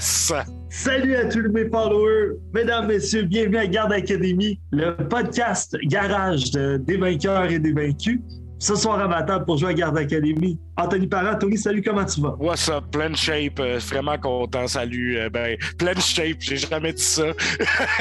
Salut 0.00 1.14
à 1.16 1.26
tous 1.26 1.50
mes 1.52 1.68
followers, 1.68 2.36
mesdames, 2.54 2.86
messieurs, 2.86 3.24
bienvenue 3.24 3.58
à 3.58 3.66
Garde 3.66 3.92
Academy, 3.92 4.58
le 4.70 4.92
podcast 5.08 5.76
garage 5.84 6.50
de- 6.52 6.78
des 6.78 6.96
vainqueurs 6.96 7.50
et 7.50 7.58
des 7.58 7.72
vaincus. 7.72 8.20
Ce 8.62 8.76
soir 8.76 9.00
à 9.00 9.08
ma 9.08 9.24
table 9.24 9.44
pour 9.44 9.58
jouer 9.58 9.70
à 9.70 9.74
Garde 9.74 9.98
Academy. 9.98 10.56
Anthony 10.76 11.08
Parent, 11.08 11.36
Tony, 11.36 11.58
salut, 11.58 11.82
comment 11.82 12.04
tu 12.04 12.20
vas? 12.20 12.36
What's 12.38 12.68
up? 12.68 12.84
Pleine 12.92 13.16
shape. 13.16 13.58
euh, 13.58 13.80
vraiment 13.88 14.16
content. 14.16 14.68
Salut. 14.68 15.18
euh, 15.18 15.28
ben, 15.28 15.56
pleine 15.78 15.98
shape. 16.00 16.36
J'ai 16.38 16.58
jamais 16.58 16.92
dit 16.92 17.02
ça. 17.02 17.24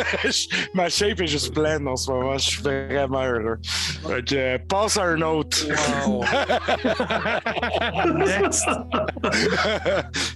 Ma 0.76 0.88
shape 0.88 1.20
est 1.20 1.26
juste 1.28 1.52
pleine 1.56 1.88
en 1.88 1.96
ce 1.96 2.12
moment. 2.12 2.38
Je 2.38 2.46
suis 2.46 2.62
vraiment 2.62 3.24
heureux. 3.24 3.58
Donc, 4.08 4.32
euh, 4.34 4.60
passe 4.70 4.98
à 4.98 5.06
un 5.06 5.22
autre. 5.24 5.66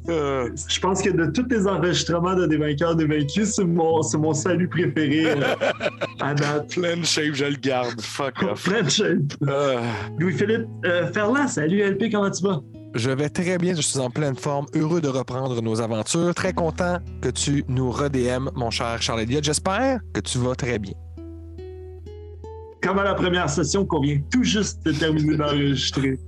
Euh, 0.09 0.49
Je 0.67 0.79
pense 0.79 1.01
que 1.01 1.09
de 1.09 1.27
tous 1.27 1.45
les 1.49 1.67
enregistrements 1.67 2.35
de 2.35 2.47
des 2.47 2.57
vainqueurs, 2.57 2.95
des 2.95 3.05
vaincus, 3.05 3.53
c'est 3.55 3.63
mon, 3.63 4.01
mon 4.17 4.33
salut 4.33 4.67
préféré 4.67 5.31
euh, 5.31 5.41
à 6.19 6.33
date. 6.33 6.69
pleine 6.75 7.05
shape, 7.05 7.33
je 7.33 7.45
le 7.45 7.55
garde. 7.57 8.01
Fuck 8.01 8.41
off. 8.43 8.63
Plein 8.63 8.87
shape. 8.89 9.33
Louis-Philippe 10.17 10.67
euh, 10.85 11.11
Ferland, 11.11 11.47
salut 11.47 11.81
LP, 11.81 12.11
comment 12.11 12.31
tu 12.31 12.43
vas? 12.43 12.61
Je 12.93 13.11
vais 13.11 13.29
très 13.29 13.57
bien, 13.57 13.75
je 13.75 13.81
suis 13.81 13.99
en 13.99 14.09
pleine 14.09 14.35
forme, 14.35 14.65
heureux 14.73 15.01
de 15.01 15.09
reprendre 15.09 15.61
nos 15.61 15.81
aventures, 15.81 16.33
très 16.33 16.53
content 16.53 16.99
que 17.21 17.29
tu 17.29 17.65
nous 17.67 17.91
redm, 17.91 18.49
mon 18.55 18.69
cher 18.69 19.01
Charles 19.01 19.21
Elliott. 19.21 19.43
J'espère 19.43 19.99
que 20.13 20.21
tu 20.21 20.37
vas 20.37 20.55
très 20.55 20.79
bien. 20.79 20.93
comme 22.85 22.99
à 22.99 23.03
la 23.03 23.15
première 23.15 23.49
session 23.49 23.83
qu'on 23.83 23.99
vient 23.99 24.19
tout 24.31 24.43
juste 24.43 24.85
de 24.85 24.91
terminer 24.91 25.35
d'enregistrer. 25.37 26.19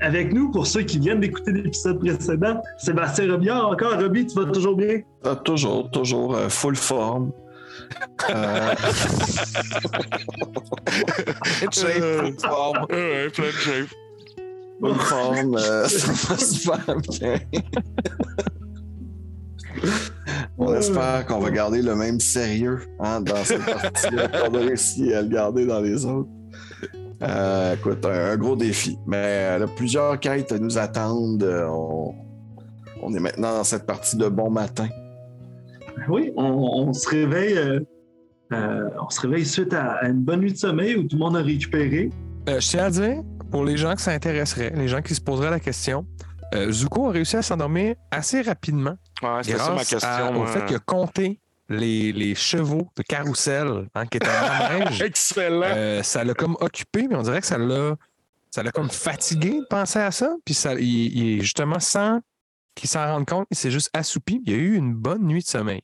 Avec 0.00 0.32
nous, 0.32 0.50
pour 0.50 0.66
ceux 0.66 0.82
qui 0.82 0.98
viennent 0.98 1.20
d'écouter 1.20 1.52
l'épisode 1.52 2.00
précédent, 2.00 2.60
Sébastien 2.78 3.30
Robillard, 3.30 3.68
encore, 3.68 3.96
Roby, 3.96 4.26
tu 4.26 4.34
vas 4.34 4.46
toujours 4.46 4.74
bien? 4.76 5.02
Ah, 5.24 5.36
toujours, 5.36 5.88
toujours 5.90 6.34
euh, 6.34 6.48
full 6.48 6.74
forme. 6.74 7.30
Euh, 8.30 8.74
Shape, 11.72 12.40
forme. 12.40 12.86
ouais, 12.90 13.28
shape. 13.34 13.88
forme, 14.98 15.56
euh, 15.56 15.88
ça 15.88 16.12
va 16.34 16.38
super 16.38 16.96
bien. 17.08 17.38
On 20.58 20.74
espère 20.74 21.26
qu'on 21.26 21.38
va 21.40 21.50
garder 21.50 21.82
le 21.82 21.94
même 21.94 22.20
sérieux 22.20 22.80
hein, 23.00 23.20
dans 23.20 23.44
cette 23.44 23.64
partie-là 23.64 24.28
qu'on 24.48 24.54
a 24.54 24.58
réussi 24.58 25.12
à 25.14 25.22
le 25.22 25.28
garder 25.28 25.66
dans 25.66 25.80
les 25.80 26.04
autres. 26.04 26.28
Euh, 27.22 27.74
écoute, 27.74 28.04
un, 28.04 28.32
un 28.32 28.36
gros 28.36 28.56
défi. 28.56 28.98
Mais 29.06 29.16
euh, 29.56 29.58
là, 29.58 29.66
plusieurs 29.66 30.18
quêtes 30.20 30.52
nous 30.52 30.78
attendent. 30.78 31.42
Euh, 31.42 31.66
On, 31.68 32.14
on 33.02 33.14
est 33.14 33.20
maintenant 33.20 33.54
dans 33.54 33.64
cette 33.64 33.86
partie 33.86 34.16
de 34.16 34.28
bon 34.28 34.50
matin. 34.50 34.88
Oui, 36.08 36.32
on, 36.36 36.44
on 36.44 36.92
se 36.92 37.08
réveille. 37.08 37.56
euh, 37.56 37.80
euh, 38.52 38.88
on 39.00 39.08
se 39.10 39.20
réveille 39.20 39.46
suite 39.46 39.72
à, 39.74 39.92
à 39.94 40.08
une 40.08 40.20
bonne 40.22 40.40
nuit 40.40 40.52
de 40.52 40.58
sommeil 40.58 40.96
où 40.96 41.02
tout 41.04 41.16
le 41.16 41.20
monde 41.20 41.36
a 41.36 41.42
récupéré. 41.42 42.10
Euh, 42.48 42.58
je 42.60 42.68
tiens 42.68 42.84
à 42.86 42.90
dire, 42.90 43.22
pour 43.50 43.64
les 43.64 43.76
gens 43.76 43.94
que 43.94 44.00
ça 44.00 44.10
intéresserait, 44.12 44.72
les 44.74 44.88
gens 44.88 45.02
qui 45.02 45.14
se 45.14 45.20
poseraient 45.20 45.50
la 45.50 45.60
question, 45.60 46.04
euh, 46.54 46.72
Zuko 46.72 47.08
a 47.08 47.12
réussi 47.12 47.36
à 47.36 47.42
s'endormir 47.42 47.94
assez 48.10 48.42
rapidement 48.42 48.96
Ouais, 49.22 49.42
c'était 49.42 49.58
ça 49.58 49.68
ma 49.68 49.74
grâce 49.76 49.88
question. 49.90 50.08
à- 50.10 50.32
au 50.36 50.46
fait 50.46 50.64
qu'il 50.66 50.76
a 50.76 50.80
compté 50.80 51.38
les, 51.68 52.10
les 52.12 52.34
chevaux 52.34 52.88
de 52.96 53.02
carrousel 53.04 53.86
hein, 53.94 54.06
qui 54.06 54.16
étaient 54.16 54.26
en 54.26 54.78
manège. 54.80 55.00
Excellent. 55.02 55.62
Euh, 55.66 56.02
ça 56.02 56.24
l'a 56.24 56.34
comme 56.34 56.56
occupé, 56.60 57.06
mais 57.08 57.14
on 57.14 57.22
dirait 57.22 57.40
que 57.40 57.46
ça 57.46 57.58
l'a, 57.58 57.94
ça 58.50 58.64
l'a 58.64 58.72
comme 58.72 58.90
fatigué 58.90 59.60
de 59.60 59.66
penser 59.70 60.00
à 60.00 60.10
ça. 60.10 60.34
Puis 60.44 60.54
ça, 60.54 60.74
il, 60.74 60.82
il 61.16 61.38
est 61.38 61.40
justement 61.42 61.78
sans 61.78 62.18
qu'il 62.80 62.88
s'en 62.90 63.04
rende 63.06 63.26
compte, 63.26 63.46
il 63.50 63.56
s'est 63.56 63.70
juste 63.70 63.90
assoupi. 63.92 64.42
Il 64.46 64.52
a 64.54 64.56
eu 64.56 64.74
une 64.76 64.94
bonne 64.94 65.22
nuit 65.26 65.42
de 65.42 65.46
sommeil. 65.46 65.82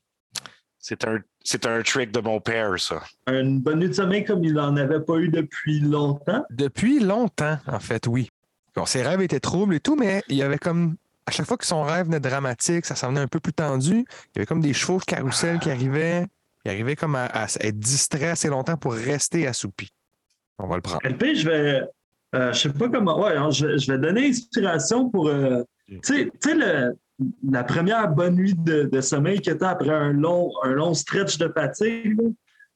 C'est 0.79 1.05
un, 1.07 1.19
c'est 1.43 1.67
un 1.67 1.83
trick 1.83 2.13
de 2.13 2.21
mon 2.21 2.41
père, 2.41 2.79
ça. 2.79 3.03
Une 3.29 3.61
bonne 3.61 3.81
nuit 3.81 3.89
de 3.89 3.93
sommeil 3.95 4.25
comme 4.25 4.45
il 4.45 4.55
n'en 4.55 4.77
avait 4.77 5.01
pas 5.01 5.17
eu 5.19 5.29
depuis 5.29 5.81
longtemps? 5.81 6.45
Depuis 6.51 7.01
longtemps, 7.01 7.59
en 7.67 7.81
fait, 7.81 8.07
oui. 8.07 8.31
Bon, 8.75 8.87
ses 8.87 9.03
rêves 9.03 9.21
étaient 9.23 9.41
troubles 9.41 9.75
et 9.75 9.81
tout, 9.81 9.97
mais 9.97 10.23
il 10.29 10.37
y 10.37 10.43
avait 10.43 10.59
comme. 10.59 10.97
À 11.29 11.33
chaque 11.33 11.47
fois 11.47 11.57
que 11.57 11.67
son 11.67 11.83
rêve 11.83 12.07
venait 12.07 12.21
dramatique, 12.21 12.87
ça 12.87 12.95
s'en 12.95 13.09
venait 13.09 13.21
un 13.21 13.27
peu 13.27 13.41
plus 13.41 13.53
tendu. 13.53 13.95
Il 13.95 14.37
y 14.37 14.39
avait 14.39 14.47
comme 14.47 14.61
des 14.61 14.73
chevaux 14.73 14.99
de 15.01 15.05
carrousel 15.05 15.59
qui 15.59 15.71
arrivaient. 15.71 16.25
Il 16.65 16.71
arrivait 16.71 16.95
comme 16.95 17.17
à, 17.17 17.25
à 17.27 17.47
être 17.61 17.79
distrait 17.79 18.29
assez 18.29 18.49
longtemps 18.49 18.77
pour 18.77 18.93
rester 18.93 19.47
assoupi. 19.49 19.91
On 20.59 20.69
va 20.69 20.77
le 20.77 20.83
prendre. 20.83 21.01
LP, 21.05 21.35
je 21.35 21.49
vais. 21.49 21.83
euh, 22.37 22.53
je 22.53 22.59
sais 22.61 22.69
pas 22.73 22.89
comment. 22.89 23.21
Ouais, 23.25 23.37
hein, 23.37 23.51
je, 23.51 23.77
je 23.77 23.91
vais 23.93 23.99
donner 23.99 24.29
inspiration 24.29 25.11
pour. 25.11 25.29
euh, 25.29 25.63
tu 25.89 25.99
sais, 26.03 26.31
tu 26.41 26.51
sais, 26.51 26.55
le- 26.55 26.99
la 27.51 27.65
première 27.65 28.09
bonne 28.09 28.35
nuit 28.37 28.55
de, 28.55 28.83
de 28.85 29.01
sommeil 29.01 29.41
que 29.41 29.51
tu 29.51 29.65
as 29.65 29.71
après 29.71 29.89
un 29.91 30.13
long, 30.13 30.53
un 30.63 30.71
long 30.73 30.93
stretch 30.95 31.39
de 31.39 31.49
fatigue, 31.49 32.21
là, 32.21 32.29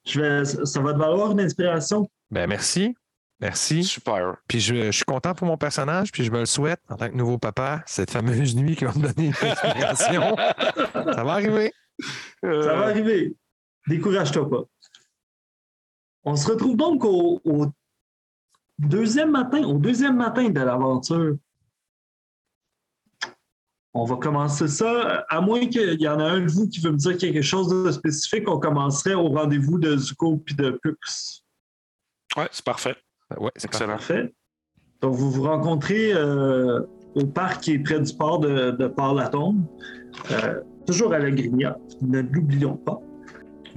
je 0.07 0.21
vais, 0.21 0.45
ça 0.47 0.81
va 0.81 0.95
te 0.95 0.99
valoir 0.99 1.33
une 1.33 1.41
inspiration. 1.41 2.09
Ben, 2.31 2.47
merci. 2.49 2.95
Merci. 3.41 3.85
Super. 3.85 4.37
Puis 4.49 4.61
je, 4.61 4.75
je 4.87 4.91
suis 4.91 5.05
content 5.05 5.35
pour 5.35 5.47
mon 5.47 5.57
personnage, 5.59 6.11
puis 6.13 6.25
je 6.25 6.31
me 6.31 6.41
le 6.41 6.47
souhaite 6.47 6.81
en 6.89 6.97
tant 6.97 7.09
que 7.11 7.15
nouveau 7.15 7.37
papa, 7.39 7.83
cette 7.87 8.11
fameuse 8.11 8.55
nuit 8.57 8.77
qui 8.77 8.85
va 8.85 8.93
me 8.95 9.01
donner 9.13 9.29
une 9.29 9.35
inspiration. 9.51 10.37
ça 10.95 11.25
va 11.25 11.33
arriver. 11.33 11.73
Euh, 12.45 12.63
Ça 12.63 12.75
va 12.77 12.87
arriver. 12.87 13.35
Décourage-toi 13.89 14.49
pas. 14.49 14.63
On 16.25 16.37
se 16.37 16.51
retrouve 16.51 16.77
donc 16.77 17.05
au, 17.05 17.41
au 17.45 17.67
deuxième 18.79 19.31
matin, 19.31 19.63
au 19.65 19.79
deuxième 19.79 20.17
matin 20.17 20.49
de 20.49 20.61
l'aventure. 20.61 21.37
On 23.93 24.05
va 24.05 24.17
commencer 24.17 24.69
ça, 24.69 25.25
à 25.29 25.41
moins 25.41 25.67
qu'il 25.67 26.01
y 26.01 26.09
en 26.09 26.21
a 26.21 26.25
un 26.25 26.41
de 26.41 26.51
vous 26.51 26.69
qui 26.69 26.81
veut 26.81 26.93
me 26.93 26.97
dire 26.97 27.17
quelque 27.19 27.43
chose 27.43 27.69
de 27.69 27.91
spécifique, 27.91 28.49
on 28.49 28.59
commencerait 28.59 29.15
au 29.15 29.29
rendez-vous 29.29 29.79
de 29.79 29.97
Zuko 29.97 30.37
puis 30.37 30.55
de 30.55 30.79
Pux. 30.83 30.97
Ouais, 32.37 32.49
c'est 32.53 32.65
parfait. 32.65 32.97
Ouais, 33.37 33.51
c'est 33.57 33.67
Excellent. 33.67 33.95
Parfait. 33.95 34.33
Donc, 35.01 35.15
vous 35.15 35.31
vous 35.31 35.43
rencontrez 35.43 36.13
euh, 36.13 36.81
au 37.15 37.27
parc 37.27 37.63
qui 37.63 37.73
est 37.73 37.79
près 37.81 38.01
du 38.01 38.15
port 38.15 38.39
de, 38.39 38.71
de 38.71 38.87
Port-la-Tombe, 38.87 39.65
euh, 40.31 40.61
toujours 40.87 41.13
à 41.13 41.19
la 41.19 41.31
Grignotte, 41.31 41.97
ne 42.01 42.21
l'oublions 42.21 42.77
pas. 42.77 43.01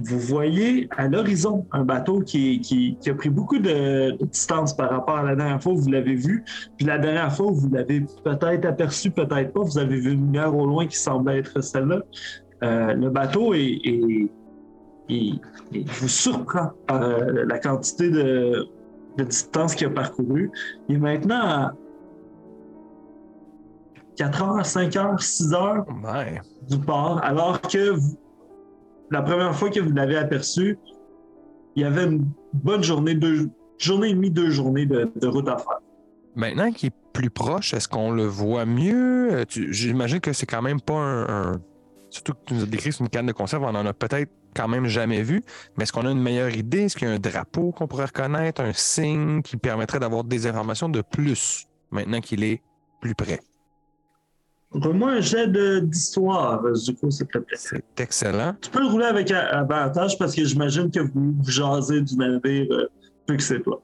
Vous 0.00 0.18
voyez 0.18 0.88
à 0.96 1.06
l'horizon 1.08 1.66
un 1.72 1.84
bateau 1.84 2.20
qui, 2.20 2.60
qui- 2.60 2.96
qui 3.00 3.10
a 3.10 3.14
pris 3.14 3.30
beaucoup 3.30 3.58
de, 3.58 4.16
distance 4.24 4.74
par 4.76 4.90
rapport 4.90 5.18
à 5.18 5.22
la 5.22 5.36
dernière 5.36 5.62
fois 5.62 5.72
où 5.72 5.76
vous 5.76 5.90
l'avez 5.90 6.14
vu. 6.16 6.44
Puis 6.76 6.86
la 6.86 6.98
dernière 6.98 7.32
fois 7.34 7.46
où 7.46 7.54
vous 7.54 7.70
l'avez 7.70 8.00
peut-être 8.24 8.64
aperçu, 8.66 9.10
peut-être 9.10 9.52
pas, 9.52 9.60
vous 9.60 9.78
avez 9.78 10.00
vu 10.00 10.12
une 10.12 10.20
lumière 10.26 10.54
au 10.56 10.66
loin 10.66 10.86
qui 10.86 10.96
semble 10.96 11.30
être 11.32 11.60
celle-là. 11.60 12.00
Euh, 12.62 12.94
le 12.94 13.10
bateau 13.10 13.54
est, 13.54 13.60
est- 13.84 14.30
est- 15.10 15.40
est- 15.74 15.88
vous 15.90 16.08
surprend 16.08 16.70
par 16.86 17.02
euh, 17.02 17.44
la 17.46 17.58
quantité 17.58 18.10
de, 18.10 18.66
de 19.18 19.24
distance 19.24 19.74
qu'il 19.74 19.86
a 19.86 19.90
parcouru. 19.90 20.50
Il 20.88 20.96
est 20.96 20.98
maintenant 20.98 21.40
à 21.40 21.74
4 24.16 24.42
heures, 24.42 24.66
5 24.66 24.96
heures, 24.96 25.20
6 25.22 25.52
heures 25.54 25.84
Ouais. 26.04 26.40
du 26.68 26.78
port, 26.78 27.20
alors 27.22 27.60
que 27.60 27.90
vous- 27.90 28.16
la 29.10 29.22
première 29.22 29.54
fois 29.54 29.70
que 29.70 29.80
vous 29.80 29.92
l'avez 29.92 30.16
aperçu, 30.16 30.78
il 31.76 31.82
y 31.82 31.84
avait 31.84 32.04
une 32.04 32.26
bonne 32.52 32.82
journée, 32.82 33.14
deux 33.14 33.50
journée 33.78 34.10
et 34.10 34.14
demie, 34.14 34.30
deux 34.30 34.50
journées 34.50 34.86
de, 34.86 35.26
route 35.26 35.48
à 35.48 35.58
faire. 35.58 35.80
Maintenant 36.36 36.70
qu'il 36.72 36.88
est 36.88 36.94
plus 37.12 37.30
proche, 37.30 37.74
est-ce 37.74 37.88
qu'on 37.88 38.10
le 38.10 38.24
voit 38.24 38.64
mieux? 38.64 39.32
Euh, 39.32 39.44
J'imagine 39.48 40.20
que 40.20 40.32
c'est 40.32 40.46
quand 40.46 40.62
même 40.62 40.80
pas 40.80 40.94
un, 40.94 41.52
Surtout 42.10 42.34
que 42.34 42.38
tu 42.46 42.54
nous 42.54 42.62
as 42.62 42.66
décrit 42.66 42.90
une 43.00 43.08
canne 43.08 43.26
de 43.26 43.32
conserve, 43.32 43.64
on 43.64 43.74
en 43.74 43.86
a 43.86 43.92
peut-être 43.92 44.30
quand 44.54 44.68
même 44.68 44.86
jamais 44.86 45.22
vu. 45.22 45.42
Mais 45.76 45.82
est-ce 45.82 45.92
qu'on 45.92 46.06
a 46.06 46.10
une 46.12 46.22
meilleure 46.22 46.54
idée? 46.54 46.82
Est-ce 46.82 46.96
qu'il 46.96 47.08
y 47.08 47.10
a 47.10 47.14
un 47.14 47.18
drapeau 47.18 47.72
qu'on 47.72 47.88
pourrait 47.88 48.04
reconnaître, 48.04 48.60
un 48.60 48.72
signe 48.72 49.42
qui 49.42 49.56
permettrait 49.56 49.98
d'avoir 49.98 50.22
des 50.22 50.46
informations 50.46 50.88
de 50.88 51.02
plus 51.02 51.66
maintenant 51.90 52.20
qu'il 52.20 52.44
est 52.44 52.62
plus 53.00 53.16
près? 53.16 53.40
Moi 54.74 55.12
un 55.12 55.20
jet 55.20 55.46
d'histoire, 55.82 56.62
Zuko, 56.74 57.10
s'il 57.10 57.26
te 57.26 57.38
plaît. 57.38 57.56
C'est 57.56 58.00
excellent. 58.00 58.56
Tu 58.60 58.70
peux 58.70 58.80
le 58.80 58.88
rouler 58.88 59.06
avec 59.06 59.30
avantage 59.30 60.18
parce 60.18 60.34
que 60.34 60.44
j'imagine 60.44 60.90
que 60.90 61.00
vous, 61.00 61.34
vous 61.38 61.50
jasez 61.50 62.00
du 62.00 62.16
navire 62.16 62.66
euh, 62.70 62.90
plus 63.26 63.36
que 63.36 63.42
c'est 63.42 63.60
toi. 63.60 63.80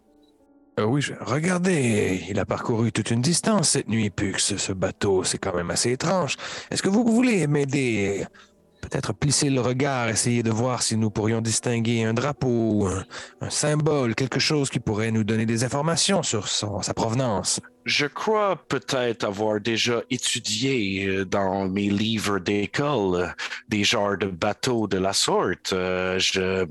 Euh, 0.81 0.85
oui, 0.85 1.01
je... 1.01 1.13
regardez, 1.21 2.23
il 2.29 2.39
a 2.39 2.45
parcouru 2.45 2.91
toute 2.91 3.11
une 3.11 3.21
distance 3.21 3.71
cette 3.71 3.89
nuit, 3.89 4.11
Pux. 4.11 4.39
Ce 4.39 4.73
bateau, 4.73 5.25
c'est 5.25 5.39
quand 5.39 5.55
même 5.55 5.71
assez 5.71 5.93
étrange. 5.93 6.37
Est-ce 6.71 6.83
que 6.83 6.89
vous 6.89 7.05
voulez 7.05 7.47
m'aider? 7.47 8.25
Peut-être 8.81 9.13
plisser 9.13 9.51
le 9.51 9.61
regard, 9.61 10.09
essayer 10.09 10.43
de 10.43 10.51
voir 10.51 10.83
si 10.83 10.97
nous 10.97 11.11
pourrions 11.11 11.41
distinguer 11.41 12.05
un 12.05 12.15
drapeau, 12.15 12.89
un, 13.41 13.51
symbole, 13.51 14.15
quelque 14.15 14.41
chose 14.41 14.71
qui 14.71 14.81
pourrait 14.81 15.11
nous 15.11 15.25
donner 15.25 15.47
des 15.47 15.65
informations 15.65 16.23
sur 16.23 16.49
sa 16.49 16.95
provenance. 16.95 17.61
Je 17.87 18.07
crois 18.07 18.57
peut-être 18.69 19.25
avoir 19.25 19.61
déjà 19.61 20.03
étudié 20.11 21.07
euh, 21.07 21.25
dans 21.25 21.67
mes 21.67 21.89
livres 21.89 22.39
d'école 22.39 23.35
des 23.69 23.85
genres 23.85 24.19
de 24.19 24.27
bateaux 24.27 24.87
de 24.87 24.99
la 24.99 25.15
sorte. 25.15 25.73
Euh, 25.73 26.19
je, 26.19 26.67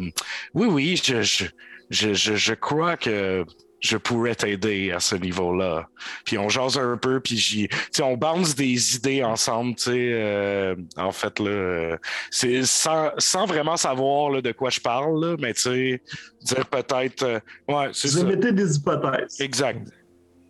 oui, 0.53 0.67
oui, 0.67 1.01
je, 1.03 1.47
je, 1.89 2.13
je 2.13 2.53
crois 2.53 2.95
que 2.95 3.43
je 3.81 3.97
pourrais 3.97 4.35
t'aider 4.35 4.91
à 4.91 4.99
ce 4.99 5.15
niveau-là. 5.15 5.87
Puis 6.25 6.37
on 6.37 6.49
jase 6.49 6.77
un 6.77 6.97
peu, 6.97 7.19
puis 7.19 7.37
j'y, 7.37 7.67
tu 7.69 7.77
sais, 7.91 8.03
on 8.03 8.17
bounce 8.17 8.55
des 8.55 8.95
idées 8.95 9.23
ensemble, 9.23 9.75
tu 9.75 9.83
sais. 9.83 9.91
euh, 10.13 10.75
en 10.97 11.11
fait, 11.11 11.39
là, 11.39 11.97
c'est 12.31 12.63
sans, 12.65 13.11
sans 13.17 13.45
vraiment 13.45 13.77
savoir 13.77 14.31
là, 14.31 14.41
de 14.41 14.51
quoi 14.51 14.69
je 14.69 14.79
parle, 14.81 15.23
là, 15.25 15.35
mais 15.39 15.53
tu 15.53 15.61
sais, 15.61 16.01
dire 16.41 16.65
peut-être. 16.67 17.23
euh, 17.23 17.39
ouais, 17.67 17.89
c'est 17.93 18.09
Vous 18.09 18.17
ça. 18.19 18.21
émettez 18.21 18.51
des 18.51 18.75
hypothèses 18.75 19.39
Exact. 19.39 19.87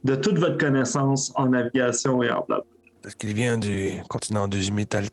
de 0.03 0.15
toute 0.15 0.37
votre 0.39 0.57
connaissance 0.57 1.31
en 1.35 1.47
navigation 1.49 2.23
et 2.23 2.31
en 2.31 2.43
blabla. 2.47 2.65
Est-ce 3.05 3.15
qu'il 3.15 3.33
vient 3.33 3.57
du 3.57 4.01
continent 4.09 4.47
du 4.47 4.71
métal? 4.71 5.05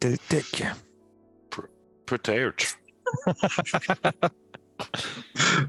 Peut-être. 2.06 2.78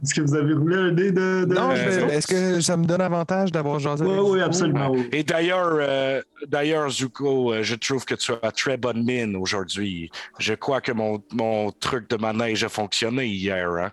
Est-ce 0.03 0.13
que 0.13 0.21
vous 0.21 0.35
avez 0.35 0.53
roulé 0.53 0.75
un 0.75 0.91
dé 0.91 1.11
de. 1.11 1.45
de... 1.45 1.53
Non, 1.53 1.75
je 1.75 1.83
vais- 1.83 2.03
Euh, 2.03 2.07
est-ce 2.09 2.27
que 2.27 2.61
ça 2.61 2.77
me 2.77 2.85
donne 2.85 3.01
avantage 3.01 3.51
d'avoir 3.51 3.79
jasé 3.79 4.03
Oui, 4.05 4.17
oui, 4.21 4.41
absolument. 4.41 4.89
oui. 4.91 5.07
Et 5.11 5.23
d'ailleurs, 5.23 5.69
euh, 5.79 6.21
d'ailleurs, 6.47 6.89
Zuko, 6.89 7.53
euh, 7.53 7.63
je 7.63 7.75
trouve 7.75 8.05
que 8.05 8.15
tu 8.15 8.31
as 8.41 8.51
très 8.51 8.77
bonne 8.77 9.03
mine 9.03 9.35
aujourd'hui. 9.35 10.09
Je 10.39 10.53
crois 10.53 10.81
que 10.81 10.91
mon, 10.91 11.21
mon 11.33 11.71
truc 11.71 12.09
de 12.09 12.17
manège 12.17 12.63
a 12.63 12.69
fonctionné 12.69 13.25
hier. 13.27 13.69
Hein? 13.69 13.91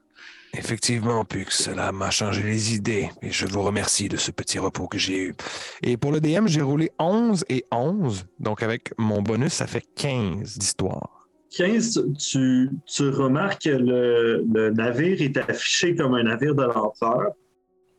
Effectivement, 0.57 1.25
Pux, 1.25 1.47
cela 1.51 1.91
m'a 1.91 2.11
changé 2.11 2.43
les 2.45 2.75
idées 2.77 3.11
et 3.23 3.31
je 3.33 3.45
vous 3.47 3.63
remercie 3.63 4.09
de 4.09 4.17
ce 4.17 4.31
petit 4.31 4.61
repos 4.61 4.87
que 4.87 4.99
j'ai 4.99 5.19
eu. 5.19 5.35
Et 5.83 5.97
pour 5.97 6.13
le 6.13 6.21
DM, 6.21 6.47
j'ai 6.47 6.63
roulé 6.63 6.93
11 7.01 7.45
et 7.49 7.65
11, 7.73 8.25
donc 8.39 8.63
avec 8.63 8.93
mon 8.97 9.21
bonus, 9.21 9.53
ça 9.55 9.67
fait 9.67 9.85
15 9.97 10.57
d'histoire. 10.57 11.24
15, 11.57 12.07
tu, 12.19 12.71
tu 12.87 13.09
remarques 13.09 13.63
que 13.65 13.71
le, 13.71 14.45
le 14.53 14.71
navire 14.71 15.21
est 15.23 15.37
affiché 15.37 15.95
comme 15.95 16.15
un 16.15 16.25
navire 16.25 16.55
de 16.55 16.63
l'empereur. 16.65 17.33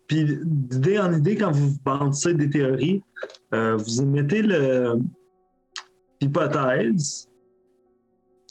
Puis 0.08 0.38
d'idée 0.44 1.00
en 1.00 1.12
idée, 1.14 1.36
quand 1.36 1.52
vous 1.52 1.76
balancez 1.84 2.34
des 2.34 2.50
théories, 2.50 3.02
euh, 3.54 3.76
vous 3.78 4.02
émettez 4.02 4.44
l'hypothèse 6.22 7.28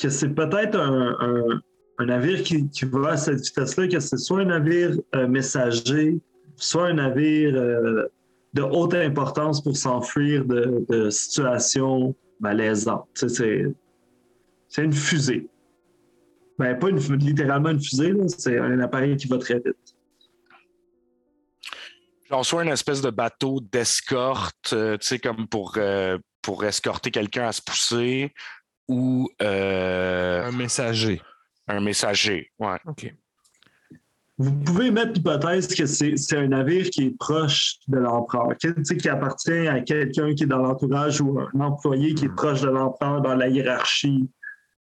que 0.00 0.08
c'est 0.08 0.30
peut-être 0.30 0.76
un, 0.78 1.16
un- 1.20 1.60
un 1.98 2.06
navire 2.06 2.42
qui, 2.42 2.68
qui 2.70 2.84
va 2.86 3.10
à 3.10 3.16
cette 3.16 3.40
vitesse-là, 3.40 3.86
que 3.86 4.00
c'est 4.00 4.16
soit 4.16 4.40
un 4.40 4.46
navire 4.46 4.96
euh, 5.14 5.28
messager, 5.28 6.18
soit 6.56 6.88
un 6.88 6.94
navire 6.94 7.54
euh, 7.54 8.08
de 8.52 8.62
haute 8.62 8.94
importance 8.94 9.62
pour 9.62 9.76
s'enfuir 9.76 10.44
de, 10.44 10.84
de 10.88 11.10
situations 11.10 12.14
malaisantes. 12.40 13.06
Tu 13.14 13.28
sais, 13.28 13.66
c'est 14.74 14.82
une 14.82 14.92
fusée. 14.92 15.46
Ben, 16.58 16.76
pas 16.76 16.88
une, 16.88 16.98
littéralement 17.18 17.70
une 17.70 17.80
fusée, 17.80 18.10
là, 18.10 18.24
c'est 18.26 18.58
un 18.58 18.80
appareil 18.80 19.16
qui 19.16 19.28
va 19.28 19.38
très 19.38 19.54
vite. 19.54 19.94
Genre, 22.28 22.44
soit 22.44 22.64
une 22.64 22.72
espèce 22.72 23.00
de 23.00 23.10
bateau 23.10 23.60
d'escorte, 23.60 24.72
euh, 24.72 24.96
tu 24.96 25.06
sais, 25.06 25.18
comme 25.20 25.46
pour, 25.46 25.74
euh, 25.76 26.18
pour 26.42 26.64
escorter 26.64 27.12
quelqu'un 27.12 27.46
à 27.46 27.52
se 27.52 27.62
pousser, 27.62 28.34
ou 28.88 29.30
euh, 29.42 30.44
Un 30.44 30.50
messager. 30.50 31.22
un 31.68 31.80
messager. 31.80 32.50
Ouais. 32.58 32.78
OK. 32.86 33.14
Vous 34.38 34.52
pouvez 34.52 34.90
mettre 34.90 35.12
l'hypothèse 35.12 35.72
que 35.72 35.86
c'est 35.86 36.16
c'est 36.16 36.36
un 36.36 36.48
navire 36.48 36.90
qui 36.90 37.04
est 37.04 37.16
proche 37.16 37.76
de 37.86 37.98
l'empereur, 37.98 38.56
qui, 38.58 38.74
tu 38.74 38.84
sais, 38.84 38.96
qui 38.96 39.08
appartient 39.08 39.68
à 39.68 39.80
quelqu'un 39.82 40.34
qui 40.34 40.42
est 40.42 40.48
dans 40.48 40.58
l'entourage 40.58 41.20
ou 41.20 41.38
un 41.38 41.60
employé 41.60 42.14
qui 42.14 42.24
est 42.24 42.34
proche 42.34 42.62
de 42.62 42.70
l'empereur 42.70 43.22
dans 43.22 43.36
la 43.36 43.46
hiérarchie 43.46 44.28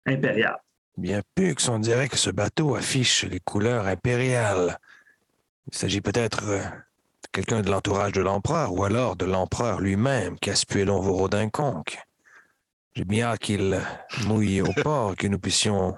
impériale. 0.07 0.57
Bien, 0.97 1.21
Pux, 1.35 1.55
on 1.69 1.79
dirait 1.79 2.09
que 2.09 2.17
ce 2.17 2.31
bateau 2.31 2.75
affiche 2.75 3.25
les 3.25 3.41
couleurs 3.41 3.87
impériales. 3.87 4.79
Il 5.71 5.77
s'agit 5.77 6.01
peut-être 6.01 6.45
euh, 6.47 6.59
de 6.61 7.29
quelqu'un 7.33 7.61
de 7.61 7.71
l'entourage 7.71 8.13
de 8.13 8.23
l'empereur 8.23 8.73
ou 8.73 8.85
alors 8.85 9.17
de 9.17 9.27
l'empereur 9.27 9.81
lui-même, 9.81 10.39
Caspuelon 10.39 11.01
Vorodinconque. 11.01 11.99
J'ai 12.95 13.05
bien 13.05 13.27
hâte 13.27 13.41
qu'il 13.41 13.79
mouille 14.25 14.63
au 14.63 14.73
port 14.83 15.13
et 15.13 15.17
que 15.17 15.27
nous 15.27 15.39
puissions 15.39 15.95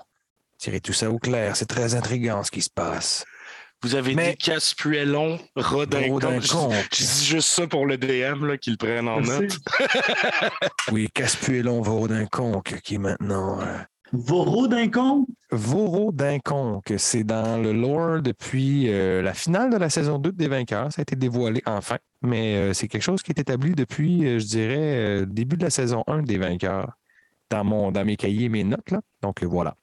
tirer 0.57 0.81
tout 0.81 0.93
ça 0.93 1.11
au 1.11 1.19
clair. 1.21 1.55
C'est 1.55 1.67
très 1.67 1.95
intriguant 1.95 2.43
ce 2.43 2.51
qui 2.51 2.63
se 2.63 2.71
passe. 2.71 3.25
Vous 3.83 3.95
avez 3.95 4.17
Mais- 4.17 4.31
dit 4.33 4.39
Caspuelon, 4.39 5.39
Rodin. 5.55 6.09
Vorodinconque. 6.09 6.75
Je 6.93 7.05
dis 7.05 7.25
juste 7.25 7.49
ça 7.51 7.69
pour 7.69 7.87
le 7.87 7.97
DM, 7.99 8.57
qu'ils 8.57 8.73
le 8.73 8.77
prennent 8.77 9.09
en 9.09 9.21
note. 9.21 9.57
Oui, 10.91 11.09
Caspuelon 11.15 11.81
Vorodinconque 11.83 12.81
qui 12.81 12.97
est 12.97 12.99
maintenant... 12.99 13.61
euh, 13.61 13.79
Vorodinconque? 14.13 15.27
Vorodinconque, 15.51 16.95
c'est 16.99 17.25
dans 17.25 17.61
le 17.63 17.73
lore 17.73 18.21
depuis 18.23 18.91
euh, 18.93 19.23
la 19.23 19.35
finale 19.35 19.71
de 19.71 19.77
la 19.77 19.91
saison 19.91 20.19
2 20.19 20.33
des 20.33 20.49
vainqueurs. 20.49 20.93
Ça 20.93 21.01
a 21.01 21.03
été 21.03 21.17
dévoilé 21.17 21.63
enfin, 21.67 21.97
mais 22.23 22.57
euh, 22.57 22.73
c'est 22.73 22.89
quelque 22.89 23.03
chose 23.03 23.23
qui 23.23 23.33
est 23.33 23.39
établi 23.41 23.73
depuis, 23.73 24.27
euh, 24.27 24.39
je 24.39 24.47
dirais, 24.47 25.27
début 25.27 25.57
de 25.57 25.65
la 25.65 25.71
saison 25.71 26.05
1 26.07 26.23
des 26.23 26.39
vainqueurs, 26.39 26.93
dans, 27.51 27.65
mon, 27.65 27.91
dans 27.93 28.05
mes 28.05 28.17
cahiers, 28.17 28.49
mes 28.49 28.65
notes. 28.65 28.91
Là. 28.91 29.01
Donc 29.23 29.43
voilà. 29.45 29.75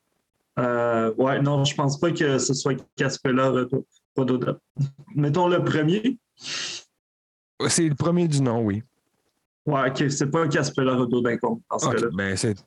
Ouais, 0.57 1.41
non, 1.41 1.65
je 1.65 1.75
pense 1.75 1.99
pas 1.99 2.11
que 2.11 2.37
ce 2.37 2.53
soit 2.53 2.75
Caspella 2.95 3.49
Rodo- 3.49 3.85
Rododop. 4.15 4.59
Mettons 5.15 5.47
le 5.49 5.63
premier. 5.63 6.17
C'est 6.37 7.87
le 7.89 7.95
premier 7.95 8.27
du 8.27 8.41
nom, 8.41 8.61
oui. 8.61 8.81
Ouais, 9.65 9.89
ok, 9.89 10.09
c'est 10.09 10.29
pas 10.29 10.47
Caspella 10.47 10.95
Rododinconque 10.95 11.61
dans 11.71 11.79
ce 11.79 11.89
cas-là. 11.89 12.07
ben, 12.13 12.35
c'est- 12.37 12.63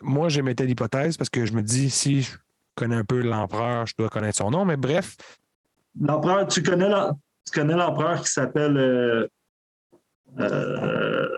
moi, 0.00 0.28
j'émettais 0.28 0.64
l'hypothèse 0.64 1.16
parce 1.16 1.30
que 1.30 1.44
je 1.44 1.52
me 1.52 1.62
dis, 1.62 1.90
si 1.90 2.22
je 2.22 2.36
connais 2.74 2.96
un 2.96 3.04
peu 3.04 3.20
l'empereur, 3.20 3.86
je 3.86 3.94
dois 3.98 4.08
connaître 4.08 4.38
son 4.38 4.50
nom, 4.50 4.64
mais 4.64 4.76
bref, 4.76 5.16
L'empereur, 6.00 6.46
tu 6.48 6.62
connais 6.62 6.88
l'em- 6.88 7.12
tu 7.44 7.60
connais 7.60 7.74
l'empereur 7.74 8.22
qui 8.22 8.30
s'appelle 8.30 8.76
euh, 8.78 9.28
euh, 10.40 11.28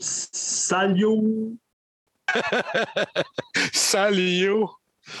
Salio, 0.00 1.56
Salio! 3.72 4.70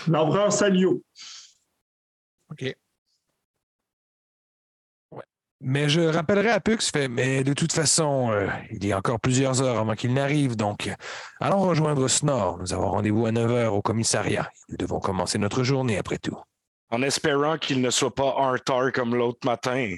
l'empereur 0.08 0.52
Salio. 0.52 1.02
OK. 2.50 2.74
Mais 5.64 5.88
je 5.88 6.00
rappellerai 6.00 6.50
à 6.50 6.58
Pux, 6.58 6.78
fait, 6.92 7.06
mais 7.06 7.44
de 7.44 7.52
toute 7.52 7.72
façon, 7.72 8.32
euh, 8.32 8.48
il 8.72 8.84
y 8.84 8.92
a 8.92 8.98
encore 8.98 9.20
plusieurs 9.20 9.62
heures 9.62 9.78
avant 9.78 9.94
qu'il 9.94 10.12
n'arrive, 10.12 10.56
donc 10.56 10.90
allons 11.40 11.60
rejoindre 11.60 12.08
Snor. 12.08 12.58
Nous 12.58 12.72
avons 12.72 12.90
rendez-vous 12.90 13.26
à 13.26 13.32
9 13.32 13.50
heures 13.52 13.74
au 13.74 13.80
commissariat. 13.80 14.50
Nous 14.68 14.76
devons 14.76 14.98
commencer 14.98 15.38
notre 15.38 15.62
journée 15.62 15.98
après 15.98 16.18
tout. 16.18 16.36
En 16.90 17.00
espérant 17.02 17.58
qu'il 17.58 17.80
ne 17.80 17.90
soit 17.90 18.14
pas 18.14 18.24
en 18.24 18.50
retard 18.50 18.90
comme 18.92 19.14
l'autre 19.14 19.46
matin. 19.46 19.94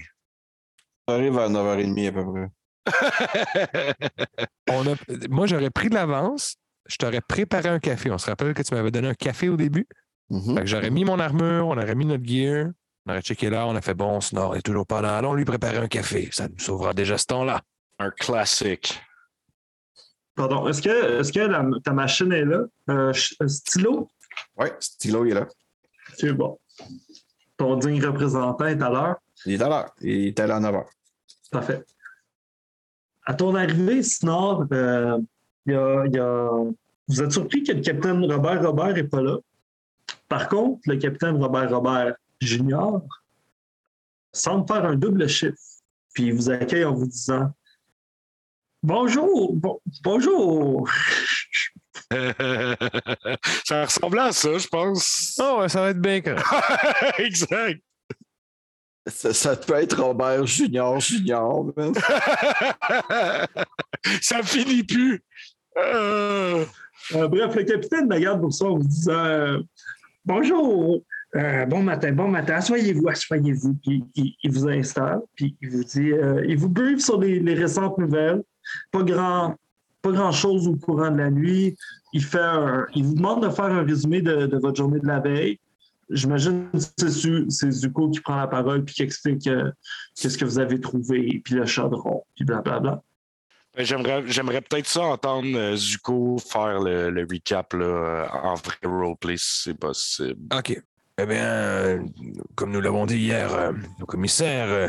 Ça 1.08 1.14
arrive 1.14 1.38
à 1.38 1.48
9h30 1.48 2.08
à 2.08 2.12
peu 2.12 2.32
près. 2.32 2.50
On 4.70 4.86
a, 4.86 4.94
moi, 5.30 5.46
j'aurais 5.46 5.70
pris 5.70 5.88
de 5.88 5.94
l'avance. 5.94 6.56
Je 6.86 6.96
t'aurais 6.96 7.22
préparé 7.22 7.70
un 7.70 7.78
café. 7.78 8.10
On 8.10 8.18
se 8.18 8.26
rappelle 8.26 8.52
que 8.52 8.62
tu 8.62 8.74
m'avais 8.74 8.90
donné 8.90 9.08
un 9.08 9.14
café 9.14 9.48
au 9.48 9.56
début. 9.56 9.86
Mhm. 10.28 10.66
J'aurais 10.66 10.90
mis 10.90 11.04
mon 11.04 11.18
armure, 11.18 11.68
on 11.68 11.76
aurait 11.78 11.94
mis 11.94 12.06
notre 12.06 12.24
gear, 12.24 12.68
on 13.06 13.10
aurait 13.12 13.22
checké 13.22 13.50
l'heure, 13.50 13.68
on 13.68 13.76
a 13.76 13.80
fait 13.82 13.94
bon, 13.94 14.20
Snor 14.20 14.56
est 14.56 14.62
toujours 14.62 14.86
pas 14.86 15.00
là. 15.02 15.18
Allons 15.18 15.34
lui 15.34 15.44
préparer 15.44 15.76
un 15.78 15.88
café. 15.88 16.28
Ça 16.32 16.48
nous 16.48 16.58
sauvera 16.58 16.94
déjà 16.94 17.18
ce 17.18 17.26
temps-là. 17.26 17.60
Un 17.98 18.10
classique. 18.10 19.00
Pardon, 20.34 20.66
est-ce 20.68 20.82
que, 20.82 21.20
est-ce 21.20 21.32
que 21.32 21.40
la- 21.40 21.64
ta 21.84 21.92
machine 21.92 22.32
est 22.32 22.44
là? 22.44 22.64
Euh, 22.90 23.12
euh, 23.42 23.48
stylo? 23.48 24.10
Ouais, 24.56 24.74
Stylo 24.80 25.24
il 25.26 25.30
est 25.32 25.34
là. 25.34 25.46
C'est 26.16 26.32
bon. 26.32 26.58
Ton 27.56 27.76
digne 27.76 28.04
représentant 28.04 28.66
est 28.66 28.82
à 28.82 28.90
l'heure? 28.90 29.16
Il 29.46 29.52
est 29.52 29.62
à 29.62 29.68
l'heure. 29.68 29.94
Il 30.00 30.26
est 30.28 30.40
allé 30.40 30.52
à 30.52 30.58
9h. 30.60 30.84
Parfait. 31.52 31.84
À 33.26 33.34
ton 33.34 33.54
arrivée, 33.54 34.02
Snor, 34.02 34.64
euh, 34.72 35.18
a- 35.68 36.06
y 36.08 36.18
a- 36.18 36.50
vous 37.08 37.22
êtes 37.22 37.32
surpris 37.32 37.62
que 37.62 37.72
le 37.72 37.80
capitaine 37.80 38.24
Robert 38.30 38.62
Robert 38.62 38.92
n'est 38.94 39.04
pas 39.04 39.22
là. 39.22 39.36
Par 40.28 40.48
contre, 40.48 40.80
le 40.86 40.96
capitaine 40.96 41.40
Robert 41.40 41.70
Robert 41.70 42.16
Junior 42.44 43.02
semble 44.32 44.66
faire 44.66 44.84
un 44.84 44.96
double 44.96 45.28
chiffre. 45.28 45.56
Puis 46.14 46.24
il 46.26 46.34
vous 46.34 46.50
accueille 46.50 46.84
en 46.84 46.94
vous 46.94 47.06
disant 47.06 47.52
Bonjour, 48.82 49.54
bon- 49.54 49.80
bonjour. 50.02 50.88
ça 53.64 53.84
ressemblait 53.84 54.20
à 54.22 54.32
ça, 54.32 54.58
je 54.58 54.68
pense. 54.68 55.38
Oh, 55.42 55.60
ouais, 55.60 55.68
ça 55.68 55.80
va 55.80 55.90
être 55.90 56.00
bien 56.00 56.20
correct. 56.20 56.44
exact. 57.18 57.82
Ça, 59.06 59.34
ça 59.34 59.56
peut 59.56 59.74
être 59.74 60.00
Robert 60.02 60.46
Junior 60.46 60.98
Junior. 61.00 61.66
ça 64.22 64.42
finit 64.42 64.82
plus. 64.84 65.22
Euh, 65.78 66.64
Euh, 67.12 67.28
bref, 67.28 67.54
le 67.54 67.64
capitaine 67.64 68.06
me 68.08 68.14
regarde 68.14 68.40
pour 68.40 68.52
ça 68.54 68.64
en 68.64 68.76
vous 68.78 68.84
disant 68.88 69.12
euh, 69.26 69.60
Bonjour, 70.24 71.02
euh, 71.36 71.66
bon 71.66 71.82
matin, 71.82 72.12
bon 72.12 72.28
matin, 72.28 72.54
asseyez-vous, 72.56 73.08
asseyez-vous. 73.08 73.74
Puis 73.82 74.04
il, 74.14 74.34
il 74.42 74.52
vous 74.52 74.68
installe, 74.68 75.20
puis 75.34 75.56
il 75.60 75.70
vous 75.70 75.84
dit 75.84 76.12
euh, 76.12 76.44
il 76.48 76.56
vous 76.58 76.68
briefe 76.68 77.00
sur 77.00 77.20
les, 77.20 77.40
les 77.40 77.54
récentes 77.54 77.98
nouvelles. 77.98 78.42
Pas 78.92 79.02
grand, 79.02 79.56
pas 80.02 80.12
grand 80.12 80.32
chose 80.32 80.68
au 80.68 80.76
courant 80.76 81.10
de 81.10 81.18
la 81.18 81.30
nuit. 81.30 81.76
Il, 82.12 82.22
fait 82.22 82.38
un- 82.38 82.86
il 82.94 83.04
vous 83.04 83.14
demande 83.14 83.42
de 83.42 83.48
faire 83.50 83.64
un 83.66 83.82
résumé 83.84 84.22
de, 84.22 84.46
de 84.46 84.58
votre 84.58 84.76
journée 84.76 85.00
de 85.00 85.06
la 85.06 85.18
veille. 85.20 85.58
j'imagine 86.10 86.68
que 86.72 86.78
c'est 86.78 87.08
Zu- 87.08 87.46
c'est 87.48 87.70
Zuko 87.70 88.10
qui 88.10 88.20
prend 88.20 88.36
la 88.36 88.46
parole 88.46 88.84
puis 88.84 88.94
qui 88.94 89.02
explique 89.02 89.46
euh, 89.46 89.70
qu'est-ce 90.14 90.38
que 90.38 90.44
vous 90.44 90.58
avez 90.58 90.78
trouvé, 90.80 91.40
puis 91.44 91.54
le 91.54 91.66
chaudron, 91.66 92.22
puis 92.36 92.44
blablabla. 92.44 93.02
Ben, 93.76 93.84
J'aimerais, 93.84 94.22
j'aimerais 94.26 94.60
peut-être 94.60 94.86
ça 94.86 95.02
entendre 95.02 95.74
Zuko 95.74 96.36
faire 96.38 96.80
le, 96.80 97.10
le 97.10 97.22
recap 97.28 97.72
là, 97.72 98.28
en 98.44 98.54
vrai 98.54 98.76
roleplay 98.84 99.36
si 99.36 99.62
c'est 99.64 99.74
possible. 99.74 100.38
OK. 100.56 100.80
Eh 101.16 101.26
bien, 101.26 101.44
euh, 101.44 102.02
comme 102.56 102.72
nous 102.72 102.80
l'avons 102.80 103.06
dit 103.06 103.18
hier 103.18 103.54
euh, 103.54 103.70
au 104.00 104.04
commissaire, 104.04 104.66
euh, 104.68 104.88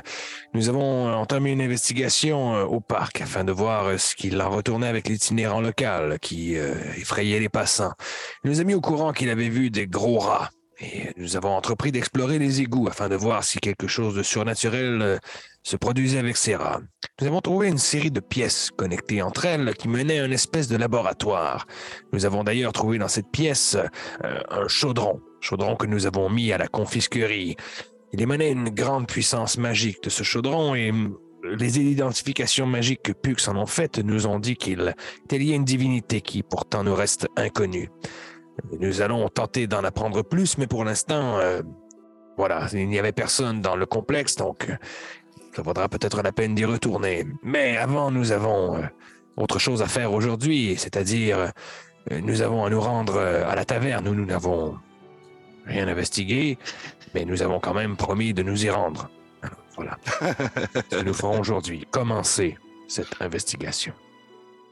nous 0.56 0.70
avons 0.70 1.14
entamé 1.14 1.52
une 1.52 1.62
investigation 1.62 2.56
euh, 2.56 2.64
au 2.64 2.80
parc 2.80 3.22
afin 3.22 3.44
de 3.44 3.52
voir 3.52 4.00
ce 4.00 4.16
qu'il 4.16 4.42
en 4.42 4.50
retournait 4.50 4.88
avec 4.88 5.08
l'itinérant 5.08 5.62
local 5.62 6.18
qui 6.20 6.56
effrayait 6.56 7.40
les 7.40 7.50
passants. 7.50 7.94
Il 8.44 8.50
nous 8.50 8.60
a 8.60 8.64
mis 8.64 8.74
au 8.74 8.82
courant 8.82 9.14
qu'il 9.14 9.30
avait 9.30 9.50
vu 9.50 9.70
des 9.70 9.86
gros 9.86 10.18
rats. 10.18 10.50
Et 10.80 11.12
nous 11.16 11.38
avons 11.38 11.56
entrepris 11.56 11.92
d'explorer 11.92 12.40
les 12.40 12.60
égouts 12.60 12.88
afin 12.88 13.08
de 13.08 13.16
voir 13.16 13.44
si 13.44 13.60
quelque 13.60 13.88
chose 13.88 14.16
de 14.16 14.24
surnaturel 14.24 15.20
se 15.64 15.78
produisait 15.78 16.20
avec 16.20 16.38
ces 16.38 16.56
rats. 16.56 16.82
Nous 17.22 17.28
avons 17.28 17.40
trouvé 17.40 17.70
une 17.70 17.78
série 17.78 18.12
de 18.12 18.20
pièces 18.20 18.72
connectées 18.76 19.22
entre 19.22 19.46
elles 19.46 19.74
qui 19.76 19.88
menaient 19.88 20.20
à 20.20 20.26
une 20.26 20.34
espèce 20.34 20.68
de 20.68 20.76
laboratoire. 20.76 21.66
Nous 22.12 22.26
avons 22.26 22.44
d'ailleurs 22.44 22.74
trouvé 22.74 22.98
dans 22.98 23.08
cette 23.08 23.32
pièce 23.32 23.78
un 24.22 24.68
chaudron, 24.68 25.22
chaudron 25.46 25.76
que 25.76 25.86
nous 25.86 26.08
avons 26.08 26.30
mis 26.30 26.52
à 26.52 26.58
la 26.58 26.68
confisquerie. 26.68 27.56
Il 28.14 28.22
émanait 28.22 28.52
une 28.52 28.70
grande 28.70 29.08
puissance 29.08 29.58
magique 29.58 30.02
de 30.04 30.10
ce 30.10 30.24
chaudron 30.24 30.74
et 30.74 30.92
les 31.44 31.80
identifications 31.80 32.66
magiques 32.66 33.04
que 33.04 33.12
Pux 33.12 33.48
en 33.48 33.56
ont 33.56 33.68
faites 33.68 34.00
nous 34.00 34.26
ont 34.26 34.40
dit 34.40 34.56
qu'il 34.56 34.96
était 35.26 35.38
lié 35.38 35.54
à 35.54 35.56
une 35.56 35.64
divinité 35.64 36.22
qui 36.22 36.42
pourtant 36.42 36.84
nous 36.84 36.96
reste 36.96 37.28
inconnue. 37.38 37.90
Nous 38.80 39.02
allons 39.02 39.30
tenter 39.30 39.68
d'en 39.68 39.84
apprendre 39.84 40.24
plus, 40.24 40.58
mais 40.58 40.66
pour 40.66 40.84
l'instant, 40.84 41.38
euh, 41.38 41.62
voilà, 42.38 42.68
il 42.74 42.88
n'y 42.88 42.98
avait 42.98 43.12
personne 43.12 43.62
dans 43.62 43.76
le 43.76 43.86
complexe, 43.86 44.36
donc 44.36 44.72
ça 45.56 45.62
vaudra 45.62 45.90
peut-être 45.90 46.24
la 46.24 46.32
peine 46.32 46.56
d'y 46.56 46.66
retourner. 46.66 47.28
Mais 47.44 47.78
avant, 47.78 48.10
nous 48.10 48.32
avons 48.32 48.78
euh, 48.78 48.82
autre 49.38 49.60
chose 49.60 49.84
à 49.84 49.88
faire 49.88 50.12
aujourd'hui, 50.12 50.76
c'est-à-dire 50.78 51.52
euh, 52.12 52.22
nous 52.22 52.42
avons 52.42 52.66
à 52.66 52.70
nous 52.70 52.82
rendre 52.82 53.20
à 53.20 53.56
la 53.56 53.66
taverne 53.66 54.08
où 54.08 54.16
nous 54.16 54.26
n'avons 54.26 54.76
rien 55.66 55.88
investigué, 55.88 56.58
mais 57.14 57.26
nous 57.26 57.42
avons 57.42 57.60
quand 57.60 57.74
même 57.74 57.98
promis 57.98 58.34
de 58.34 58.44
nous 58.44 58.66
y 58.66 58.70
rendre. 58.70 59.10
Voilà. 59.76 59.98
Ce 60.92 60.98
que 60.98 61.04
nous 61.04 61.14
ferons 61.14 61.40
aujourd'hui. 61.40 61.86
Commencer 61.92 62.58
cette 62.88 63.22
investigation. 63.22 63.94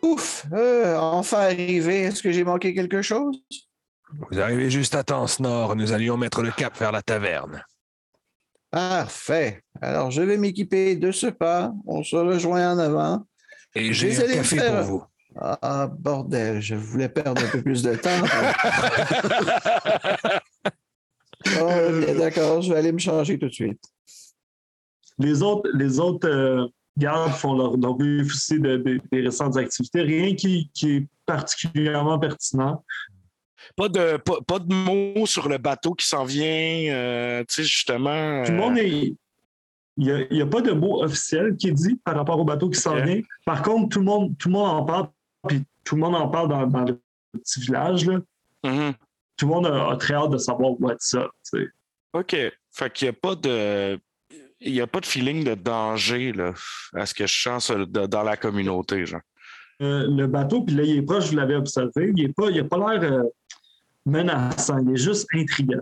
Ouf, 0.02 0.46
euh, 0.54 0.98
enfin 0.98 1.40
arrivé. 1.40 2.02
Est-ce 2.02 2.22
que 2.24 2.32
j'ai 2.32 2.44
manqué 2.44 2.74
quelque 2.74 3.02
chose? 3.02 3.38
Vous 4.32 4.40
arrivez 4.40 4.70
juste 4.70 4.96
à 4.96 5.04
temps, 5.04 5.28
Snor. 5.28 5.76
Nous 5.76 5.92
allions 5.94 6.18
mettre 6.18 6.42
le 6.42 6.52
cap 6.52 6.78
vers 6.78 6.92
la 6.92 7.02
taverne. 7.02 7.64
Parfait. 8.70 9.62
Alors, 9.82 10.12
je 10.12 10.22
vais 10.22 10.38
m'équiper 10.38 10.96
de 10.96 11.12
ce 11.12 11.28
pas. 11.28 11.72
On 11.86 12.04
se 12.04 12.16
rejoint 12.16 12.74
en 12.74 12.80
avant. 12.80 13.26
Et 13.76 13.94
j'ai 13.94 14.16
un 14.18 14.34
café 14.36 14.58
faire- 14.58 14.76
pour 14.78 14.84
vous. 14.84 15.04
Ah, 15.40 15.88
bordel, 15.92 16.62
je 16.62 16.76
voulais 16.76 17.10
perdre 17.10 17.44
un 17.44 17.48
peu 17.48 17.62
plus 17.64 17.82
de 17.82 17.96
temps. 17.96 18.10
Oh, 21.62 21.70
bien, 22.06 22.16
D'accord, 22.16 22.62
je 22.62 22.72
vais 22.72 22.80
aller 22.80 22.92
me 22.92 23.00
changer 23.00 23.38
tout 23.38 23.48
de 23.48 23.54
suite. 23.54 23.82
Les 25.20 25.42
autres, 25.44 25.70
les 25.74 26.00
autres 26.00 26.28
euh, 26.28 26.68
gardes 26.98 27.34
font 27.34 27.56
leur, 27.56 27.78
leur 27.78 27.96
de- 27.96 28.78
de- 28.78 29.02
des 29.12 29.22
récentes 29.22 29.58
activités. 29.58 30.02
Rien 30.02 30.36
qui, 30.36 30.70
qui 30.74 30.96
est 30.96 31.08
particulièrement 31.26 32.18
pertinent. 32.20 32.84
Pas 33.78 33.90
de, 33.90 34.18
pas, 34.18 34.42
pas 34.46 34.60
de 34.60 34.74
mots 34.74 35.26
sur 35.26 35.48
le 35.48 35.58
bateau 35.58 35.94
qui 35.94 36.06
s'en 36.06 36.26
vient, 36.26 36.94
euh, 36.94 37.44
tu 37.48 37.56
sais, 37.56 37.64
justement. 37.64 38.44
Tout 38.44 38.52
le 38.52 38.58
euh, 38.58 38.62
monde 38.62 38.78
est. 38.78 39.16
Il 39.96 40.06
n'y 40.06 40.12
a, 40.12 40.22
il 40.32 40.38
y 40.38 40.42
a 40.42 40.48
pas 40.48 40.62
de 40.62 40.72
mot 40.72 41.04
officiel 41.04 41.56
qui 41.56 41.68
est 41.68 41.72
dit 41.74 41.96
par 42.04 42.16
rapport 42.16 42.40
au 42.40 42.44
bateau 42.44 42.68
qui 42.70 42.80
s'en 42.80 42.96
vient. 42.96 43.22
Par 43.46 43.62
contre, 43.62 43.90
tout 43.90 44.00
le 44.00 44.06
monde, 44.06 44.36
tout 44.40 44.48
le 44.50 44.54
monde 44.54 44.68
en 44.70 44.84
parle, 44.84 45.10
puis 45.48 45.64
tout 45.84 45.96
le 45.96 46.02
monde 46.02 46.16
en 46.16 46.28
parle 46.30 46.50
dans, 46.50 46.66
dans 46.66 46.82
le 46.84 47.00
petit 47.34 47.60
village. 47.60 48.06
Là. 48.08 48.20
mhm. 48.64 48.94
Tout 49.38 49.48
le 49.48 49.52
monde 49.54 49.68
a, 49.68 49.90
a 49.92 49.98
très 49.98 50.14
hâte 50.14 50.30
de 50.32 50.38
savoir 50.38 50.80
what's 50.82 51.14
up. 51.16 51.30
tu 51.52 51.60
sais. 51.64 51.68
OK. 52.14 52.36
Fait 52.72 52.94
qu'il 52.94 53.06
n'y 53.06 53.10
a 53.10 53.14
pas 53.14 53.36
de. 53.36 54.00
Il 54.66 54.72
n'y 54.72 54.82
a 54.82 54.88
pas 54.88 55.02
de 55.02 55.06
feeling 55.06 55.44
de 55.44 55.56
danger, 55.56 56.32
là, 56.32 56.54
à 56.94 57.06
ce 57.06 57.14
que 57.14 57.28
je 57.28 57.42
sens 57.42 57.70
dans 57.72 58.24
la 58.24 58.38
communauté, 58.38 59.06
genre. 59.06 59.20
Euh, 59.82 60.08
le 60.08 60.28
bateau, 60.28 60.62
puis 60.64 60.76
là, 60.76 60.84
il 60.84 60.98
est 60.98 61.02
proche, 61.02 61.26
vous 61.32 61.36
l'avez 61.36 61.56
observé, 61.56 62.14
il 62.16 62.28
n'a 62.28 62.34
pas, 62.34 62.50
il 62.50 62.60
a 62.60 62.64
pas 62.64 62.78
l'air 62.78 63.12
euh, 63.12 63.24
menaçant, 64.06 64.78
il 64.86 64.94
est 64.94 64.98
juste 65.04 65.28
intriguant. 65.34 65.82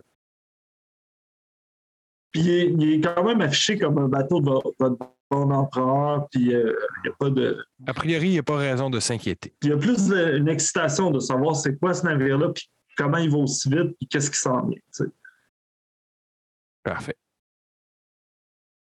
Puis 2.31 2.41
il 2.41 2.50
est, 2.50 2.67
il 2.72 2.93
est 2.93 3.01
quand 3.01 3.24
même 3.24 3.41
affiché 3.41 3.77
comme 3.77 3.98
un 3.98 4.08
bateau 4.08 4.39
de 4.39 4.50
vo- 4.50 4.74
votre 4.79 4.98
bon 5.29 5.51
empereur, 5.51 6.27
puis 6.31 6.55
euh, 6.55 6.74
il 7.03 7.10
n'y 7.10 7.10
a 7.10 7.15
pas 7.20 7.29
de. 7.29 7.63
A 7.86 7.93
priori, 7.93 8.27
il 8.27 8.31
n'y 8.31 8.39
a 8.39 8.43
pas 8.43 8.58
raison 8.58 8.89
de 8.89 9.00
s'inquiéter. 9.00 9.53
Il 9.62 9.70
y 9.70 9.74
a 9.74 9.77
plus 9.77 10.08
de- 10.08 10.38
une 10.38 10.48
excitation 10.48 11.12
de 11.12 11.20
savoir 11.20 11.55
c'est 11.55 11.77
quoi 11.77 11.93
ce 11.93 12.03
navire-là, 12.05 12.50
puis 12.50 12.70
comment 12.98 13.17
il 13.17 13.29
va 13.29 13.38
aussi 13.38 13.69
vite, 13.69 13.95
puis 13.98 14.07
qu'est-ce 14.07 14.29
qui 14.29 14.38
s'en 14.38 14.65
vient. 14.67 14.79
Parfait. 16.83 17.15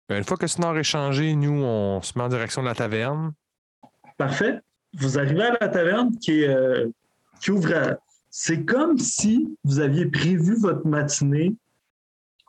Une 0.09 0.23
fois 0.23 0.37
que 0.37 0.47
Snor 0.47 0.77
est 0.77 0.83
changé, 0.83 1.35
nous, 1.35 1.63
on 1.63 2.01
se 2.01 2.17
met 2.17 2.23
en 2.23 2.29
direction 2.29 2.61
de 2.61 2.67
la 2.67 2.75
taverne. 2.75 3.33
Parfait. 4.17 4.61
Vous 4.93 5.19
arrivez 5.19 5.43
à 5.43 5.57
la 5.59 5.67
taverne 5.67 6.17
qui, 6.17 6.43
est, 6.43 6.47
euh, 6.47 6.89
qui 7.41 7.51
ouvre 7.51 7.75
à... 7.75 7.97
C'est 8.29 8.63
comme 8.63 8.97
si 8.97 9.57
vous 9.63 9.79
aviez 9.79 10.05
prévu 10.05 10.55
votre 10.59 10.85
matinée 10.87 11.55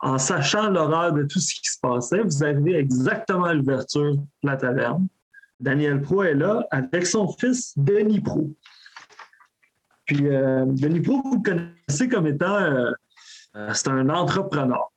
en 0.00 0.18
sachant 0.18 0.70
l'horreur 0.70 1.12
de 1.12 1.24
tout 1.24 1.40
ce 1.40 1.54
qui 1.54 1.68
se 1.68 1.78
passait. 1.80 2.20
Vous 2.20 2.44
arrivez 2.44 2.76
exactement 2.76 3.44
à 3.44 3.54
l'ouverture 3.54 4.14
de 4.14 4.22
la 4.42 4.56
taverne. 4.56 5.08
Daniel 5.58 6.00
Pro 6.02 6.22
est 6.22 6.34
là 6.34 6.64
avec 6.70 7.06
son 7.06 7.28
fils 7.32 7.72
Denis 7.76 8.20
Pro. 8.20 8.54
Puis 10.08 10.26
euh, 10.26 10.64
Denis 10.66 11.00
vous 11.00 11.22
le 11.34 11.42
connaissez 11.42 12.08
comme 12.08 12.26
étant 12.26 12.56
euh, 12.56 12.90
euh, 13.56 13.70
c'est 13.74 13.88
un 13.88 14.08
entrepreneur. 14.08 14.90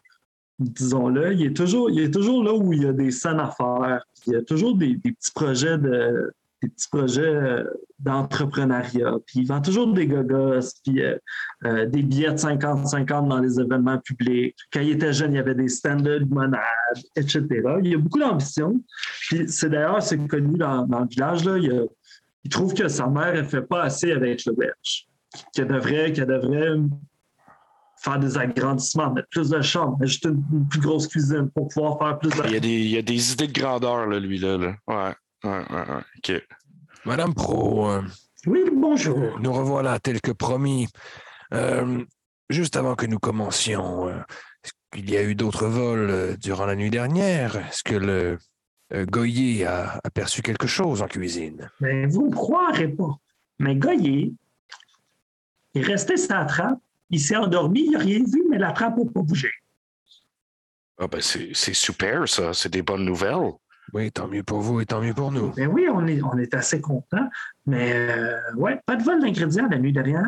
Disons-le, 0.58 1.34
il 1.34 1.48
est 1.48 1.56
toujours, 1.56 1.90
il 1.90 2.00
est 2.00 2.12
toujours 2.12 2.44
là 2.44 2.54
où 2.54 2.72
il 2.72 2.84
y 2.84 2.88
a 2.88 2.94
des 2.94 3.12
scènes 3.12 3.40
à 3.40 3.52
faire. 3.52 4.04
Il 4.28 4.34
y 4.34 4.36
a 4.36 4.42
toujours 4.42 4.76
des, 4.76 4.96
petits 4.96 5.32
projets 5.34 5.78
de, 5.78 6.32
petits 6.62 6.88
projets 6.90 7.24
euh, 7.24 7.64
d'entrepreneuriat. 8.00 9.16
Puis 9.26 9.40
il 9.40 9.48
vend 9.48 9.60
toujours 9.60 9.92
des 9.92 10.08
gogos, 10.08 10.60
puis 10.84 11.02
des 11.64 12.04
billets 12.04 12.32
de 12.32 12.38
50-50 12.38 13.28
dans 13.28 13.40
les 13.40 13.60
événements 13.60 13.98
publics. 13.98 14.56
Quand 14.72 14.82
il 14.82 14.92
était 14.92 15.14
jeune, 15.14 15.34
il 15.34 15.38
y 15.38 15.40
avait 15.40 15.56
des 15.56 15.68
stands 15.68 15.96
de 15.98 16.14
limonade, 16.14 16.62
etc. 17.16 17.48
Il 17.84 17.88
y 17.88 17.96
a 17.96 17.98
beaucoup 17.98 18.20
d'ambition. 18.20 18.82
Puis 19.22 19.50
c'est 19.50 19.70
d'ailleurs, 19.70 20.02
c'est 20.04 20.26
connu 20.28 20.58
dans, 20.58 20.86
dans 20.86 21.00
le 21.00 21.08
village, 21.08 21.44
là, 21.44 21.58
il, 21.58 21.72
a- 21.72 21.86
il 22.44 22.50
trouve 22.50 22.74
que 22.74 22.88
sa 22.88 23.08
mère 23.08 23.34
ne 23.34 23.44
fait 23.44 23.62
pas 23.62 23.84
assez 23.84 24.12
avec 24.12 24.46
le 24.46 24.54
berge. 24.54 25.08
Qu'elle 25.54 25.68
devrait, 25.68 26.12
qu'elle 26.12 26.28
devrait 26.28 26.78
faire 28.04 28.20
des 28.20 28.38
agrandissements, 28.38 29.14
mettre 29.14 29.30
plus 29.30 29.50
de 29.50 29.62
chambres, 29.62 29.98
ajouter 30.02 30.30
une, 30.30 30.44
une 30.52 30.68
plus 30.68 30.80
grosse 30.80 31.08
cuisine 31.08 31.50
pour 31.54 31.68
pouvoir 31.70 32.00
faire 32.00 32.18
plus 32.20 32.30
de... 32.30 32.48
Il 32.48 32.54
y 32.54 32.58
a 32.58 32.60
des, 32.60 32.70
il 32.70 32.90
y 32.90 32.98
a 32.98 33.02
des 33.02 33.34
idées 33.34 33.48
de 33.48 33.54
grandeur, 33.54 34.08
là, 34.08 34.20
lui, 34.20 34.40
là. 34.40 34.58
là. 34.58 34.76
Ouais. 34.88 35.14
Ouais, 35.44 35.60
ouais, 35.70 35.90
ouais. 35.90 36.04
OK. 36.18 36.44
Madame 37.06 37.34
Pro, 37.34 37.90
euh, 37.90 38.02
Oui, 38.46 38.64
bonjour. 38.74 39.40
nous 39.40 39.54
revoilà 39.54 40.00
tel 40.00 40.20
que 40.22 40.32
promis. 40.32 40.88
Euh, 41.54 42.04
juste 42.50 42.76
avant 42.76 42.96
que 42.96 43.06
nous 43.06 43.20
commencions, 43.20 44.08
euh, 44.08 44.18
est-ce 44.64 44.72
qu'il 44.92 45.10
y 45.10 45.18
a 45.18 45.24
eu 45.24 45.36
d'autres 45.36 45.68
vols 45.68 46.10
euh, 46.10 46.38
durant 46.38 46.66
la 46.66 46.76
nuit 46.76 46.90
dernière? 46.92 47.56
Est-ce 47.56 47.84
que 47.84 47.96
le 47.96 48.10
euh, 48.34 48.38
Goyer 48.94 49.66
a 49.66 50.00
aperçu 50.04 50.42
quelque 50.42 50.68
chose 50.68 51.02
en 51.02 51.08
cuisine? 51.08 51.70
Mais 51.80 52.06
vous 52.08 52.28
ne 52.28 52.34
croirez 52.34 52.90
pas. 52.90 53.18
Mais 53.60 53.76
Goyer, 53.76 54.34
il 55.74 55.86
restait 55.86 56.18
sa 56.18 56.46
trappe, 56.46 56.80
il 57.10 57.20
s'est 57.20 57.36
endormi, 57.36 57.86
il 57.86 57.92
n'a 57.92 58.00
rien 58.00 58.20
vu, 58.20 58.44
mais 58.50 58.58
la 58.58 58.72
trappe 58.72 58.98
n'a 58.98 59.06
pas 59.06 59.22
bougé. 59.22 59.52
Ah, 60.98 61.08
ben, 61.08 61.22
c'est 61.22 61.52
c'est 61.54 61.74
super, 61.74 62.28
ça. 62.28 62.54
C'est 62.54 62.70
des 62.70 62.82
bonnes 62.82 63.06
nouvelles. 63.06 63.54
Oui, 63.94 64.12
tant 64.12 64.28
mieux 64.28 64.44
pour 64.44 64.62
vous 64.62 64.80
et 64.80 64.86
tant 64.86 65.02
mieux 65.02 65.14
pour 65.14 65.32
nous. 65.32 65.52
Mais 65.58 65.66
oui, 65.66 65.88
on 65.92 66.06
est, 66.08 66.22
on 66.22 66.38
est 66.38 66.54
assez 66.54 66.80
contents. 66.80 67.28
Mais 67.66 67.92
euh, 67.94 68.38
ouais, 68.56 68.80
pas 68.86 68.96
de 68.96 69.04
vol 69.04 69.20
d'ingrédients 69.20 69.68
la 69.70 69.80
nuit 69.80 69.92
dernière. 69.92 70.28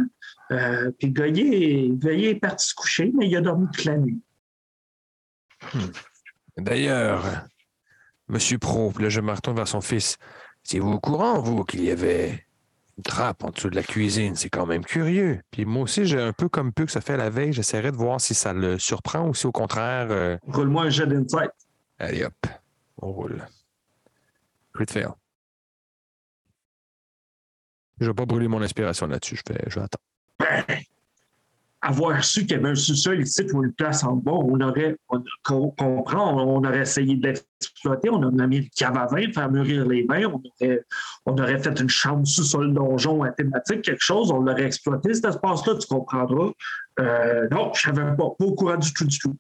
Euh, 0.51 0.91
puis 0.99 1.11
Goyer, 1.11 1.89
Goyer 1.91 2.31
est 2.31 2.39
parti 2.39 2.67
se 2.69 2.75
coucher, 2.75 3.11
mais 3.15 3.27
il 3.27 3.35
a 3.37 3.41
dormi 3.41 3.67
toute 3.71 3.85
la 3.85 3.97
nuit. 3.97 4.21
D'ailleurs, 6.57 7.23
Monsieur 8.29 8.57
Pro, 8.57 8.91
puis 8.91 9.03
là 9.03 9.09
je 9.09 9.21
me 9.21 9.31
retourne 9.31 9.55
vers 9.57 9.67
son 9.67 9.81
fils. 9.81 10.17
Étiez-vous 10.65 10.91
au 10.93 10.99
courant, 10.99 11.39
vous, 11.41 11.63
qu'il 11.65 11.83
y 11.83 11.91
avait 11.91 12.45
une 12.97 13.03
trappe 13.03 13.43
en 13.43 13.49
dessous 13.49 13.69
de 13.69 13.75
la 13.75 13.83
cuisine? 13.83 14.35
C'est 14.35 14.49
quand 14.49 14.65
même 14.65 14.85
curieux. 14.85 15.41
Puis 15.51 15.65
moi 15.65 15.83
aussi, 15.83 16.05
j'ai 16.05 16.21
un 16.21 16.31
peu 16.31 16.47
comme 16.47 16.71
peu 16.71 16.85
que 16.85 16.91
ça 16.91 17.01
fait 17.01 17.17
la 17.17 17.29
veille, 17.29 17.51
j'essaierai 17.53 17.91
de 17.91 17.97
voir 17.97 18.21
si 18.21 18.33
ça 18.33 18.53
le 18.53 18.79
surprend 18.79 19.27
ou 19.27 19.33
si 19.33 19.45
au 19.45 19.51
contraire. 19.51 20.07
euh, 20.09 20.37
Roule-moi 20.47 20.83
un 20.83 20.89
jet 20.89 21.05
d'insight. 21.05 21.51
Allez 21.99 22.23
hop, 22.23 22.33
on 23.01 23.11
roule. 23.11 23.45
Crit 24.73 24.85
fail. 24.89 25.07
Je 27.99 28.07
vais 28.07 28.13
pas 28.13 28.25
brûler 28.25 28.47
mon 28.47 28.61
inspiration 28.61 29.05
là-dessus, 29.07 29.35
je, 29.35 29.53
fais, 29.53 29.63
je 29.67 29.79
vais 29.79 29.85
attendre. 29.85 30.77
Avoir 31.83 32.23
su 32.23 32.41
qu'il 32.41 32.51
y 32.51 32.59
avait 32.59 32.69
un 32.69 32.75
sous-sol 32.75 33.21
ici 33.21 33.45
ou 33.53 33.63
une 33.63 33.73
place 33.73 34.03
en 34.03 34.13
bas, 34.13 34.31
on 34.31 34.59
aurait, 34.61 34.95
on, 35.09 35.21
comprend, 35.43 36.33
on 36.33 36.63
aurait 36.63 36.79
essayé 36.79 37.15
de 37.17 37.27
l'exploiter, 37.27 38.09
on 38.09 38.23
aurait 38.23 38.47
mis 38.47 38.57
une 38.57 38.69
cave 38.69 38.97
à 38.97 39.05
vin, 39.05 39.31
faire 39.31 39.51
mûrir 39.51 39.85
les 39.85 40.05
vins, 40.05 40.25
on 40.25 40.41
aurait, 40.61 40.85
on 41.25 41.37
aurait 41.37 41.59
fait 41.59 41.77
une 41.79 41.89
chambre 41.89 42.25
sous-sol 42.25 42.73
donjon 42.73 43.23
à 43.23 43.31
thématique, 43.31 43.81
quelque 43.81 44.03
chose, 44.03 44.31
on 44.31 44.39
l'aurait 44.39 44.63
exploité, 44.63 45.13
cet 45.13 45.25
espace-là, 45.25 45.75
tu 45.75 45.87
comprendras. 45.87 46.51
Euh, 46.99 47.47
non, 47.51 47.71
je 47.73 47.81
savais 47.81 48.15
pas, 48.15 48.15
pas 48.15 48.45
au 48.45 48.55
courant 48.55 48.77
du 48.77 48.93
tout, 48.93 49.05
du 49.05 49.19
tout. 49.19 49.35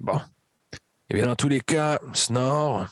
Bon. 0.00 0.20
Eh 1.10 1.14
bien, 1.14 1.26
dans 1.26 1.36
tous 1.36 1.48
les 1.48 1.60
cas, 1.60 2.00
Snor, 2.12 2.88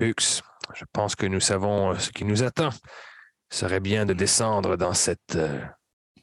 Hux, 0.00 0.42
je 0.74 0.84
pense 0.92 1.14
que 1.14 1.26
nous 1.26 1.40
savons 1.40 1.92
euh, 1.92 1.98
ce 1.98 2.10
qui 2.10 2.24
nous 2.24 2.42
attend. 2.42 2.70
Ce 3.50 3.60
serait 3.60 3.80
bien 3.80 4.04
de 4.04 4.14
descendre 4.14 4.76
dans 4.76 4.94
cette, 4.94 5.36
euh, 5.36 5.60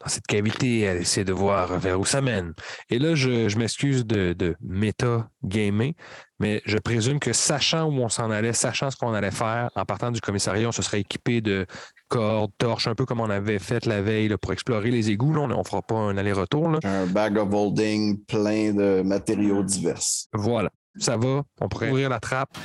dans 0.02 0.10
cette 0.10 0.28
cavité 0.28 0.80
et 0.80 0.86
essayer 1.02 1.26
de 1.26 1.34
voir 1.34 1.78
vers 1.80 2.00
où 2.00 2.06
ça 2.06 2.22
mène. 2.22 2.54
Et 2.90 3.00
là, 3.00 3.16
je, 3.16 3.50
je 3.50 3.58
m'excuse 3.58 4.06
de, 4.06 4.34
de 4.34 4.56
méta-gamer, 4.62 5.94
mais 6.40 6.62
je 6.66 6.78
présume 6.78 7.20
que 7.20 7.34
sachant 7.34 7.86
où 7.86 7.94
on 8.00 8.10
s'en 8.10 8.32
allait, 8.32 8.54
sachant 8.54 8.90
ce 8.90 8.98
qu'on 8.98 9.14
allait 9.14 9.32
faire, 9.32 9.70
en 9.76 9.86
partant 9.86 10.12
du 10.12 10.22
commissariat, 10.22 10.68
on 10.68 10.72
se 10.72 10.82
serait 10.82 11.02
équipé 11.02 11.42
de 11.42 11.66
cordes, 12.08 12.52
torches, 12.58 12.88
un 12.88 12.96
peu 12.96 13.06
comme 13.06 13.20
on 13.20 13.30
avait 13.30 13.60
fait 13.60 13.86
la 13.86 14.02
veille 14.02 14.28
là, 14.28 14.38
pour 14.38 14.52
explorer 14.52 14.92
les 14.92 15.12
égouts. 15.12 15.34
Là. 15.34 15.42
On 15.42 15.48
ne 15.48 15.64
fera 15.64 15.82
pas 15.82 15.96
un 15.96 16.18
aller-retour. 16.18 16.80
Un 16.84 17.06
bag 17.06 17.38
of 17.38 17.54
holding 17.54 18.24
plein 18.26 18.74
de 18.74 19.02
matériaux 19.04 19.64
divers. 19.64 20.02
Voilà, 20.34 20.72
ça 20.98 21.18
va. 21.18 21.44
On 21.60 21.70
pourrait 21.70 21.90
ouvrir 21.92 22.10
la 22.10 22.20
trappe 22.20 22.58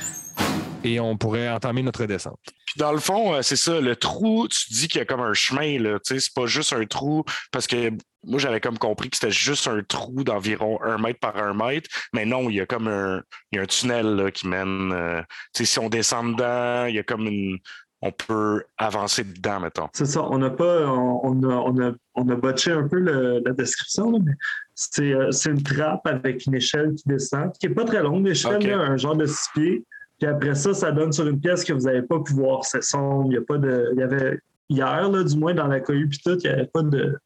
et 0.83 0.99
on 0.99 1.17
pourrait 1.17 1.49
entamer 1.49 1.83
notre 1.83 2.05
descente. 2.05 2.39
Dans 2.77 2.91
le 2.91 2.99
fond, 2.99 3.33
euh, 3.33 3.41
c'est 3.41 3.55
ça, 3.55 3.79
le 3.81 3.95
trou, 3.95 4.47
tu 4.47 4.71
dis 4.73 4.87
qu'il 4.87 4.99
y 4.99 5.01
a 5.01 5.05
comme 5.05 5.21
un 5.21 5.33
chemin, 5.33 5.79
là, 5.79 5.99
tu 5.99 6.13
sais, 6.13 6.19
c'est 6.19 6.33
pas 6.33 6.45
juste 6.45 6.73
un 6.73 6.85
trou, 6.85 7.23
parce 7.51 7.65
que 7.67 7.91
moi, 8.23 8.39
j'avais 8.39 8.59
comme 8.59 8.77
compris 8.77 9.09
que 9.09 9.17
c'était 9.17 9.31
juste 9.31 9.67
un 9.67 9.81
trou 9.83 10.23
d'environ 10.23 10.79
un 10.83 10.97
mètre 10.97 11.19
par 11.19 11.37
un 11.37 11.53
mètre, 11.53 11.89
mais 12.13 12.25
non, 12.25 12.49
il 12.49 12.55
y 12.57 12.61
a 12.61 12.65
comme 12.65 12.87
un, 12.87 13.21
il 13.51 13.55
y 13.55 13.59
a 13.59 13.63
un 13.63 13.65
tunnel 13.65 14.05
là, 14.15 14.31
qui 14.31 14.47
mène, 14.47 14.91
euh, 14.93 15.21
tu 15.53 15.65
sais, 15.65 15.73
si 15.73 15.79
on 15.79 15.89
descend 15.89 16.33
dedans, 16.35 16.85
il 16.85 16.95
y 16.95 16.99
a 16.99 17.03
comme 17.03 17.25
une, 17.27 17.57
on 18.01 18.11
peut 18.11 18.63
avancer 18.77 19.23
dedans, 19.23 19.59
mettons. 19.59 19.87
C'est 19.93 20.05
ça, 20.05 20.23
on 20.23 20.37
n'a 20.37 20.51
pas, 20.51 20.85
on, 20.87 21.21
on 21.23 21.49
a, 21.49 21.55
on, 21.55 21.81
a, 21.81 21.91
on 22.15 22.29
a 22.29 22.35
botché 22.35 22.71
un 22.71 22.87
peu 22.87 22.99
le- 22.99 23.41
la 23.43 23.53
description, 23.53 24.11
là, 24.11 24.19
mais 24.23 24.33
c'est 24.75 25.13
euh, 25.13 25.31
c'est 25.31 25.49
une 25.49 25.63
trappe 25.63 26.05
avec 26.05 26.45
une 26.45 26.53
échelle 26.53 26.93
qui 26.95 27.03
descend, 27.07 27.51
qui 27.59 27.67
n'est 27.67 27.73
pas 27.73 27.85
très 27.85 28.03
longue, 28.03 28.25
l'échelle, 28.27 28.57
Ok. 28.57 28.63
là, 28.65 28.77
un 28.81 28.97
genre 28.97 29.15
de 29.15 29.25
six 29.25 29.49
pieds. 29.55 29.83
Puis 30.19 30.27
après 30.27 30.55
ça, 30.55 30.73
ça 30.73 30.91
donne 30.91 31.11
sur 31.11 31.27
une 31.27 31.39
pièce 31.39 31.63
que 31.63 31.73
vous 31.73 31.81
n'avez 31.85 32.01
pas 32.01 32.19
pu 32.19 32.33
voir. 32.33 32.65
C'est 32.65 32.83
sombre, 32.83 33.27
il 33.27 33.33
y 33.33 33.37
a 33.37 33.41
pas 33.41 33.57
de. 33.57 33.89
Il 33.93 33.99
y 33.99 34.03
avait 34.03 34.39
hier, 34.69 35.09
là, 35.09 35.23
du 35.23 35.37
moins, 35.37 35.53
dans 35.53 35.67
la 35.67 35.79
cohue, 35.79 36.09
puis 36.09 36.19
tout, 36.23 36.37
il 36.43 36.47
n'y 36.49 36.55
avait 36.55 36.67
pas 36.67 36.81
de. 36.81 37.17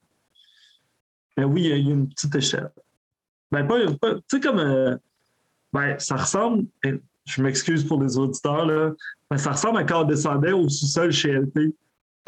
Mais 1.37 1.45
oui, 1.45 1.63
il 1.63 1.67
y 1.67 1.71
a, 1.71 1.75
a 1.75 1.93
une 1.93 2.09
petite 2.09 2.35
échelle. 2.35 2.69
Ben, 3.51 3.65
pas. 3.65 3.79
tu 3.79 4.21
sais, 4.27 4.39
comme. 4.39 4.59
euh, 4.59 4.95
ben, 5.73 5.97
ça 5.99 6.17
ressemble. 6.17 6.65
Je 7.25 7.41
m'excuse 7.41 7.85
pour 7.85 8.01
les 8.01 8.17
auditeurs, 8.17 8.65
là. 8.65 8.91
Ça 9.37 9.51
ressemble 9.51 9.77
à 9.77 9.83
quand 9.83 10.01
on 10.01 10.05
descendait 10.05 10.51
au 10.51 10.67
sous-sol 10.67 11.11
chez 11.11 11.31
LP, 11.31 11.73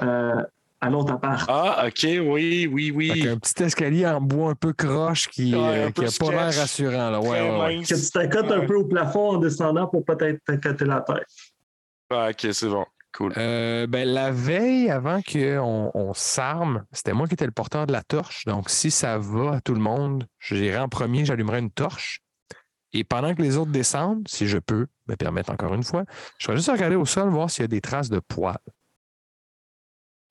euh, 0.01 0.43
à 0.83 0.89
l'autre 0.89 1.13
appart. 1.13 1.45
Ah, 1.47 1.85
OK, 1.87 2.03
oui, 2.03 2.67
oui, 2.71 2.91
oui. 2.93 3.11
Fait 3.11 3.19
qu'un 3.21 3.37
petit 3.37 3.63
escalier 3.63 4.05
en 4.05 4.19
bois 4.19 4.51
un 4.51 4.55
peu 4.55 4.73
croche 4.73 5.29
qui 5.29 5.55
Ouais, 5.55 5.61
euh, 5.61 5.87
un 5.87 5.91
pas 5.91 6.31
l'air 6.31 6.55
rassurant. 6.55 7.09
Là. 7.09 7.21
Ouais. 7.21 7.81
Que 7.83 7.95
tu 7.95 8.11
t'accotes 8.11 8.51
un 8.51 8.65
peu 8.65 8.75
au 8.75 8.85
plafond 8.85 9.35
en 9.35 9.37
descendant 9.37 9.87
pour 9.87 10.03
peut-être 10.03 10.43
t'accoter 10.43 10.85
la 10.85 10.99
tête. 11.01 11.25
Ah, 12.09 12.29
OK, 12.31 12.47
c'est 12.51 12.67
bon. 12.67 12.85
Cool. 13.15 13.31
Euh, 13.37 13.87
ben, 13.87 14.07
la 14.07 14.31
veille, 14.31 14.89
avant 14.89 15.21
qu'on 15.21 15.91
on 15.93 16.13
s'arme, 16.13 16.83
c'était 16.91 17.13
moi 17.13 17.27
qui 17.27 17.35
étais 17.35 17.45
le 17.45 17.51
porteur 17.51 17.85
de 17.87 17.93
la 17.93 18.01
torche. 18.01 18.43
Donc, 18.45 18.69
si 18.69 18.91
ça 18.91 19.17
va 19.17 19.55
à 19.55 19.61
tout 19.61 19.75
le 19.75 19.79
monde, 19.79 20.25
j'irai 20.39 20.79
en 20.79 20.89
premier, 20.89 21.23
j'allumerai 21.23 21.59
une 21.59 21.71
torche. 21.71 22.21
Et 22.91 23.03
pendant 23.03 23.33
que 23.33 23.41
les 23.41 23.55
autres 23.55 23.71
descendent, 23.71 24.27
si 24.27 24.47
je 24.47 24.57
peux 24.57 24.87
me 25.07 25.15
permettre 25.15 25.51
encore 25.51 25.73
une 25.73 25.83
fois, 25.83 26.03
je 26.39 26.47
vais 26.47 26.57
juste 26.57 26.69
regarder 26.69 26.95
au 26.95 27.05
sol, 27.05 27.29
voir 27.29 27.49
s'il 27.49 27.63
y 27.63 27.65
a 27.65 27.67
des 27.67 27.81
traces 27.81 28.09
de 28.09 28.19
poils. 28.19 28.57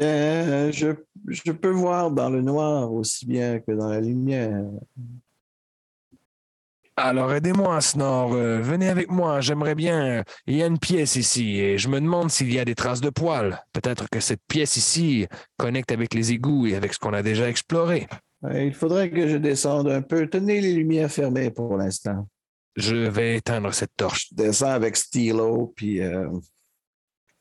Euh, 0.01 0.73
je, 0.73 0.89
je 1.29 1.53
peux 1.53 1.71
voir 1.71 2.11
dans 2.11 2.31
le 2.31 2.41
noir 2.41 2.93
aussi 2.93 3.27
bien 3.27 3.61
que 3.61 3.73
dans 3.73 3.89
la 3.89 4.01
lumière. 4.01 4.65
Alors, 6.97 7.33
aidez-moi, 7.33 7.81
Snor. 7.81 8.35
Euh, 8.35 8.61
venez 8.61 8.89
avec 8.89 9.11
moi. 9.11 9.41
J'aimerais 9.41 9.75
bien. 9.75 10.25
Il 10.47 10.57
y 10.57 10.63
a 10.63 10.67
une 10.67 10.79
pièce 10.79 11.17
ici 11.17 11.59
et 11.59 11.79
je 11.79 11.89
me 11.89 12.01
demande 12.01 12.31
s'il 12.31 12.53
y 12.53 12.59
a 12.59 12.65
des 12.65 12.75
traces 12.75 13.01
de 13.01 13.11
poils. 13.11 13.59
Peut-être 13.73 14.09
que 14.11 14.21
cette 14.21 14.43
pièce 14.47 14.77
ici 14.77 15.27
connecte 15.57 15.91
avec 15.91 16.13
les 16.13 16.33
égouts 16.33 16.67
et 16.67 16.75
avec 16.75 16.93
ce 16.93 16.99
qu'on 16.99 17.15
a 17.15 17.23
déjà 17.23 17.49
exploré. 17.49 18.07
Euh, 18.45 18.65
Il 18.65 18.75
faudrait 18.75 19.11
que 19.11 19.27
je 19.27 19.37
descende 19.37 19.89
un 19.89 20.03
peu. 20.03 20.29
Tenez 20.29 20.61
les 20.61 20.75
lumières 20.75 21.11
fermées 21.11 21.51
pour 21.51 21.77
l'instant. 21.77 22.29
Je 22.77 22.97
vais 22.97 23.37
éteindre 23.37 23.73
cette 23.73 23.97
torche. 23.97 24.29
Je 24.31 24.35
descends 24.37 24.71
avec 24.71 24.97
Stilo, 24.97 25.73
puis 25.75 26.01
euh, 26.01 26.29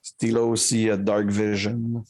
Stilo 0.01 0.49
aussi 0.49 0.89
a 0.89 0.97
Dark 0.97 1.29
Vision. 1.29 2.03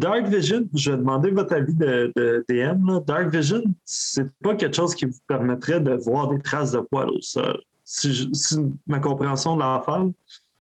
Dark 0.00 0.26
Vision, 0.28 0.66
je 0.74 0.90
vais 0.92 0.96
demander 0.96 1.30
votre 1.30 1.54
avis 1.54 1.74
de, 1.74 2.10
de 2.16 2.44
DM. 2.48 2.86
là. 2.86 3.00
Dark 3.06 3.28
Vision, 3.28 3.62
c'est 3.84 4.30
pas 4.42 4.54
quelque 4.54 4.74
chose 4.74 4.94
qui 4.94 5.04
vous 5.04 5.18
permettrait 5.26 5.80
de 5.80 5.92
voir 5.94 6.28
des 6.28 6.40
traces 6.40 6.72
de 6.72 6.80
poils 6.80 7.10
au 7.10 7.20
sol. 7.20 7.60
Si, 7.84 8.14
je- 8.14 8.32
si 8.32 8.56
ma 8.86 8.98
compréhension 8.98 9.56
de 9.56 9.60
l'affaire, 9.60 10.06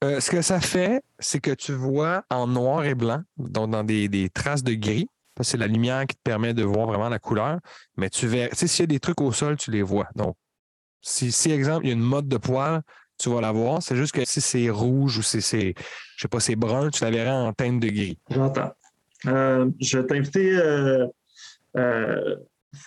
Euh, 0.04 0.20
ce 0.20 0.30
que 0.30 0.42
ça 0.44 0.60
fait, 0.60 1.02
c'est 1.20 1.40
que 1.40 1.52
tu 1.52 1.72
vois 1.72 2.24
en 2.30 2.46
noir 2.48 2.86
et 2.86 2.94
blanc, 2.96 3.22
donc 3.38 3.72
dans 3.72 3.84
des, 3.84 4.08
des 4.10 4.30
traces 4.30 4.62
de 4.64 4.74
gris. 4.74 5.08
C'est 5.42 5.58
la 5.58 5.68
lumière 5.68 6.06
qui 6.06 6.16
te 6.16 6.22
permet 6.24 6.54
de 6.54 6.64
voir 6.64 6.86
vraiment 6.88 7.10
la 7.10 7.18
couleur. 7.20 7.60
Mais 7.98 8.10
tu 8.10 8.28
verras, 8.28 8.50
tu 8.50 8.56
sais, 8.58 8.68
s'il 8.68 8.84
y 8.84 8.88
a 8.88 8.88
des 8.88 9.00
trucs 9.00 9.20
au 9.22 9.32
sol, 9.32 9.58
tu 9.58 9.72
les 9.72 9.82
vois. 9.82 10.08
Donc, 10.16 10.36
si, 11.02 11.32
si 11.32 11.52
exemple, 11.52 11.86
il 11.86 11.90
y 11.90 11.92
a 11.92 11.96
une 11.96 12.02
mode 12.02 12.28
de 12.28 12.38
poils, 12.38 12.82
tu 13.18 13.30
vas 13.30 13.42
la 13.42 13.52
voir. 13.52 13.82
C'est 13.82 13.96
juste 13.96 14.14
que 14.14 14.24
si 14.26 14.40
c'est 14.42 14.70
rouge 14.70 15.18
ou 15.18 15.22
si 15.24 15.42
c'est, 15.42 15.74
je 15.78 16.22
sais 16.22 16.28
pas, 16.28 16.40
c'est 16.40 16.56
brun, 16.56 16.90
tu 16.90 17.04
la 17.04 17.10
verras 17.12 17.34
en 17.34 17.52
teinte 17.54 17.80
de 17.80 17.88
gris. 17.88 18.18
j'entends. 18.30 18.72
Euh, 19.28 19.70
je 19.80 19.98
vais 19.98 20.06
t'inviter, 20.06 20.58
euh, 20.58 21.08
euh, 21.78 22.36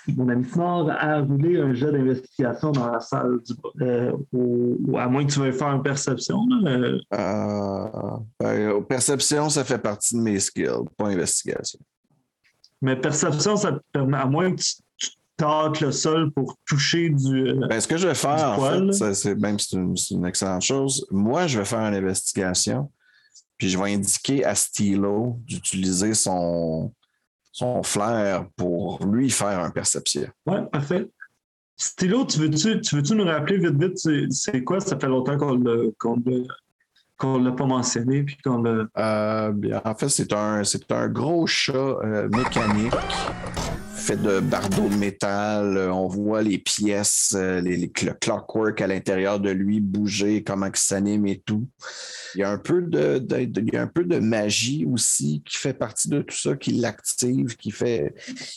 mon 0.08 0.28
ami 0.28 0.44
Snor, 0.44 0.90
à 0.90 1.20
rouler 1.20 1.58
un 1.60 1.72
jeu 1.74 1.90
d'investigation 1.90 2.72
dans 2.72 2.90
la 2.90 3.00
salle 3.00 3.38
du 3.46 3.54
bas. 3.54 4.12
Au- 4.32 4.76
ou 4.86 4.98
à 4.98 5.06
moins 5.08 5.24
que 5.24 5.32
tu 5.32 5.38
veuilles 5.40 5.52
faire 5.52 5.72
une 5.72 5.82
perception. 5.82 6.38
là, 6.62 8.20
ben, 8.40 8.82
perception, 8.84 9.48
ça 9.48 9.64
fait 9.64 9.78
partie 9.78 10.14
de 10.16 10.20
mes 10.20 10.38
skills, 10.40 10.84
pas 10.96 11.06
investigation. 11.08 11.78
mais 12.82 12.96
perception, 12.96 13.56
ça 13.56 13.72
te 13.72 13.78
permet, 13.92 14.18
à 14.18 14.26
moins 14.26 14.54
que 14.54 14.60
tu, 14.60 14.74
tu 14.98 15.08
tâtes 15.36 15.80
le 15.80 15.90
sol 15.92 16.30
pour 16.32 16.56
toucher 16.66 17.10
du. 17.10 17.54
Ben, 17.68 17.80
ce 17.80 17.88
que 17.88 17.96
je 17.96 18.08
vais 18.08 18.14
faire, 18.14 18.56
en 18.58 18.90
fait, 18.92 19.14
c'est 19.14 19.34
même 19.36 19.58
c'est 19.58 19.76
une, 19.76 19.96
c'est 19.96 20.14
une 20.14 20.26
excellente 20.26 20.62
chose. 20.62 21.06
Moi, 21.10 21.46
je 21.46 21.58
vais 21.58 21.64
faire 21.64 21.80
une 21.80 21.94
investigation, 21.94 22.90
puis 23.58 23.68
je 23.68 23.76
vais 23.78 23.92
indiquer 23.92 24.44
à 24.44 24.54
Stilo 24.54 25.38
d'utiliser 25.44 26.14
son, 26.14 26.92
son 27.52 27.82
flair 27.82 28.46
pour 28.56 29.04
lui 29.04 29.28
faire 29.30 29.58
un 29.60 29.70
perception. 29.70 30.28
Ouais, 30.46 30.64
parfait. 30.72 31.08
Stylo, 31.76 32.24
tu 32.24 32.38
veux-tu 32.40 32.80
tu 32.80 32.96
veux-tu 32.96 33.14
nous 33.14 33.24
rappeler 33.24 33.58
vite, 33.58 33.80
vite, 33.80 34.32
c'est- 34.32 34.64
quoi? 34.64 34.80
Ça 34.80 34.98
fait 34.98 35.06
longtemps 35.08 35.36
qu'on 35.38 35.56
l'a 35.58 35.90
qu'on 35.98 36.16
l'a- 36.26 36.46
qu'on 37.16 37.38
l'a 37.38 37.50
pas 37.52 37.66
mentionné, 37.66 38.22
puis 38.22 38.36
qu'on 38.44 38.62
l'a. 38.62 38.86
Euh, 38.96 39.52
en 39.84 39.94
fait, 39.96 40.08
c'est 40.08 40.32
un, 40.32 40.62
c'est 40.64 40.90
un 40.92 41.08
gros 41.08 41.46
chat 41.46 41.72
euh, 41.74 42.28
mécanique 42.28 42.92
fait 44.08 44.16
de 44.22 44.40
bardeaux 44.40 44.88
de 44.88 44.94
métal. 44.96 45.76
Euh, 45.76 45.92
On 45.92 46.08
voit 46.08 46.40
les 46.40 46.56
pièces, 46.56 47.34
euh, 47.36 47.60
les, 47.60 47.76
les- 47.76 47.92
le 48.04 48.14
clockwork 48.14 48.80
à 48.80 48.86
l'intérieur 48.86 49.38
de 49.38 49.50
lui 49.50 49.80
bouger, 49.80 50.42
comment 50.42 50.66
il 50.66 50.76
s'anime 50.76 51.26
et 51.26 51.40
tout. 51.44 51.68
Il 52.34 52.40
y 52.40 52.42
a 52.44 52.50
un 52.50 52.56
peu 52.56 52.80
de, 52.80 53.18
de- 53.18 53.44
de- 53.44 53.60
il 53.60 53.74
y 53.74 53.76
a 53.76 53.82
un 53.82 53.86
peu 53.86 54.04
de 54.04 54.18
magie 54.18 54.86
aussi 54.90 55.42
qui 55.44 55.58
fait 55.58 55.74
partie 55.74 56.08
de 56.08 56.22
tout 56.22 56.34
ça, 56.36 56.56
qui 56.56 56.72
l'active, 56.72 57.54
qui 57.56 57.70
fait. 57.70 58.14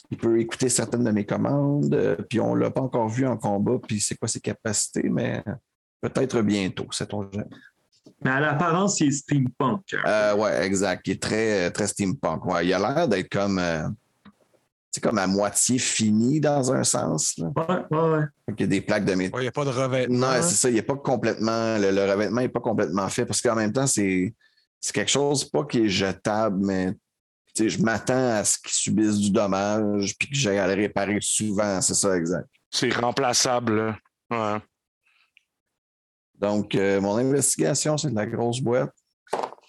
Il 0.10 0.18
peut 0.18 0.40
écouter 0.40 0.70
certaines 0.70 1.04
de 1.04 1.12
mes 1.12 1.26
commandes. 1.26 1.94
euh, 1.94 2.16
Puis 2.30 2.40
on 2.40 2.56
l'a 2.56 2.72
pas 2.72 2.82
encore 2.82 3.10
vu 3.10 3.28
en 3.28 3.36
combat. 3.36 3.78
Puis 3.86 4.00
c'est 4.00 4.16
quoi 4.16 4.30
ses 4.30 4.40
capacités, 4.40 5.10
mais 5.10 5.44
peut-être 6.00 6.42
bientôt, 6.44 6.88
sait-on 6.92 7.30
jamais. 7.30 7.44
Mais 8.24 8.32
à 8.32 8.40
l'apparence, 8.40 9.02
il 9.02 9.08
est 9.10 9.12
steampunk. 9.12 9.82
hein. 9.96 10.02
Euh, 10.08 10.36
ouais, 10.38 10.66
exact. 10.66 11.06
Il 11.08 11.12
est 11.12 11.22
très, 11.22 11.72
très 11.72 11.88
steampunk. 11.88 12.46
Ouais, 12.46 12.66
il 12.66 12.74
a 12.74 12.80
l'air 12.80 13.08
d'être 13.10 13.30
comme, 13.30 13.60
euh, 13.60 13.84
c'est 14.92 15.02
comme 15.02 15.18
à 15.18 15.26
moitié 15.26 15.80
fini 15.80 16.42
dans 16.42 16.74
un 16.74 16.84
sens. 16.84 17.38
Là. 17.38 17.48
Ouais, 17.56 17.98
ouais, 17.98 18.10
ouais. 18.10 18.26
Donc, 18.48 18.60
il 18.60 18.62
y 18.62 18.64
a 18.64 18.68
des 18.68 18.82
plaques 18.82 19.06
de 19.06 19.14
métal. 19.14 19.40
Il 19.40 19.44
n'y 19.44 19.48
a 19.48 19.52
pas 19.54 19.64
de 19.64 19.70
revêtement. 19.70 20.18
Non, 20.20 20.28
hein? 20.28 20.42
c'est 20.42 20.56
ça. 20.56 20.70
Il 20.70 20.76
n'est 20.76 20.82
pas 20.82 20.98
complètement. 20.98 21.78
Le, 21.78 21.92
le 21.92 22.12
revêtement 22.12 22.42
n'est 22.42 22.50
pas 22.50 22.60
complètement 22.60 23.08
fait 23.08 23.26
parce 23.26 23.42
qu'en 23.42 23.56
même 23.56 23.72
temps, 23.72 23.88
c'est, 23.88 24.34
c'est 24.82 24.94
quelque 24.94 25.10
chose, 25.12 25.46
pas 25.46 25.64
qui 25.64 25.86
est 25.86 25.90
jetable, 25.90 26.58
mais 26.66 26.94
je 27.58 27.82
m'attends 27.82 28.32
à 28.36 28.44
ce 28.44 28.58
qu'il 28.58 28.72
subisse 28.72 29.18
du 29.18 29.32
dommage 29.32 30.18
puis 30.18 30.30
que 30.30 30.36
j'aille 30.36 30.60
à 30.60 30.68
le 30.68 30.74
réparer 30.82 31.20
souvent. 31.22 31.80
C'est 31.80 31.94
ça, 31.94 32.18
exact. 32.18 32.50
C'est 32.70 32.94
remplaçable. 32.94 33.76
là. 33.78 33.98
Ouais. 34.30 34.62
Donc, 36.38 36.76
euh, 36.76 37.00
mon 37.00 37.16
investigation, 37.16 37.98
c'est 37.98 38.10
de 38.10 38.16
la 38.16 38.26
grosse 38.26 38.60
boîte 38.60 38.94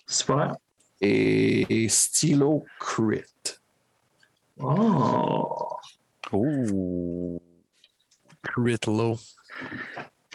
Super. 0.08 0.56
et 1.00 1.86
stylo 1.88 2.64
crit. 2.80 3.22
Oh! 4.62 5.76
Ouh. 6.32 7.40
Crit 8.42 8.78
low. 8.86 9.16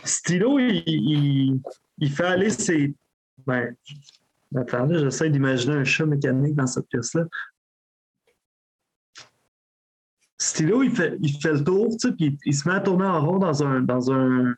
Stylo, 0.04 0.60
il, 0.60 0.84
il- 0.86 1.62
il 2.00 2.12
fait 2.12 2.26
aller 2.26 2.50
ses. 2.50 2.94
Ben, 3.46 3.76
attends, 4.56 4.86
là, 4.86 5.00
j'essaie 5.00 5.30
d'imaginer 5.30 5.76
un 5.76 5.84
chat 5.84 6.06
mécanique 6.06 6.56
dans 6.56 6.68
cette 6.68 6.88
pièce-là. 6.88 7.24
Stylo, 10.40 10.84
il 10.84 10.92
fait, 10.96 11.18
il 11.22 11.42
fait 11.42 11.54
le 11.54 11.64
tour, 11.64 11.90
tu 11.98 12.10
sais, 12.10 12.14
puis 12.14 12.26
il, 12.28 12.38
il 12.46 12.54
se 12.56 12.68
met 12.70 12.76
à 12.76 12.80
tourner 12.80 13.06
en 13.06 13.26
rond 13.26 13.40
dans 13.40 13.64
un, 13.64 13.82
dans 13.82 14.12
un, 14.12 14.54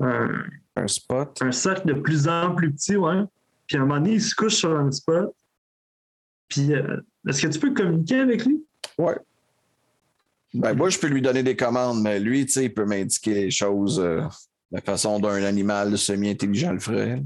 un, 0.00 0.44
Un 0.76 0.86
spot. 0.88 1.36
un 1.42 1.52
cercle 1.52 1.88
de 1.88 2.00
plus 2.00 2.26
en 2.28 2.54
plus 2.54 2.72
petit, 2.72 2.96
ouais. 2.96 3.22
Puis 3.66 3.76
à 3.76 3.80
un 3.80 3.84
moment 3.84 4.00
donné, 4.00 4.14
il 4.14 4.22
se 4.22 4.34
couche 4.34 4.54
sur 4.54 4.74
un 4.76 4.90
spot. 4.90 5.34
Puis, 6.50 6.74
euh, 6.74 6.98
est-ce 7.26 7.42
que 7.42 7.46
tu 7.48 7.58
peux 7.58 7.72
communiquer 7.72 8.20
avec 8.20 8.44
lui? 8.44 8.62
Ouais. 8.98 9.16
Ben, 10.52 10.74
moi, 10.74 10.90
je 10.90 10.98
peux 10.98 11.06
lui 11.06 11.22
donner 11.22 11.42
des 11.42 11.56
commandes, 11.56 12.02
mais 12.02 12.20
lui, 12.20 12.44
tu 12.44 12.52
sais, 12.52 12.64
il 12.66 12.74
peut 12.74 12.84
m'indiquer 12.84 13.34
les 13.34 13.50
choses 13.50 13.98
euh, 13.98 14.20
de 14.20 14.26
la 14.72 14.80
façon 14.82 15.18
d'un 15.20 15.42
animal 15.44 15.96
semi-intelligent 15.96 16.72
le 16.72 16.80
ferait. 16.80 17.22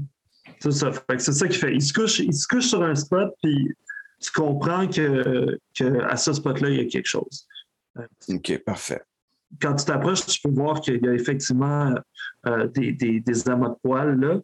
C'est 0.59 0.71
ça. 0.71 0.91
Fait 0.91 1.17
que 1.17 1.19
c'est 1.19 1.33
ça 1.33 1.47
qu'il 1.47 1.57
fait. 1.57 1.73
Il 1.73 1.81
se, 1.81 1.91
couche, 1.91 2.19
il 2.19 2.33
se 2.33 2.47
couche 2.47 2.67
sur 2.67 2.81
un 2.83 2.95
spot, 2.95 3.33
puis 3.43 3.67
tu 4.21 4.31
comprends 4.31 4.87
que, 4.87 5.57
que 5.77 6.01
à 6.03 6.15
ce 6.15 6.33
spot-là, 6.33 6.69
il 6.69 6.77
y 6.77 6.79
a 6.79 6.85
quelque 6.85 7.07
chose. 7.07 7.47
OK, 8.29 8.57
parfait. 8.63 9.01
Quand 9.61 9.75
tu 9.75 9.85
t'approches, 9.85 10.25
tu 10.25 10.39
peux 10.41 10.53
voir 10.53 10.79
qu'il 10.81 11.03
y 11.03 11.07
a 11.07 11.13
effectivement 11.13 11.93
euh, 12.45 12.67
des, 12.67 12.91
des, 12.93 13.19
des 13.19 13.49
amas 13.49 13.69
de 13.69 13.75
poils 13.81 14.19
là. 14.19 14.39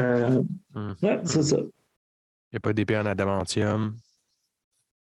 Euh, 0.00 0.42
Hmm. 0.74 0.92
ouais, 1.02 1.20
c'est 1.24 1.42
ça. 1.42 1.58
Il 2.54 2.58
n'y 2.58 2.58
a 2.58 2.60
pas 2.60 2.72
d'épée 2.72 2.96
en 2.96 3.04
adamantium? 3.04 3.96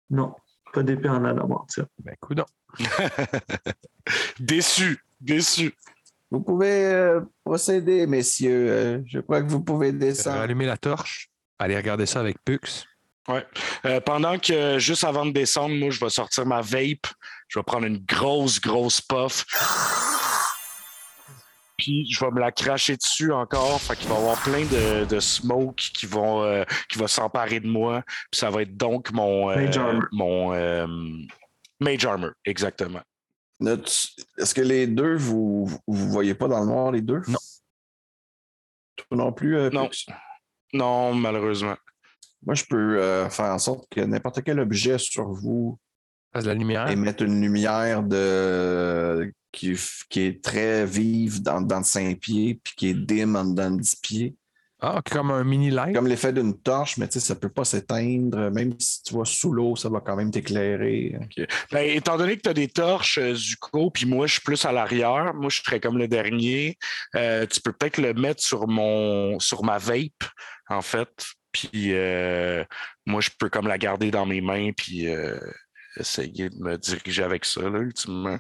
Non, 0.10 0.36
pas 0.74 0.84
d'épée 0.84 1.08
en 1.08 1.24
adamantium. 1.24 1.88
Ben, 2.04 2.14
coudon. 2.20 2.44
déçu, 4.42 5.02
déçu. 5.22 5.74
Vous 6.30 6.42
pouvez 6.42 6.88
euh, 6.88 7.22
procéder, 7.46 8.06
messieurs. 8.06 8.68
Euh, 8.70 9.02
je 9.06 9.22
crois 9.22 9.42
que 9.42 9.48
vous 9.48 9.62
pouvez 9.62 9.94
descendre. 9.94 10.42
Allumer 10.42 10.66
la 10.66 10.76
torche. 10.76 11.30
Aller 11.58 11.78
regarder 11.78 12.06
ça 12.06 12.20
avec 12.20 12.36
Pux. 12.44 12.60
Euh, 13.86 14.02
pendant 14.02 14.38
que, 14.40 14.78
juste 14.78 15.06
avant 15.06 15.26
de 15.26 15.32
descendre, 15.32 15.74
moi, 15.74 15.90
je 15.90 16.02
vais 16.02 16.10
sortir 16.10 16.46
ma 16.46 16.60
vape. 16.60 17.08
Je 17.48 17.60
vais 17.60 17.64
prendre 17.64 17.86
une 17.86 18.00
grosse, 18.00 18.60
grosse 18.60 19.00
puff. 19.00 19.46
Puis 21.78 22.08
je 22.12 22.20
vais 22.24 22.32
me 22.32 22.40
la 22.40 22.52
cracher 22.52 22.98
dessus 22.98 23.32
encore. 23.32 23.80
Fait 23.80 23.96
qu'il 23.96 24.08
va 24.10 24.16
y 24.16 24.18
avoir 24.18 24.42
plein 24.42 24.66
de, 24.66 25.06
de 25.06 25.20
smoke 25.20 25.76
qui 25.76 26.06
vont 26.08 26.44
euh, 26.44 26.64
qui 26.90 26.98
va 26.98 27.08
s'emparer 27.08 27.60
de 27.60 27.68
moi. 27.68 28.04
Puis 28.32 28.40
ça 28.40 28.50
va 28.50 28.64
être 28.64 28.76
donc 28.76 29.12
mon 29.12 29.50
euh, 29.52 29.56
Mage 29.56 29.78
armor. 29.78 30.04
mon 30.12 30.54
euh, 30.54 30.88
Mage 31.80 32.06
Armor, 32.06 32.32
exactement. 32.46 33.02
Est-ce 33.62 34.54
que 34.54 34.62
les 34.62 34.88
deux, 34.88 35.16
vous 35.16 35.66
vous 35.88 36.10
voyez 36.10 36.34
pas 36.34 36.48
dans 36.48 36.60
le 36.62 36.66
noir, 36.68 36.92
les 36.92 37.02
deux? 37.02 37.22
Non. 37.28 37.38
Toi 38.96 39.18
non 39.18 39.32
plus? 39.32 39.58
euh, 39.58 39.70
Non. 39.70 39.90
Non, 40.74 41.14
malheureusement. 41.14 41.76
Moi, 42.46 42.56
je 42.56 42.64
peux 42.70 43.00
euh, 43.00 43.30
faire 43.30 43.46
en 43.54 43.58
sorte 43.60 43.86
que 43.90 44.02
n'importe 44.02 44.44
quel 44.44 44.60
objet 44.60 44.98
sur 44.98 45.30
vous 45.32 45.80
Fasse 46.34 46.44
de 46.44 46.50
la 46.50 46.56
lumière. 46.56 46.90
émette 46.90 47.22
une 47.22 47.40
lumière 47.42 48.04
de... 48.04 49.32
qui, 49.52 49.76
qui 50.10 50.22
est 50.22 50.44
très 50.44 50.86
vive 50.86 51.42
dans, 51.42 51.62
dans 51.62 51.84
5 51.84 52.20
pieds, 52.20 52.60
puis 52.64 52.74
qui 52.76 52.88
est 52.90 52.94
dim 52.94 53.36
en 53.36 53.46
dedans 53.46 53.72
de 53.72 53.82
10 53.82 53.96
pieds. 53.98 54.36
Ah, 54.80 55.02
comme 55.10 55.32
un 55.32 55.44
mini 55.44 55.72
light. 55.72 55.96
Comme 55.96 56.06
l'effet 56.08 56.32
d'une 56.32 56.56
torche, 56.62 56.98
mais 56.98 57.08
tu 57.08 57.14
sais, 57.14 57.20
ça 57.20 57.36
peut 57.36 57.50
pas 57.50 57.66
s'éteindre. 57.66 58.52
Même 58.52 58.80
si 58.80 59.02
tu 59.02 59.16
vas 59.16 59.26
sous 59.26 59.52
l'eau, 59.52 59.76
ça 59.76 59.90
va 59.90 60.02
quand 60.02 60.16
même 60.16 60.30
t'éclairer. 60.30 61.18
Ben, 61.72 61.90
étant 61.90 62.16
donné 62.16 62.38
que 62.38 62.42
tu 62.42 62.50
as 62.50 62.54
des 62.54 62.68
torches, 62.68 63.18
euh, 63.18 63.34
Zuko, 63.34 63.90
puis 63.90 64.06
moi, 64.06 64.28
je 64.28 64.34
suis 64.34 64.42
plus 64.42 64.64
à 64.66 64.72
l'arrière, 64.72 65.34
moi, 65.34 65.50
je 65.50 65.62
serais 65.64 65.80
comme 65.80 65.98
le 65.98 66.08
dernier, 66.08 66.78
euh, 67.16 67.48
tu 67.48 67.60
peux 67.60 67.74
peut-être 67.74 67.98
le 67.98 68.14
mettre 68.14 68.44
sur 68.44 68.68
mon 68.68 69.40
sur 69.40 69.64
ma 69.64 69.80
vape, 69.80 70.24
en 70.70 70.84
fait. 70.84 71.26
Puis 71.52 71.94
euh, 71.94 72.64
moi, 73.08 73.22
je 73.22 73.32
peux 73.40 73.50
comme 73.50 73.68
la 73.68 73.80
garder 73.80 74.12
dans 74.12 74.28
mes 74.28 74.42
mains, 74.42 74.72
puis 74.78 75.08
euh, 75.08 75.40
essayer 76.00 76.50
de 76.50 76.58
me 76.58 76.78
diriger 76.78 77.24
avec 77.24 77.46
ça, 77.46 77.62
là, 77.70 77.80
ultimement, 77.80 78.40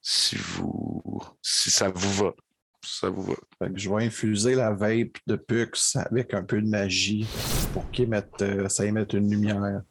si 0.00 0.36
vous 0.36 1.22
si 1.42 1.70
ça 1.70 1.88
vous 1.88 2.12
va. 2.24 2.32
Ça 2.84 3.10
vous 3.10 3.22
va. 3.22 3.34
Fait 3.58 3.72
que 3.72 3.78
je 3.78 3.90
vais 3.90 4.06
infuser 4.06 4.54
la 4.54 4.70
vape 4.70 5.18
de 5.26 5.36
Pux 5.36 5.96
avec 5.96 6.32
un 6.32 6.44
peu 6.44 6.62
de 6.62 6.68
magie 6.68 7.26
pour 7.72 7.90
qu'il 7.90 8.04
émette, 8.04 8.40
euh, 8.40 8.68
ça 8.68 8.86
émette 8.86 9.12
une 9.12 9.30
lumière. 9.30 9.82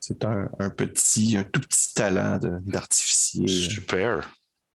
C'est 0.00 0.24
un, 0.24 0.48
un 0.58 0.70
petit, 0.70 1.36
un 1.36 1.44
tout 1.44 1.60
petit 1.60 1.94
talent 1.94 2.40
d'artificier. 2.62 3.46
Super. 3.46 4.28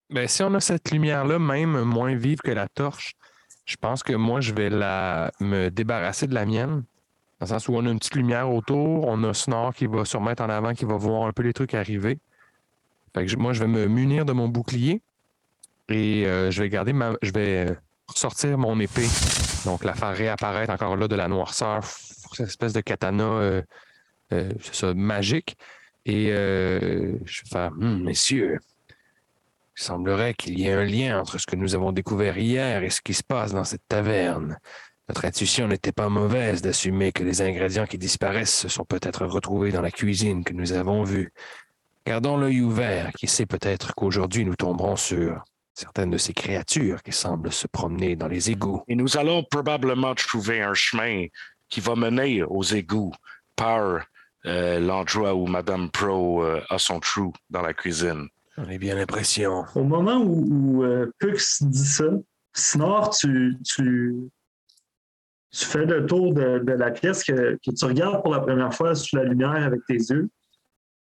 Ben, 0.09 0.27
si 0.27 0.41
on 0.43 0.53
a 0.53 0.61
cette 0.61 0.91
lumière-là, 0.91 1.37
même 1.37 1.81
moins 1.81 2.15
vive 2.15 2.39
que 2.39 2.51
la 2.51 2.69
torche, 2.69 3.15
je 3.65 3.75
pense 3.75 4.03
que 4.03 4.13
moi, 4.13 4.39
je 4.39 4.53
vais 4.53 4.69
la, 4.69 5.31
me 5.41 5.69
débarrasser 5.69 6.27
de 6.27 6.33
la 6.33 6.45
mienne. 6.45 6.83
Dans 7.39 7.45
le 7.45 7.47
sens 7.47 7.67
où 7.67 7.75
on 7.75 7.85
a 7.85 7.89
une 7.89 7.99
petite 7.99 8.15
lumière 8.15 8.51
autour, 8.51 9.07
on 9.07 9.23
a 9.23 9.33
Snore 9.33 9.73
qui 9.73 9.85
va 9.85 10.05
se 10.05 10.17
remettre 10.17 10.41
en 10.43 10.49
avant, 10.49 10.73
qui 10.73 10.85
va 10.85 10.97
voir 10.97 11.27
un 11.27 11.33
peu 11.33 11.43
les 11.43 11.53
trucs 11.53 11.73
arriver. 11.75 12.17
Moi, 13.37 13.53
je 13.53 13.59
vais 13.59 13.67
me 13.67 13.87
munir 13.87 14.25
de 14.25 14.33
mon 14.33 14.47
bouclier 14.47 15.01
et 15.89 16.25
euh, 16.25 16.51
je 16.51 16.61
vais 16.61 16.69
garder 16.69 16.93
euh, 16.93 17.75
sortir 18.13 18.57
mon 18.57 18.79
épée. 18.79 19.07
Donc, 19.65 19.83
la 19.83 19.93
faire 19.93 20.15
réapparaître 20.15 20.71
encore 20.71 20.95
là 20.95 21.07
de 21.07 21.15
la 21.15 21.27
noirceur, 21.27 21.83
cette 21.83 22.47
espèce 22.47 22.73
de 22.73 22.81
katana, 22.81 23.63
euh, 24.33 24.53
magique. 24.95 25.57
Et 26.05 26.27
je 26.27 27.43
vais 27.43 27.49
faire, 27.49 27.71
Hum, 27.73 28.03
messieurs, 28.03 28.59
il 29.77 29.83
semblerait 29.83 30.33
qu'il 30.33 30.57
y 30.59 30.67
ait 30.67 30.73
un 30.73 30.85
lien 30.85 31.19
entre 31.19 31.37
ce 31.37 31.45
que 31.45 31.55
nous 31.55 31.75
avons 31.75 31.91
découvert 31.91 32.37
hier 32.37 32.83
et 32.83 32.89
ce 32.89 33.01
qui 33.01 33.13
se 33.13 33.23
passe 33.23 33.51
dans 33.51 33.63
cette 33.63 33.87
taverne. 33.87 34.57
Notre 35.09 35.25
intuition 35.25 35.67
n'était 35.67 35.93
pas 35.93 36.09
mauvaise 36.09 36.61
d'assumer 36.61 37.13
que 37.13 37.23
les 37.23 37.41
ingrédients 37.41 37.85
qui 37.85 37.97
disparaissent 37.97 38.57
se 38.57 38.67
sont 38.67 38.83
peut-être 38.83 39.25
retrouvés 39.25 39.71
dans 39.71 39.81
la 39.81 39.91
cuisine 39.91 40.43
que 40.43 40.53
nous 40.53 40.73
avons 40.73 41.03
vue. 41.03 41.31
Gardons 42.05 42.37
l'œil 42.37 42.61
ouvert, 42.61 43.11
qui 43.13 43.27
sait 43.27 43.45
peut-être 43.45 43.95
qu'aujourd'hui 43.95 44.43
nous 44.43 44.55
tomberons 44.55 44.97
sur 44.97 45.43
certaines 45.73 46.09
de 46.09 46.17
ces 46.17 46.33
créatures 46.33 47.03
qui 47.03 47.11
semblent 47.11 47.53
se 47.53 47.67
promener 47.67 48.15
dans 48.15 48.27
les 48.27 48.49
égouts. 48.49 48.81
Et 48.87 48.95
nous 48.95 49.17
allons 49.17 49.43
probablement 49.43 50.15
trouver 50.15 50.61
un 50.61 50.73
chemin 50.73 51.27
qui 51.69 51.79
va 51.79 51.95
mener 51.95 52.43
aux 52.43 52.63
égouts 52.63 53.13
par 53.55 54.05
euh, 54.45 54.79
l'endroit 54.79 55.35
où 55.35 55.45
Madame 55.47 55.89
Pro 55.89 56.43
euh, 56.43 56.61
a 56.69 56.79
son 56.79 56.99
trou 56.99 57.33
dans 57.49 57.61
la 57.61 57.73
cuisine. 57.73 58.27
J'en 58.57 58.67
ai 58.69 58.77
bien 58.77 58.95
l'impression. 58.95 59.65
Au 59.75 59.83
moment 59.83 60.17
où, 60.17 60.45
où, 60.49 60.83
euh, 60.83 61.11
Pux 61.19 61.37
dit 61.61 61.85
ça, 61.85 62.05
Snore, 62.53 63.15
tu, 63.15 63.57
tu, 63.63 64.15
tu 65.51 65.65
fais 65.65 65.85
le 65.85 66.05
tour 66.05 66.33
de, 66.33 66.61
la 66.65 66.91
pièce 66.91 67.23
que, 67.23 67.57
tu 67.63 67.85
regardes 67.85 68.21
pour 68.21 68.33
la 68.33 68.41
première 68.41 68.73
fois 68.73 68.95
sous 68.95 69.15
la 69.15 69.23
lumière 69.23 69.51
avec 69.51 69.81
tes 69.87 69.95
yeux. 69.95 70.29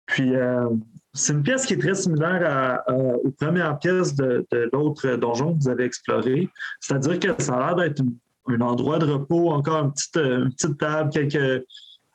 Puis, 0.07 0.35
euh, 0.35 0.69
c'est 1.13 1.33
une 1.33 1.43
pièce 1.43 1.67
qui 1.67 1.75
est 1.75 1.79
très 1.79 1.95
similaire 1.95 2.83
aux 2.89 3.31
premières 3.31 3.79
pièces 3.79 4.15
de, 4.15 4.47
l'autre 4.73 5.17
donjon 5.17 5.55
que 5.55 5.59
vous 5.63 5.69
avez 5.69 5.85
exploré. 5.85 6.49
C'est-à-dire 6.81 7.19
que 7.19 7.43
ça 7.43 7.55
a 7.55 7.67
l'air 7.67 7.77
d'être 7.77 8.03
un 8.47 8.61
endroit 8.61 8.99
de 8.99 9.07
repos, 9.07 9.51
encore 9.51 9.85
une 9.85 9.93
petite, 9.93 10.17
euh, 10.17 10.45
une 10.45 10.53
petite 10.53 10.79
table, 10.79 11.11
quelques, 11.11 11.65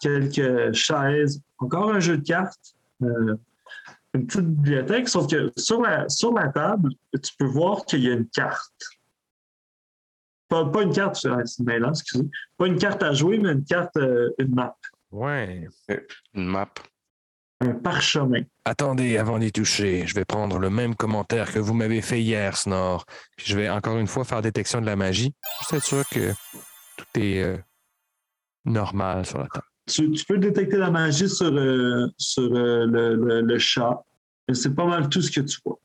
quelques 0.02 0.74
chaises, 0.74 1.42
encore 1.60 1.94
un 1.94 2.00
jeu 2.00 2.18
de 2.18 2.24
cartes. 2.24 2.76
euh, 3.04 3.36
une 4.16 4.28
petite 4.28 4.42
bibliothèque, 4.42 5.10
sauf 5.10 5.28
que 5.28 5.52
sur 5.58 5.82
la, 5.82 6.08
sur 6.08 6.34
la 6.34 6.50
table, 6.50 6.90
tu 7.14 7.32
peux 7.38 7.46
voir 7.46 7.84
qu'il 7.84 8.04
y 8.04 8.10
a 8.10 8.14
une 8.14 8.28
carte. 8.28 8.72
Pas, 10.54 10.66
pas 10.66 10.84
une 10.84 10.94
carte, 10.94 11.26
euh, 11.26 11.42
c'est 11.46 11.64
mêlant, 11.64 11.90
excusez. 11.90 12.26
Pas 12.58 12.68
une 12.68 12.78
carte 12.78 13.02
à 13.02 13.12
jouer, 13.12 13.40
mais 13.40 13.54
une 13.54 13.64
carte, 13.66 13.98
euh, 13.98 14.30
une 14.38 14.54
map, 14.54 14.76
Ouais. 15.12 15.68
Une 16.36 16.46
map. 16.46 16.70
un 17.62 17.74
parchemin. 17.74 18.42
Attendez, 18.66 19.18
avant 19.18 19.40
d'y 19.40 19.52
toucher, 19.52 20.06
je 20.06 20.14
vais 20.14 20.26
prendre 20.26 20.60
le 20.60 20.70
même 20.70 20.94
commentaire 20.96 21.52
que 21.52 21.58
vous 21.58 21.74
m'avez 21.74 22.02
fait 22.02 22.22
hier, 22.22 22.56
Snore. 22.56 23.06
Puis 23.36 23.48
je 23.48 23.58
vais 23.58 23.68
encore 23.70 23.98
une 23.98 24.06
fois 24.06 24.26
faire 24.26 24.44
détection 24.44 24.80
de 24.80 24.86
la 24.86 24.96
magie. 24.96 25.34
Juste 25.62 25.74
être 25.74 25.84
sûr 25.84 26.04
que 26.10 26.34
tout 26.98 27.20
est 27.20 27.42
euh, 27.42 27.58
normal 28.66 29.26
sur 29.26 29.40
la 29.40 29.48
table. 29.48 29.66
Tu, 29.88 30.12
tu 30.12 30.26
peux 30.26 30.38
détecter 30.38 30.78
la 30.78 30.92
magie 30.92 31.30
sur, 31.30 31.48
euh, 31.52 32.08
sur 32.18 32.44
euh, 32.44 32.86
le, 32.86 33.16
le- 33.16 33.42
le 33.42 33.58
chat. 33.60 34.04
Mais 34.48 34.54
C'est 34.54 34.76
pas 34.76 34.86
mal 34.86 35.10
tout 35.10 35.22
ce 35.22 35.32
que 35.32 35.42
tu 35.42 35.58
vois. 35.66 35.80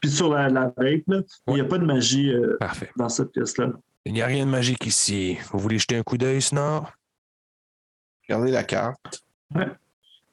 Puis 0.00 0.10
sur 0.10 0.32
la, 0.32 0.48
la 0.48 0.72
vape, 0.76 1.02
là, 1.08 1.20
il 1.48 1.54
n'y 1.54 1.60
a 1.60 1.64
pas 1.64 1.78
de 1.78 1.84
magie 1.84 2.30
euh, 2.32 2.58
dans 2.96 3.08
cette 3.08 3.32
pièce-là. 3.32 3.72
Il 4.04 4.12
n'y 4.12 4.22
a 4.22 4.26
rien 4.26 4.46
de 4.46 4.50
magique 4.50 4.86
ici. 4.86 5.36
Vous 5.50 5.58
voulez 5.58 5.78
jeter 5.78 5.96
un 5.96 6.02
coup 6.02 6.18
d'œil, 6.18 6.40
Snore? 6.42 6.92
Regardez 8.28 8.52
la 8.52 8.62
carte. 8.64 9.24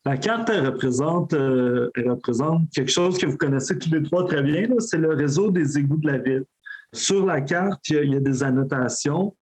La 0.05 0.17
carte, 0.17 0.49
elle 0.49 0.65
représente, 0.67 1.33
euh, 1.33 1.89
elle 1.95 2.09
représente 2.11 2.69
quelque 2.71 2.91
chose 2.91 3.17
que 3.17 3.25
vous 3.25 3.37
connaissez 3.37 3.77
tous 3.79 3.89
les 3.91 4.03
trois 4.03 4.27
très 4.27 4.43
bien. 4.43 4.67
C'est 4.79 4.97
le 4.97 5.13
réseau 5.13 5.49
des 5.49 5.77
égouts 5.77 5.97
de 5.97 6.07
la 6.11 6.17
ville. 6.17 6.43
Sur 6.91 7.25
la 7.25 7.41
carte, 7.41 7.87
il 7.89 7.95
y 7.95 7.99
a, 7.99 8.03
il 8.03 8.13
y 8.13 8.15
a 8.15 8.19
des 8.19 8.43
annotations. 8.43 9.35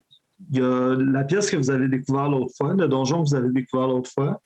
Il 0.51 0.59
y 0.59 0.61
a 0.61 0.95
la 0.95 1.23
pièce 1.23 1.49
que 1.49 1.57
vous 1.57 1.71
avez 1.71 1.87
découvert 1.87 2.29
l'autre 2.29 2.53
fois, 2.55 2.73
le 2.73 2.87
donjon 2.87 3.23
que 3.23 3.29
vous 3.29 3.35
avez 3.35 3.51
découvert 3.51 3.87
l'autre 3.87 4.11
fois. 4.11 4.39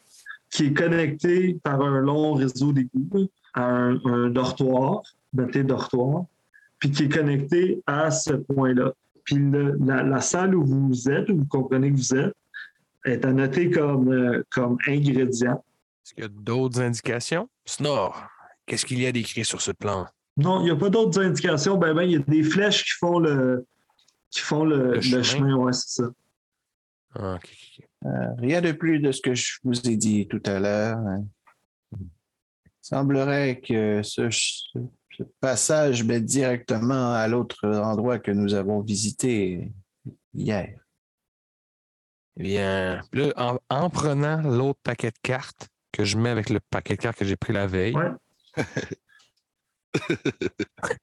qui 0.50 0.68
est 0.68 0.74
connecté 0.74 1.60
par 1.64 1.82
un 1.82 2.00
long 2.00 2.34
réseau 2.34 2.72
d'égouts 2.72 3.28
à 3.54 3.66
un, 3.66 4.00
un 4.06 4.30
dortoir, 4.30 5.02
noté 5.36 5.63
dortoir, 5.63 6.26
puis 6.80 6.91
qui 6.91 7.04
est 7.04 7.10
connecté 7.10 7.82
à 7.88 8.12
ce 8.12 8.34
point-là. 8.34 8.93
Puis 9.24 9.36
le- 9.38 9.78
la, 9.84 10.04
la 10.04 10.21
salle 10.21 10.56
où 10.56 10.63
vous 10.65 11.10
êtes, 11.10 11.30
où 11.30 11.38
vous 11.38 11.45
comprenez 11.45 11.91
que 11.91 11.98
vous 11.98 12.15
êtes, 12.15 12.34
est 13.06 13.24
à 13.26 13.32
noter 13.32 13.69
comme, 13.69 14.12
euh, 14.12 14.43
comme 14.52 14.78
ingrédient. 14.88 15.63
Est-ce 16.04 16.13
qu'il 16.13 16.24
y 16.24 16.28
a 16.28 16.30
d'autres 16.30 16.82
indications? 16.82 17.50
Snore, 17.65 18.24
qu'est-ce 18.65 18.86
qu'il 18.86 19.00
y 19.02 19.06
a 19.08 19.12
d'écrit 19.12 19.45
sur 19.45 19.62
ce 19.62 19.71
plan? 19.71 20.08
Non, 20.38 20.62
il 20.62 20.65
n'y 20.65 20.71
a 20.71 20.76
pas 20.76 20.89
d'autres 20.89 21.19
indications. 21.21 21.78
Ben, 21.78 21.93
ben, 21.93 22.04
il 22.04 22.12
y 22.12 22.15
a 22.15 22.19
des 22.19 22.43
flèches 22.43 22.84
qui 22.84 22.91
font 23.00 23.19
le, 23.19 23.65
qui 24.30 24.41
font 24.41 24.65
le, 24.65 24.78
Le 24.78 24.93
le 24.95 25.02
chemin. 25.02 25.24
chemin. 25.24 25.56
Ouais, 25.56 25.74
c'est 25.74 26.02
ça. 26.04 26.10
Ah. 27.17 27.39
Euh, 28.06 28.10
rien 28.38 28.62
de 28.62 28.71
plus 28.74 29.00
de 29.00 29.12
ce 29.12 29.21
que 29.21 29.34
je 29.34 29.58
vous 29.63 29.80
ai 29.88 29.95
dit 29.95 30.28
tout 30.28 30.41
à 30.45 30.60
l'heure. 30.60 30.98
Il 32.86 32.89
semblerait 32.89 33.62
que 33.62 34.04
ce, 34.04 34.30
passage 35.39 36.04
mène 36.04 36.24
directement 36.24 37.13
à 37.13 37.28
l'autre 37.28 37.67
endroit 37.67 38.19
que 38.19 38.30
nous 38.30 38.54
avons 38.54 38.82
visité 38.82 39.71
hier. 40.36 40.78
Eh 42.38 42.43
bien, 42.43 43.02
là, 43.12 43.34
en, 43.38 43.58
en 43.69 43.89
prenant 43.89 44.39
l'autre 44.41 44.80
paquet 44.84 45.10
de 45.10 45.17
cartes 45.24 45.67
que 45.91 46.04
je 46.04 46.19
mets 46.19 46.30
avec 46.30 46.52
le 46.52 46.60
paquet 46.60 46.95
de 46.95 47.02
cartes 47.02 47.17
que 47.17 47.26
j'ai 47.26 47.38
pris 47.38 47.54
la 47.54 47.65
veille, 47.65 47.95
Ouais. 47.95 48.12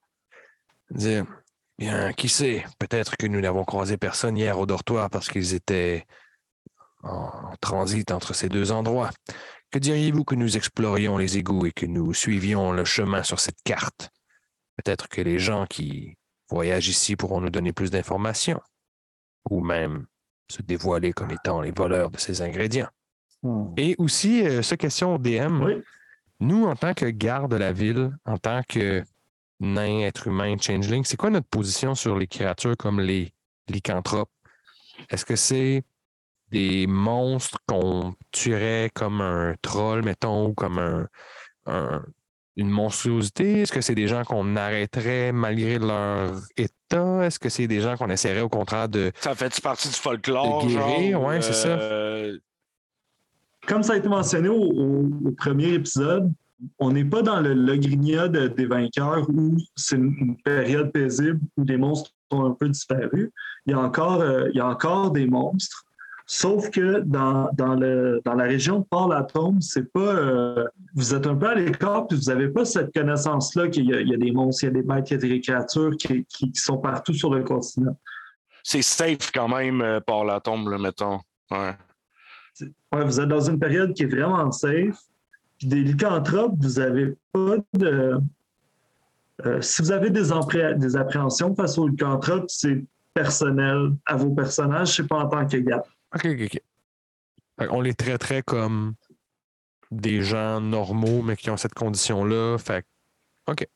dire, 0.91 1.25
bien, 1.77 2.13
qui 2.13 2.29
sait, 2.29 2.63
peut-être 2.79 3.17
que 3.17 3.27
nous 3.27 3.41
n'avons 3.41 3.65
croisé 3.65 3.97
personne 3.97 4.37
hier 4.37 4.57
au 4.57 4.65
dortoir 4.65 5.09
parce 5.09 5.27
qu'ils 5.27 5.53
étaient 5.53 6.05
en 7.01 7.53
transit 7.59 8.09
entre 8.11 8.33
ces 8.33 8.47
deux 8.47 8.71
endroits. 8.71 9.09
Que 9.73 9.79
diriez-vous 9.79 10.23
que 10.23 10.35
nous 10.35 10.55
explorions 10.55 11.17
les 11.17 11.39
égouts 11.39 11.65
et 11.65 11.71
que 11.71 11.87
nous 11.87 12.13
suivions 12.13 12.71
le 12.73 12.85
chemin 12.85 13.23
sur 13.23 13.39
cette 13.39 13.63
carte? 13.63 14.11
Peut-être 14.77 15.09
que 15.09 15.19
les 15.19 15.39
gens 15.39 15.65
qui 15.65 16.15
voyagent 16.47 16.89
ici 16.89 17.15
pourront 17.15 17.41
nous 17.41 17.49
donner 17.49 17.73
plus 17.73 17.89
d'informations, 17.89 18.61
ou 19.49 19.61
même 19.61 20.05
se 20.47 20.61
dévoiler 20.61 21.11
comme 21.11 21.31
étant 21.31 21.59
les 21.59 21.71
voleurs 21.71 22.11
de 22.11 22.19
ces 22.19 22.43
ingrédients. 22.43 22.89
Hmm. 23.41 23.73
Et 23.75 23.95
aussi, 23.97 24.45
euh, 24.45 24.61
ce 24.61 24.75
question 24.75 25.15
au 25.15 25.17
DM, 25.17 25.63
Oui. 25.63 25.81
nous, 26.39 26.65
en 26.65 26.75
tant 26.75 26.93
que 26.93 27.05
garde 27.07 27.49
de 27.49 27.57
la 27.57 27.73
ville, 27.73 28.15
en 28.25 28.37
tant 28.37 28.61
que 28.69 29.03
nain, 29.59 30.01
être 30.01 30.27
humain, 30.27 30.55
changeling, 30.61 31.03
c'est 31.03 31.17
quoi 31.17 31.31
notre 31.31 31.49
position 31.49 31.95
sur 31.95 32.15
les 32.15 32.27
créatures 32.27 32.77
comme 32.77 33.01
les 33.01 33.33
lycanthropes? 33.67 34.29
Est-ce 35.09 35.25
que 35.25 35.35
c'est 35.35 35.83
des 36.53 36.87
monstres 36.87 37.57
qu'on 37.67 38.13
tuerait 38.31 38.89
comme 38.93 39.21
un 39.21 39.55
troll, 39.61 40.03
mettons, 40.03 40.47
ou 40.49 40.53
comme 40.53 40.77
un, 40.77 41.07
un- 41.65 42.03
une 42.55 42.69
monstruosité? 42.69 43.61
Est-ce 43.61 43.73
que 43.73 43.81
c'est 43.81 43.95
des 43.95 44.07
gens 44.07 44.23
qu'on 44.23 44.55
arrêterait 44.55 45.31
malgré 45.31 45.79
leur 45.79 46.39
état? 46.55 47.25
Est-ce 47.25 47.39
que 47.39 47.49
c'est 47.49 47.67
des 47.67 47.81
gens 47.81 47.97
qu'on 47.97 48.09
essaierait 48.11 48.41
au 48.41 48.49
contraire 48.49 48.87
de... 48.87 49.11
Ça 49.19 49.33
fait 49.33 49.59
partie 49.61 49.87
du 49.89 49.95
folklore. 49.95 50.63
De 50.63 50.69
guérir, 50.69 51.11
genre, 51.17 51.27
ouais, 51.27 51.41
c'est 51.41 51.53
ça. 51.53 51.69
euh, 51.69 52.37
Comme 53.67 53.81
ça 53.81 53.93
a 53.93 53.97
été 53.97 54.07
mentionné 54.07 54.49
au, 54.49 54.61
au- 54.61 55.09
au 55.25 55.31
premier 55.31 55.69
épisode, 55.73 56.31
on 56.77 56.91
n'est 56.91 57.03
pas 57.05 57.23
dans 57.23 57.41
le 57.41 57.53
Logrinia 57.53 58.27
de- 58.27 58.47
des 58.47 58.67
vainqueurs 58.67 59.27
où 59.29 59.57
c'est 59.75 59.95
une, 59.95 60.13
une 60.19 60.37
période 60.43 60.91
paisible 60.91 61.39
où 61.57 61.63
des 61.65 61.77
monstres 61.77 62.11
ont 62.29 62.45
un 62.45 62.51
peu 62.51 62.69
disparu. 62.69 63.31
Il 63.65 63.71
y 63.71 63.73
a 63.73 63.79
encore, 63.79 64.21
euh, 64.21 64.49
il 64.53 64.57
y 64.57 64.59
a 64.59 64.67
encore 64.67 65.09
des 65.11 65.25
monstres. 65.25 65.83
Sauf 66.35 66.71
que 66.71 67.01
dans, 67.01 67.51
dans, 67.53 67.75
le, 67.75 68.19
dans 68.25 68.33
la 68.33 68.45
région 68.45 68.79
de 68.79 68.85
Port-Latome, 68.85 69.61
c'est 69.61 69.93
pas. 69.93 69.99
euh, 69.99 70.65
vous 70.95 71.13
êtes 71.13 71.27
un 71.27 71.35
peu 71.35 71.47
à 71.49 71.53
l'écart, 71.53 72.07
puis 72.07 72.17
vous 72.17 72.23
n'avez 72.31 72.47
pas 72.49 72.65
cette 72.65 72.91
connaissance-là 72.91 73.67
qu'il 73.67 73.85
y, 73.85 73.93
a- 73.93 74.01
il 74.01 74.07
y 74.09 74.15
a 74.15 74.17
des 74.17 74.31
monstres, 74.31 74.63
il 74.63 74.65
y 74.65 74.69
a 74.69 74.71
des 74.73 74.81
bêtes, 74.81 75.11
il 75.11 75.13
y 75.13 75.17
a 75.17 75.19
des 75.29 75.41
créatures 75.41 75.91
qui, 75.95 76.25
qui- 76.25 76.49
sont 76.55 76.79
partout 76.79 77.13
sur 77.13 77.31
le 77.31 77.43
continent. 77.43 77.95
C'est 78.63 78.81
safe 78.81 79.29
quand 79.31 79.47
même 79.47 79.81
euh, 79.81 79.99
par 79.99 80.25
la 80.25 80.39
tombe, 80.39 80.69
là, 80.69 80.79
mettons. 80.79 81.19
Ouais. 81.51 81.75
Ouais, 82.91 83.05
vous 83.05 83.19
êtes 83.19 83.27
dans 83.29 83.41
une 83.47 83.59
période 83.59 83.93
qui 83.93 84.01
est 84.03 84.07
vraiment 84.07 84.51
safe. 84.51 84.97
Puis 85.59 85.67
des 85.67 85.83
lycanthropes, 85.83 86.55
vous 86.59 86.79
n'avez 86.79 87.13
pas 87.31 87.57
de. 87.73 88.17
Euh, 89.45 89.61
si 89.61 89.83
vous 89.83 89.91
avez 89.91 90.09
des, 90.09 90.29
des 90.77 90.95
appréhensions 90.95 91.53
face 91.53 91.77
aux 91.77 91.87
lycanthropes, 91.87 92.45
c'est 92.49 92.83
personnel 93.13 93.91
à 94.07 94.15
vos 94.15 94.31
personnages, 94.31 94.95
c'est 94.95 95.07
pas 95.07 95.17
en 95.25 95.27
tant 95.29 95.45
que 95.45 95.57
gars. 95.57 95.83
OK, 96.15 96.25
OK, 96.25 96.41
OK. 96.45 97.67
Qu'on 97.67 97.81
les 97.81 97.93
traiterait 97.93 98.43
comme 98.43 98.95
des 99.91 100.21
gens 100.21 100.59
normaux, 100.59 101.21
mais 101.21 101.35
qui 101.35 101.49
ont 101.49 101.57
cette 101.57 101.73
condition-là. 101.73 102.57
Fait 102.57 102.85
OK. 103.47 103.67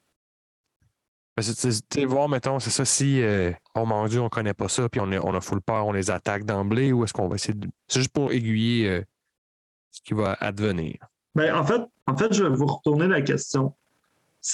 Parce 1.36 1.54
que, 1.54 1.80
tu 1.90 2.06
voir, 2.06 2.28
mettons, 2.30 2.60
c'est 2.60 2.72
ça, 2.72 2.84
si, 2.84 3.22
euh, 3.22 3.52
oh 3.76 3.86
mon 3.86 4.08
Dieu, 4.08 4.20
on 4.20 4.30
connaît 4.30 4.56
pas 4.56 4.68
ça, 4.68 4.90
puis 4.90 5.00
on, 5.00 5.12
on 5.12 5.36
a 5.36 5.42
full 5.42 5.62
peur, 5.62 5.86
on 5.86 5.92
les 5.92 6.10
attaque 6.10 6.46
d'emblée, 6.46 6.92
ou 6.92 7.04
est-ce 7.04 7.14
qu'on 7.14 7.28
va 7.28 7.36
essayer 7.36 7.54
de. 7.54 7.68
C'est 7.88 8.00
juste 8.00 8.12
pour 8.12 8.32
aiguiller 8.32 8.90
euh, 8.90 9.04
ce 9.92 10.02
qui 10.02 10.16
va 10.16 10.34
advenir. 10.40 10.98
Ben, 11.36 11.56
en, 11.56 11.64
fait, 11.64 11.82
en 12.08 12.18
fait, 12.18 12.34
je 12.34 12.44
vais 12.44 12.50
vous 12.50 12.66
retourner 12.66 13.08
la 13.08 13.22
question. 13.22 13.76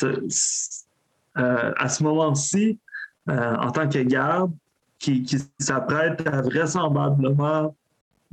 Euh, 0.04 1.74
à 1.78 1.90
ce 1.90 2.04
moment-ci, 2.04 2.80
euh, 3.30 3.56
en 3.56 3.72
tant 3.72 3.88
que 3.88 4.00
garde, 4.00 4.54
qui, 5.04 5.22
qui 5.24 5.38
s'apprête 5.60 6.26
à 6.28 6.42
vraisemblablement 6.42 7.76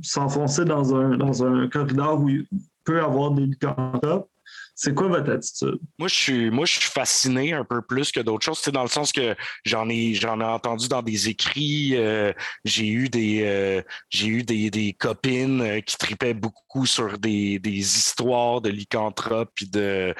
s'enfoncer 0.01 0.63
dans 0.63 0.95
un, 0.95 1.17
dans 1.17 1.43
un 1.43 1.67
corridor 1.67 2.21
où 2.21 2.29
il 2.29 2.45
peut 2.85 3.01
avoir 3.01 3.31
des 3.31 3.45
lycanthropes, 3.45 4.29
c'est 4.73 4.95
quoi 4.95 5.09
votre 5.09 5.29
attitude? 5.29 5.79
Moi, 5.99 6.07
je 6.07 6.15
suis, 6.15 6.49
moi, 6.49 6.65
je 6.65 6.79
suis 6.79 6.89
fasciné 6.89 7.53
un 7.53 7.65
peu 7.65 7.81
plus 7.81 8.11
que 8.11 8.21
d'autres 8.21 8.45
choses. 8.45 8.59
C'est 8.63 8.71
dans 8.71 8.83
le 8.83 8.87
sens 8.87 9.11
que 9.11 9.35
j'en 9.65 9.89
ai, 9.89 10.13
j'en 10.13 10.39
ai 10.39 10.45
entendu 10.45 10.87
dans 10.87 11.03
des 11.03 11.27
écrits. 11.27 11.91
euh, 11.95 12.31
j'ai 12.63 12.87
eu 12.87 13.09
des, 13.09 13.43
euh, 13.43 13.81
j'ai 14.09 14.27
eu 14.27 14.43
des, 14.43 14.71
des 14.71 14.93
copines 14.93 15.61
euh, 15.61 15.81
qui 15.81 15.97
tripaient 15.97 16.33
beaucoup 16.33 16.85
sur 16.85 17.19
des, 17.19 17.59
des 17.59 17.79
histoires 17.79 18.61
de 18.61 18.69
lycanthropes 18.69 19.51
puis 19.53 19.67
de 19.67 20.15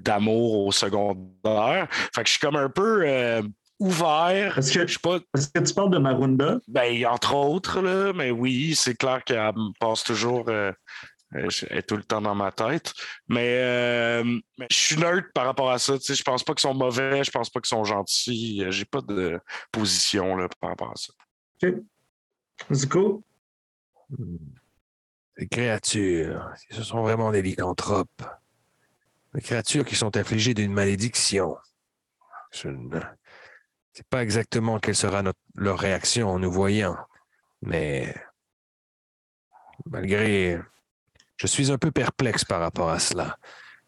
d'amour 0.00 0.66
au 0.66 0.72
secondaire. 0.72 1.86
Fait 2.14 2.22
que 2.22 2.26
je 2.26 2.32
suis 2.32 2.40
comme 2.40 2.56
un 2.56 2.68
peu 2.68 3.04
ouvert. 3.78 4.58
Est-ce 4.58 4.72
que, 4.72 4.86
Je 4.86 4.92
sais 4.94 4.98
pas, 5.02 5.18
est-ce 5.36 5.48
que 5.48 5.60
tu 5.60 5.74
parles 5.74 5.90
de 5.90 5.98
Marunda? 5.98 6.58
ben, 6.68 7.06
entre 7.06 7.34
autres, 7.34 7.80
là, 7.80 8.12
mais 8.12 8.30
oui, 8.30 8.74
c'est 8.74 8.94
clair 8.94 9.22
qu'elle 9.24 9.38
me 9.54 9.76
passe 9.78 10.04
toujours. 10.04 10.48
euh, 10.48 10.72
euh, 11.34 11.48
elle 11.68 11.78
est 11.78 11.82
tout 11.82 11.96
le 11.96 12.04
temps 12.04 12.20
dans 12.20 12.34
ma 12.34 12.52
tête. 12.52 12.92
Mais, 13.28 13.58
euh, 13.60 14.22
mais 14.56 14.66
je 14.70 14.76
suis 14.76 14.96
neutre 14.96 15.28
par 15.34 15.46
rapport 15.46 15.70
à 15.70 15.78
ça. 15.78 15.98
Tu 15.98 16.04
sais, 16.04 16.14
je 16.14 16.22
pense 16.22 16.44
pas 16.44 16.54
qu'ils 16.54 16.60
sont 16.62 16.74
mauvais, 16.74 17.24
je 17.24 17.30
pense 17.30 17.50
pas 17.50 17.60
qu'ils 17.60 17.68
sont 17.70 17.84
gentils. 17.84 18.64
J'ai 18.68 18.84
pas 18.84 19.00
de 19.00 19.40
position 19.72 20.36
là, 20.36 20.48
par 20.60 20.70
rapport 20.70 20.92
à 20.92 20.96
ça. 20.96 21.12
Zico? 22.72 23.24
Ces 25.36 25.48
créatures, 25.48 26.50
ce 26.70 26.82
sont 26.84 27.02
vraiment 27.02 27.32
des 27.32 27.42
lycanthropes. 27.42 28.22
Des 29.34 29.40
créatures 29.40 29.84
qui 29.84 29.96
sont 29.96 30.16
affligées 30.16 30.54
d'une 30.54 30.72
malédiction. 30.72 31.56
Je 32.52 32.68
ne 32.68 33.00
sais 33.94 34.04
pas 34.10 34.22
exactement 34.22 34.78
quelle 34.78 34.96
sera 34.96 35.22
leur 35.54 35.78
réaction 35.78 36.28
en 36.28 36.38
nous 36.38 36.52
voyant, 36.52 36.96
mais 37.62 38.14
malgré... 39.86 40.60
Je 41.36 41.48
suis 41.48 41.72
un 41.72 41.78
peu 41.78 41.90
perplexe 41.90 42.44
par 42.44 42.60
rapport 42.60 42.90
à 42.90 43.00
cela. 43.00 43.38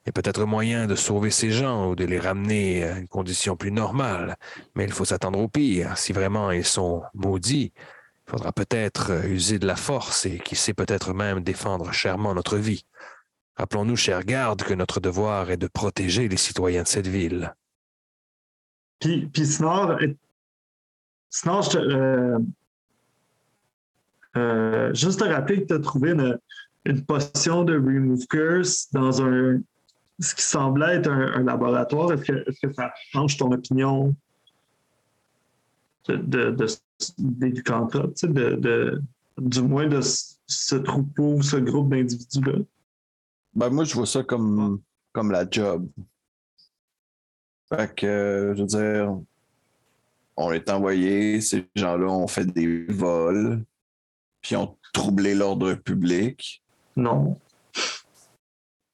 Il 0.05 0.09
y 0.09 0.11
a 0.11 0.13
peut-être 0.13 0.45
moyen 0.45 0.87
de 0.87 0.97
sauver 0.97 1.31
ces 1.31 1.51
gens 1.51 1.89
ou 1.89 1.95
de 1.95 2.05
les 2.05 2.19
ramener 2.19 2.85
à 2.85 2.99
une 2.99 3.09
condition 3.09 3.57
plus 3.57 3.71
normale, 3.71 4.37
mais 4.75 4.85
il 4.85 4.93
faut 4.93 5.05
s'attendre 5.05 5.39
au 5.39 5.49
pire. 5.49 5.97
Si 5.97 6.13
vraiment 6.13 6.51
ils 6.51 6.65
sont 6.65 7.03
maudits, 7.15 7.73
il 7.77 8.31
faudra 8.31 8.53
peut-être 8.53 9.27
user 9.27 9.59
de 9.59 9.67
la 9.67 9.77
force 9.77 10.27
et 10.27 10.39
qui 10.39 10.57
sait 10.57 10.75
peut-être 10.75 11.13
même 11.13 11.41
défendre 11.41 11.93
chèrement 11.93 12.35
notre 12.35 12.57
vie. 12.57 12.85
Rappelons-nous, 13.57 13.97
chers 13.97 14.25
gardes, 14.25 14.63
que 14.63 14.75
notre 14.75 15.01
devoir 15.01 15.51
est 15.51 15.57
de 15.57 15.69
protéger 15.69 16.29
les 16.29 16.37
citoyens 16.37 16.83
de 16.83 16.89
cette 16.89 17.07
ville. 17.07 17.55
Puis, 19.01 19.27
puis 19.27 19.47
Snor, 19.47 20.01
est- 20.03 20.17
Snor, 21.31 21.63
je 21.63 21.71
te- 21.71 21.79
euh, 21.79 22.39
euh, 24.37 24.95
juste 24.95 25.21
te 25.21 25.25
rappeler 25.25 25.63
que 25.63 25.67
tu 25.69 25.75
as 25.75 25.79
trouvé 25.81 26.11
une, 26.13 26.39
une 26.85 27.05
potion 27.05 27.65
de 27.65 27.75
Remove 27.75 28.27
Curse 28.29 28.89
dans 28.93 29.23
un 29.23 29.61
ce 30.19 30.35
qui 30.35 30.43
semblait 30.43 30.95
être 30.97 31.11
un, 31.11 31.35
un 31.35 31.43
laboratoire. 31.43 32.11
Est-ce 32.13 32.23
que, 32.25 32.49
est-ce 32.49 32.67
que 32.67 32.73
ça 32.73 32.91
change 33.13 33.37
ton 33.37 33.53
opinion 33.53 34.15
de, 36.09 36.17
de, 36.17 36.51
de- 36.53 36.67
des 37.19 37.51
lycanthropes, 37.51 38.15
tu 38.15 38.27
sais, 38.27 38.33
de, 38.33 38.55
de- 38.57 39.03
du 39.37 39.61
moins 39.61 39.87
de 39.87 40.01
ce, 40.01 40.37
ce 40.47 40.77
troupeau, 40.77 41.43
ce 41.43 41.57
groupe 41.57 41.91
d'individus-là? 41.91 42.61
Ben, 43.55 43.69
moi, 43.69 43.85
je 43.85 43.95
vois 43.95 44.07
ça 44.07 44.23
comme, 44.23 44.81
comme 45.13 45.31
la 45.31 45.45
job. 45.51 45.87
Fait 47.69 47.95
que, 47.95 48.07
euh, 48.07 48.55
je 48.55 48.61
veux 48.61 48.67
dire, 48.67 49.19
on 50.37 50.53
est 50.53 50.71
envoyé, 50.71 51.41
ces 51.41 51.67
gens-là 51.75 52.07
ont 52.07 52.29
fait 52.29 52.45
des 52.45 52.87
vols, 52.87 53.65
puis 54.41 54.57
ont 54.57 54.77
troublé 54.93 55.35
l'ordre 55.35 55.75
public. 55.75 56.63
Non. 56.97 57.39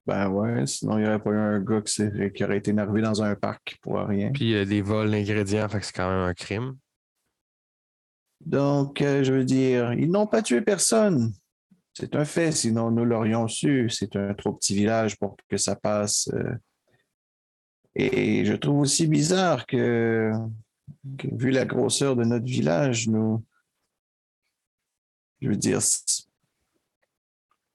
Ben 0.06 0.28
ouais, 0.28 0.66
sinon 0.66 0.98
il 0.98 1.02
n'y 1.02 1.06
aurait 1.06 1.22
pas 1.22 1.30
eu 1.30 1.38
un 1.38 1.61
gars 1.61 1.80
qui, 1.80 2.44
aurait 2.44 2.58
été 2.58 2.72
énervé 2.72 3.02
dans 3.02 3.22
un 3.22 3.37
parc 3.37 3.78
pour 3.82 3.98
rien. 3.98 4.32
Puis 4.32 4.44
il 4.44 4.50
y 4.50 4.56
a 4.56 4.64
des 4.64 4.82
vols 4.82 5.11
d'ingrédients, 5.11 5.68
fait 5.68 5.80
que 5.80 5.87
c'est 5.87 5.94
quand 5.94 6.11
même 6.11 6.28
un 6.28 6.35
crime. 6.35 6.76
Donc, 8.44 9.00
euh, 9.00 9.22
je 9.22 9.32
veux 9.32 9.44
dire, 9.44 9.92
ils 9.92 10.11
n'ont 10.11 10.26
pas 10.26 10.42
tué 10.42 10.61
personne. 10.62 11.32
C'est 11.94 12.16
un 12.16 12.24
fait, 12.24 12.50
sinon 12.50 12.90
nous 12.90 13.04
l'aurions 13.04 13.46
su. 13.46 13.88
C'est 13.90 14.16
un 14.16 14.35
trop 14.35 14.52
petit 14.54 14.74
village 14.74 15.16
pour 15.18 15.37
que 15.48 15.56
ça 15.56 15.76
passe. 15.76 16.28
euh. 16.35 16.54
Et 17.94 18.44
je 18.44 18.55
trouve 18.55 18.81
aussi 18.81 19.07
bizarre 19.07 19.66
que, 19.66 20.33
vu 21.24 21.50
la 21.50 21.64
grosseur 21.64 22.16
de 22.16 22.24
notre 22.24 22.46
village, 22.46 23.09
nous, 23.09 23.44
je 25.40 25.48
veux 25.48 25.57
dire, 25.57 25.81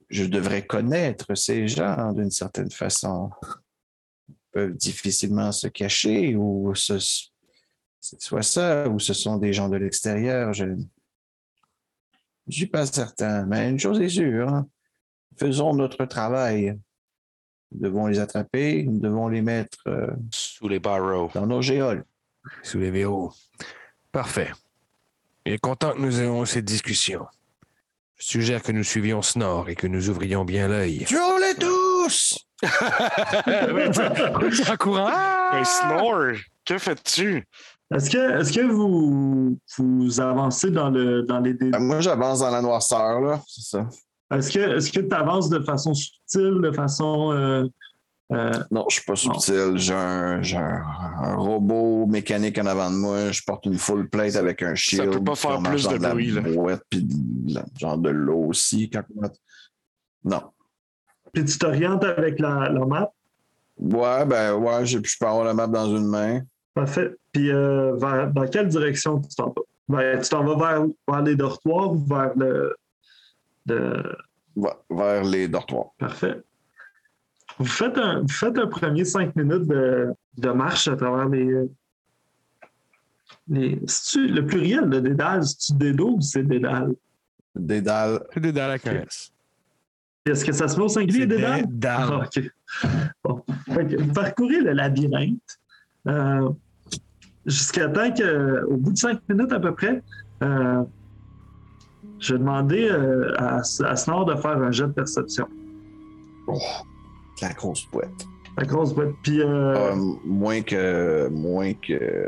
je 0.09 0.23
devrais 0.23 0.65
connaître 0.65 1.35
ces 1.35 1.67
gens 1.67 2.13
d'une 2.13 2.31
certaine 2.31 2.71
façon. 2.71 3.29
Ils 4.29 4.35
peuvent 4.51 4.73
difficilement 4.73 5.51
se 5.51 5.67
cacher 5.67 6.35
ou 6.35 6.73
c'est 6.73 6.99
soit 7.99 8.43
ça 8.43 8.87
ou 8.87 8.99
ce 8.99 9.13
sont 9.13 9.37
des 9.37 9.53
gens 9.53 9.69
de 9.69 9.77
l'extérieur. 9.77 10.53
Je 10.53 10.65
ne 10.65 10.77
suis 12.49 12.67
pas 12.67 12.85
certain, 12.85 13.45
mais 13.45 13.69
une 13.69 13.79
chose 13.79 13.99
est 13.99 14.09
sûre. 14.09 14.47
hein. 14.47 14.67
Faisons 15.37 15.73
notre 15.73 16.05
travail. 16.05 16.79
Nous 17.71 17.81
devons 17.81 18.07
les 18.07 18.19
attraper, 18.19 18.83
nous 18.83 18.99
devons 18.99 19.27
les 19.27 19.41
mettre 19.41 19.77
euh, 19.87 20.07
Sous 20.31 20.67
les 20.67 20.79
barreaux. 20.79 21.29
dans 21.33 21.45
nos 21.45 21.61
géoles. 21.61 22.03
Sous 22.63 22.79
les 22.79 22.91
verrous. 22.91 23.33
Parfait. 24.11 24.51
Il 25.45 25.53
est 25.53 25.57
content 25.59 25.93
que 25.93 25.99
nous 25.99 26.19
ayons 26.19 26.45
cette 26.45 26.65
discussion. 26.65 27.25
Je 28.15 28.25
suggère 28.25 28.63
que 28.63 28.71
nous 28.71 28.83
suivions 28.83 29.21
Snore 29.21 29.69
et 29.69 29.75
que 29.75 29.87
nous 29.87 30.09
ouvrions 30.09 30.43
bien 30.45 30.67
l'œil. 30.67 31.05
Tuons-les 31.05 31.55
tous! 31.55 32.37
en 34.71 34.77
courant! 34.77 35.53
Hey, 35.53 35.65
Snore, 35.65 36.37
que 36.65 36.77
fais-tu? 36.77 37.45
Est-ce 37.93 38.09
que, 38.09 38.39
est-ce 38.41 38.51
que 38.51 38.61
vous, 38.61 39.57
vous 39.77 40.19
avancez 40.19 40.71
dans, 40.71 40.89
le, 40.89 41.23
dans 41.23 41.39
les 41.39 41.53
Ben, 41.53 41.79
Moi, 41.79 42.01
j'avance 42.01 42.39
dans 42.39 42.49
la 42.49 42.61
noirceur, 42.61 43.21
là. 43.21 43.41
C'est 43.47 43.61
ça. 43.61 43.87
Est-ce 44.31 44.51
que 44.51 44.59
est-ce 44.77 44.91
que 44.91 44.99
tu 44.99 45.15
avances 45.15 45.49
de 45.49 45.59
façon 45.59 45.93
subtile, 45.93 46.59
de 46.61 46.71
façon. 46.71 47.31
euh, 47.31 47.65
euh, 48.33 48.51
Non, 48.71 48.85
je 48.89 48.95
suis 48.95 49.05
pas 49.05 49.15
subtil. 49.15 49.73
J'ai 49.77 49.93
un, 49.93 50.41
j'ai 50.41 50.57
un- 50.57 50.83
un 51.21 51.35
robot 51.37 52.05
mécanique 52.07 52.57
en 52.59 52.65
avant 52.65 52.91
de 52.91 52.95
moi. 52.97 53.31
Je 53.31 53.41
porte 53.45 53.65
une 53.65 53.77
full 53.77 54.09
plate 54.09 54.35
avec 54.35 54.61
un 54.63 54.75
shield. 54.75 55.11
peut 55.11 55.23
pas 55.23 55.35
faire 55.35 55.61
plus 55.61 55.87
de 55.87 55.95
la 55.97 56.09
bruit, 56.09 56.31
là. 56.31 56.41
brouette, 56.41 56.81
puis 56.89 57.03
de 57.03 57.53
la- 57.53 57.65
genre 57.79 57.97
de 57.97 58.09
l'eau 58.09 58.47
aussi. 58.47 58.89
Quand... 58.89 59.03
Non. 60.25 60.41
puis 61.31 61.45
tu 61.45 61.57
t'orientes 61.57 62.03
avec 62.03 62.39
la, 62.39 62.69
la 62.69 62.85
map? 62.85 63.09
Ouais, 63.79 64.25
ben 64.25 64.55
ouais, 64.55 64.85
j'ai- 64.85 65.01
je 65.03 65.15
peux 65.19 65.25
avoir 65.27 65.45
la 65.45 65.53
map 65.53 65.67
dans 65.67 65.85
une 65.95 66.07
main. 66.07 66.41
Parfait. 66.73 67.15
Puis 67.31 67.49
euh, 67.51 67.95
vers- 67.95 68.31
dans 68.33 68.47
quelle 68.47 68.67
direction 68.67 69.19
tu 69.21 69.33
t'en 69.35 69.47
vas? 69.55 69.61
Ben, 69.87 70.19
tu 70.21 70.27
t'en 70.29 70.43
vas 70.43 70.55
vers, 70.57 70.85
vers 71.07 71.21
les 71.21 71.35
dortoirs 71.37 71.93
ou 71.93 72.05
vers 72.05 72.31
le. 72.35 72.75
Ouais, 74.55 74.71
vers 74.89 75.23
les 75.23 75.47
dortoirs. 75.47 75.91
Parfait. 75.97 76.41
Vous 77.59 77.65
faites 77.65 77.97
un, 77.97 78.21
vous 78.21 78.27
faites 78.27 78.57
un 78.57 78.67
premier 78.67 79.05
cinq 79.05 79.35
minutes 79.35 79.67
de, 79.67 80.13
de 80.37 80.49
marche 80.49 80.87
à 80.87 80.95
travers 80.95 81.29
les. 81.29 81.69
les 83.47 83.79
le 84.15 84.41
pluriel 84.41 84.89
de 84.89 84.99
Dédale, 84.99 85.43
c'est-tu 85.45 85.73
Dédo 85.73 86.15
ou 86.17 86.21
c'est 86.21 86.43
Dédale? 86.43 86.93
Des 87.55 87.81
dalles. 87.81 88.19
C'est 88.33 88.39
des 88.39 88.51
dalles 88.51 88.71
avec 88.71 88.87
un 88.87 89.01
S. 89.01 89.31
Est-ce 90.25 90.43
que 90.43 90.51
ça 90.51 90.67
se 90.67 90.77
met 90.77 90.83
au 90.83 90.89
singulier, 90.89 91.25
Dédale? 91.25 91.65
des 91.67 91.73
dalles. 91.73 92.29
Ah. 92.83 92.87
Bon. 93.23 93.43
Vous 93.67 94.13
parcourez 94.13 94.59
le 94.61 94.73
labyrinthe 94.73 95.59
euh, 96.07 96.49
jusqu'à 97.45 97.87
temps 97.87 98.13
qu'au 98.13 98.75
bout 98.77 98.91
de 98.91 98.97
cinq 98.97 99.19
minutes 99.29 99.51
à 99.53 99.59
peu 99.59 99.73
près, 99.73 100.03
euh, 100.43 100.83
je 102.19 102.33
vais 102.33 102.39
demander 102.39 102.89
euh, 102.89 103.33
à, 103.37 103.57
à 103.59 103.95
Snor 103.95 104.25
de 104.25 104.35
faire 104.35 104.57
un 104.57 104.71
jet 104.71 104.87
de 104.87 104.91
perception. 104.93 105.47
Oh, 106.47 106.57
la 107.41 107.49
grosse 107.53 107.85
boîte. 107.91 108.25
La 108.57 108.65
grosse 108.65 108.93
boîte. 108.93 109.11
Puis, 109.21 109.41
euh, 109.41 109.91
Euh, 109.91 109.95
moins 110.25 110.61
que. 110.61 111.27
Moins 111.29 111.73
que. 111.73 112.27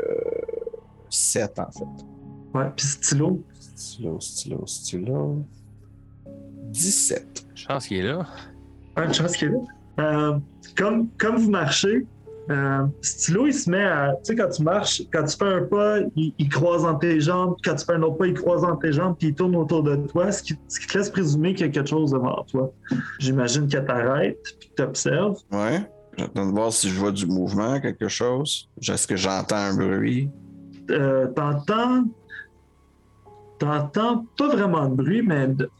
7 1.08 1.58
en 1.58 1.70
fait. 1.72 2.04
ouais, 2.54 2.66
puis 2.76 2.86
stylo. 2.86 3.42
Stylo, 3.74 4.20
stylo, 4.20 4.62
stylo. 4.66 5.44
17. 6.68 7.46
Chance 7.54 7.86
qu'il 7.88 7.98
est 7.98 8.12
là. 8.12 8.26
Un 8.96 9.12
chance 9.12 9.36
qu'il 9.36 9.48
est 9.48 9.52
là. 9.52 9.58
Euh, 9.98 10.38
comme, 10.76 11.08
comme 11.18 11.36
vous 11.36 11.50
marchez, 11.50 12.06
euh, 12.50 12.84
stylo, 13.00 13.46
il 13.46 13.54
se 13.54 13.70
met 13.70 13.84
à. 13.84 14.12
Tu 14.24 14.32
sais, 14.32 14.36
quand 14.36 14.48
tu 14.48 14.62
marches, 14.62 15.02
quand 15.12 15.24
tu 15.24 15.36
fais 15.36 15.44
un 15.54 15.62
pas, 15.62 15.98
il, 16.16 16.34
il 16.38 16.48
croise 16.48 16.84
entre 16.84 16.98
tes 17.00 17.20
jambes. 17.20 17.54
Quand 17.64 17.76
tu 17.76 17.84
fais 17.84 17.92
un 17.92 18.02
autre 18.02 18.16
pas, 18.18 18.26
il 18.26 18.34
croise 18.34 18.64
entre 18.64 18.80
tes 18.80 18.92
jambes, 18.92 19.14
puis 19.18 19.28
il 19.28 19.34
tourne 19.34 19.54
autour 19.56 19.82
de 19.84 19.96
toi, 20.08 20.32
ce 20.32 20.42
qui, 20.42 20.54
ce 20.68 20.80
qui 20.80 20.86
te 20.88 20.98
laisse 20.98 21.10
présumer 21.10 21.54
qu'il 21.54 21.66
y 21.66 21.68
a 21.68 21.72
quelque 21.72 21.88
chose 21.88 22.10
devant 22.10 22.44
toi. 22.50 22.72
J'imagine 23.20 23.68
qu'elle 23.68 23.84
t'arrête, 23.86 24.38
puis 24.58 24.68
que 24.70 24.74
t'observes. 24.82 25.36
Ouais. 25.52 25.80
J'attends 26.18 26.46
de 26.46 26.52
voir 26.52 26.72
si 26.72 26.90
je 26.90 26.98
vois 26.98 27.12
du 27.12 27.24
mouvement, 27.26 27.80
quelque 27.80 28.08
chose. 28.08 28.68
Est-ce 28.86 29.06
que 29.06 29.16
j'entends 29.16 29.56
un 29.56 29.76
bruit? 29.76 30.28
Euh, 30.90 31.28
t'entends. 31.28 32.04
T'entends 33.58 34.26
pas 34.38 34.48
vraiment 34.48 34.88
de 34.88 34.94
bruit, 34.96 35.22
mais 35.22 35.48
de- 35.48 35.70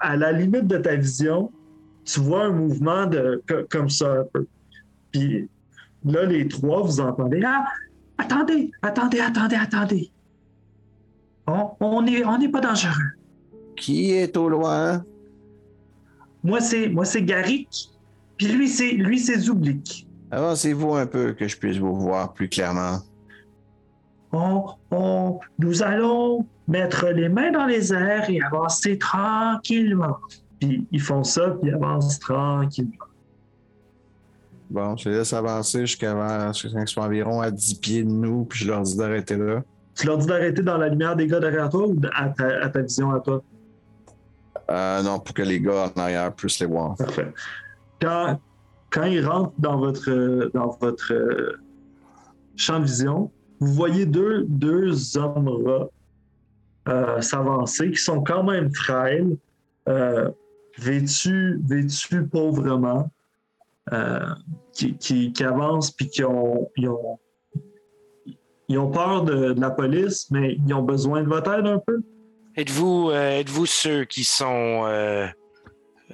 à 0.00 0.16
la 0.16 0.32
limite 0.32 0.66
de 0.66 0.78
ta 0.78 0.96
vision, 0.96 1.52
tu 2.04 2.20
vois 2.20 2.44
un 2.44 2.50
mouvement 2.50 3.06
de, 3.06 3.42
co- 3.48 3.64
comme 3.70 3.90
ça 3.90 4.10
un 4.20 4.24
peu. 4.32 4.46
Puis 5.12 5.48
là, 6.06 6.24
les 6.24 6.48
trois, 6.48 6.82
vous 6.82 7.00
entendez 7.00 7.42
Ah, 7.44 7.64
attendez, 8.18 8.70
attendez, 8.82 9.20
attendez, 9.20 9.56
attendez. 9.56 10.10
On 11.46 11.70
on 11.80 12.02
n'est 12.02 12.24
on 12.24 12.38
n'est 12.38 12.48
pas 12.48 12.60
dangereux. 12.60 13.12
Qui 13.76 14.12
est 14.12 14.36
au 14.36 14.48
loin? 14.48 15.04
Moi, 16.42 16.60
c'est 16.60 16.88
moi 16.88 17.04
c'est 17.04 17.22
Garrick, 17.22 17.90
puis 18.36 18.48
lui, 18.48 18.68
c'est 18.68 18.92
lui, 18.92 19.18
c'est 19.18 19.38
Zoublik. 19.38 20.06
Avancez-vous 20.30 20.94
un 20.94 21.06
peu 21.06 21.32
que 21.32 21.46
je 21.46 21.56
puisse 21.56 21.78
vous 21.78 21.94
voir 21.94 22.32
plus 22.32 22.48
clairement. 22.48 22.98
On, 24.32 24.66
on, 24.90 25.38
nous 25.58 25.82
allons 25.82 26.46
mettre 26.66 27.06
les 27.06 27.28
mains 27.28 27.52
dans 27.52 27.66
les 27.66 27.92
airs 27.92 28.28
et 28.28 28.40
avancer 28.42 28.98
tranquillement. 28.98 30.16
Puis 30.60 30.86
ils 30.90 31.00
font 31.00 31.22
ça, 31.22 31.50
puis 31.50 31.70
ils 31.70 31.74
avancent 31.74 32.18
tranquillement. 32.18 33.06
Bon, 34.70 34.96
je 34.96 35.08
les 35.08 35.18
laisse 35.18 35.32
avancer 35.32 35.80
jusqu'à 35.80 36.50
qu'ils 36.52 36.88
soient 36.88 37.04
environ 37.04 37.40
à 37.40 37.50
10 37.50 37.74
pieds 37.76 38.04
de 38.04 38.10
nous, 38.10 38.44
puis 38.44 38.60
je 38.60 38.68
leur 38.68 38.82
dis 38.82 38.96
d'arrêter 38.96 39.36
là. 39.36 39.62
Tu 39.94 40.06
leur 40.06 40.18
dis 40.18 40.26
d'arrêter 40.26 40.62
dans 40.62 40.76
la 40.76 40.88
lumière 40.88 41.16
des 41.16 41.26
gars 41.26 41.40
derrière 41.40 41.68
toi 41.68 41.86
ou 41.86 41.96
à 42.14 42.28
ta, 42.28 42.64
à 42.64 42.68
ta 42.68 42.82
vision 42.82 43.12
à 43.12 43.20
toi? 43.20 43.42
Euh, 44.70 45.02
non, 45.02 45.20
pour 45.20 45.34
que 45.34 45.42
les 45.42 45.60
gars 45.60 45.92
en 45.94 46.00
arrière 46.00 46.34
puissent 46.34 46.58
les 46.58 46.66
voir. 46.66 46.96
Parfait. 46.96 47.32
Quand, 48.00 48.40
quand 48.90 49.04
ils 49.04 49.24
rentrent 49.24 49.54
dans 49.58 49.78
votre, 49.78 50.50
dans 50.52 50.76
votre 50.80 51.12
euh, 51.12 51.60
champ 52.56 52.80
de 52.80 52.84
vision, 52.84 53.30
vous 53.60 53.72
voyez 53.72 54.04
deux, 54.04 54.44
deux 54.48 55.16
hommes 55.16 55.48
rats 55.48 55.88
euh, 56.88 57.20
s'avancer 57.20 57.90
qui 57.90 58.00
sont 58.00 58.22
quand 58.22 58.44
même 58.44 58.72
frêles, 58.72 59.36
euh, 59.88 60.30
vêtus, 60.78 61.60
vêtus 61.64 62.26
pauvrement, 62.26 63.10
euh, 63.92 64.20
qui, 64.72 64.96
qui, 64.96 65.32
qui 65.32 65.44
avancent 65.44 65.90
puis 65.90 66.08
qui 66.08 66.24
ont, 66.24 66.70
ils 66.76 66.88
ont, 66.88 67.18
ils 68.68 68.78
ont 68.78 68.90
peur 68.90 69.22
de, 69.22 69.52
de 69.52 69.60
la 69.60 69.70
police, 69.70 70.30
mais 70.30 70.58
ils 70.66 70.74
ont 70.74 70.82
besoin 70.82 71.22
de 71.22 71.28
votre 71.28 71.52
aide 71.52 71.66
un 71.66 71.78
peu. 71.78 72.00
Êtes-vous 72.56 73.10
euh, 73.10 73.40
êtes-vous 73.40 73.66
ceux 73.66 74.06
qui 74.06 74.24
sont 74.24 74.84
euh, 74.86 75.26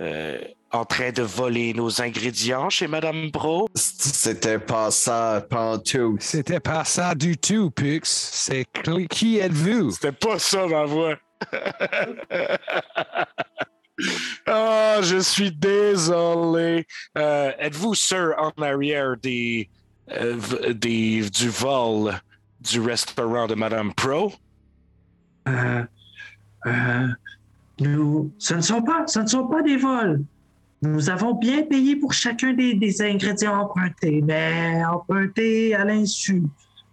euh, 0.00 0.38
en 0.72 0.84
train 0.84 1.12
de 1.12 1.22
voler 1.22 1.72
nos 1.72 2.02
ingrédients 2.02 2.68
chez 2.68 2.88
Madame 2.88 3.30
Bro? 3.30 3.68
C'était 3.74 4.58
pas 4.58 4.90
ça, 4.90 5.46
pas 5.48 5.78
tout. 5.78 6.16
C'était 6.18 6.60
pas 6.60 6.84
ça 6.84 7.14
du 7.14 7.38
tout, 7.38 7.70
Pux. 7.70 8.00
C'est 8.04 8.66
qui 9.08 9.38
êtes-vous? 9.38 9.92
C'était 9.92 10.12
pas 10.12 10.40
ça 10.40 10.66
ma 10.66 10.84
voix. 10.84 11.16
Ah, 14.46 14.98
je 15.02 15.18
suis 15.18 15.50
désolé. 15.52 16.86
Euh, 17.16 17.52
Êtes-vous 17.58 17.94
ceux 17.94 18.34
en 18.38 18.50
arrière 18.62 19.16
des, 19.16 19.68
euh, 20.10 20.72
des 20.72 21.28
du 21.30 21.48
vol 21.48 22.12
du 22.60 22.80
restaurant 22.80 23.46
de 23.46 23.54
Madame 23.54 23.92
Pro? 23.94 24.32
Euh, 25.48 25.84
nous, 27.80 28.32
ce 28.38 28.54
ne 28.54 28.60
sont 28.60 28.82
pas, 28.82 29.06
ce 29.06 29.20
ne 29.20 29.50
pas 29.50 29.62
des 29.62 29.76
vols. 29.76 30.22
Nous 30.82 31.10
avons 31.10 31.34
bien 31.34 31.62
payé 31.62 31.96
pour 31.96 32.12
chacun 32.12 32.52
des, 32.52 32.74
des 32.74 33.02
ingrédients 33.02 33.54
empruntés, 33.54 34.20
mais 34.22 34.82
empruntés 34.84 35.74
à 35.74 35.84
l'insu. 35.84 36.42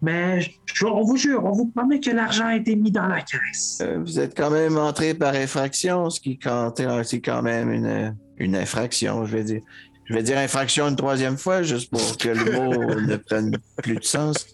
Mais 0.02 0.40
je- 0.42 0.52
je- 0.74 0.86
on 0.86 1.04
vous 1.04 1.18
jure, 1.18 1.44
on 1.44 1.52
vous 1.52 1.66
promet 1.68 2.00
que 2.00 2.10
l'argent 2.12 2.46
a 2.46 2.56
été 2.56 2.76
mis 2.76 2.92
dans 2.92 3.08
la 3.08 3.22
caisse. 3.22 3.80
Euh, 3.82 4.00
vous 4.00 4.18
êtes 4.20 4.36
quand 4.38 4.50
même 4.50 4.78
entré 4.78 5.14
par 5.14 5.34
infraction, 5.36 6.10
ce 6.10 6.20
qui 6.22 6.40
compte, 6.40 6.82
c'est 7.04 7.20
quand 7.22 7.42
même 7.42 7.72
une, 7.72 8.16
une 8.38 8.56
infraction, 8.56 9.26
je 9.26 9.36
vais 9.38 9.44
dire. 9.44 9.62
Je 10.06 10.14
vais 10.16 10.24
dire 10.24 10.38
infraction 10.40 10.88
une 10.88 10.96
troisième 10.96 11.38
fois, 11.38 11.62
juste 11.64 11.92
pour 11.92 12.18
que 12.18 12.30
le 12.30 12.52
mot 12.54 12.96
ne 13.02 13.16
prenne 13.18 13.58
plus 13.84 13.96
de 13.98 14.04
sens. 14.04 14.48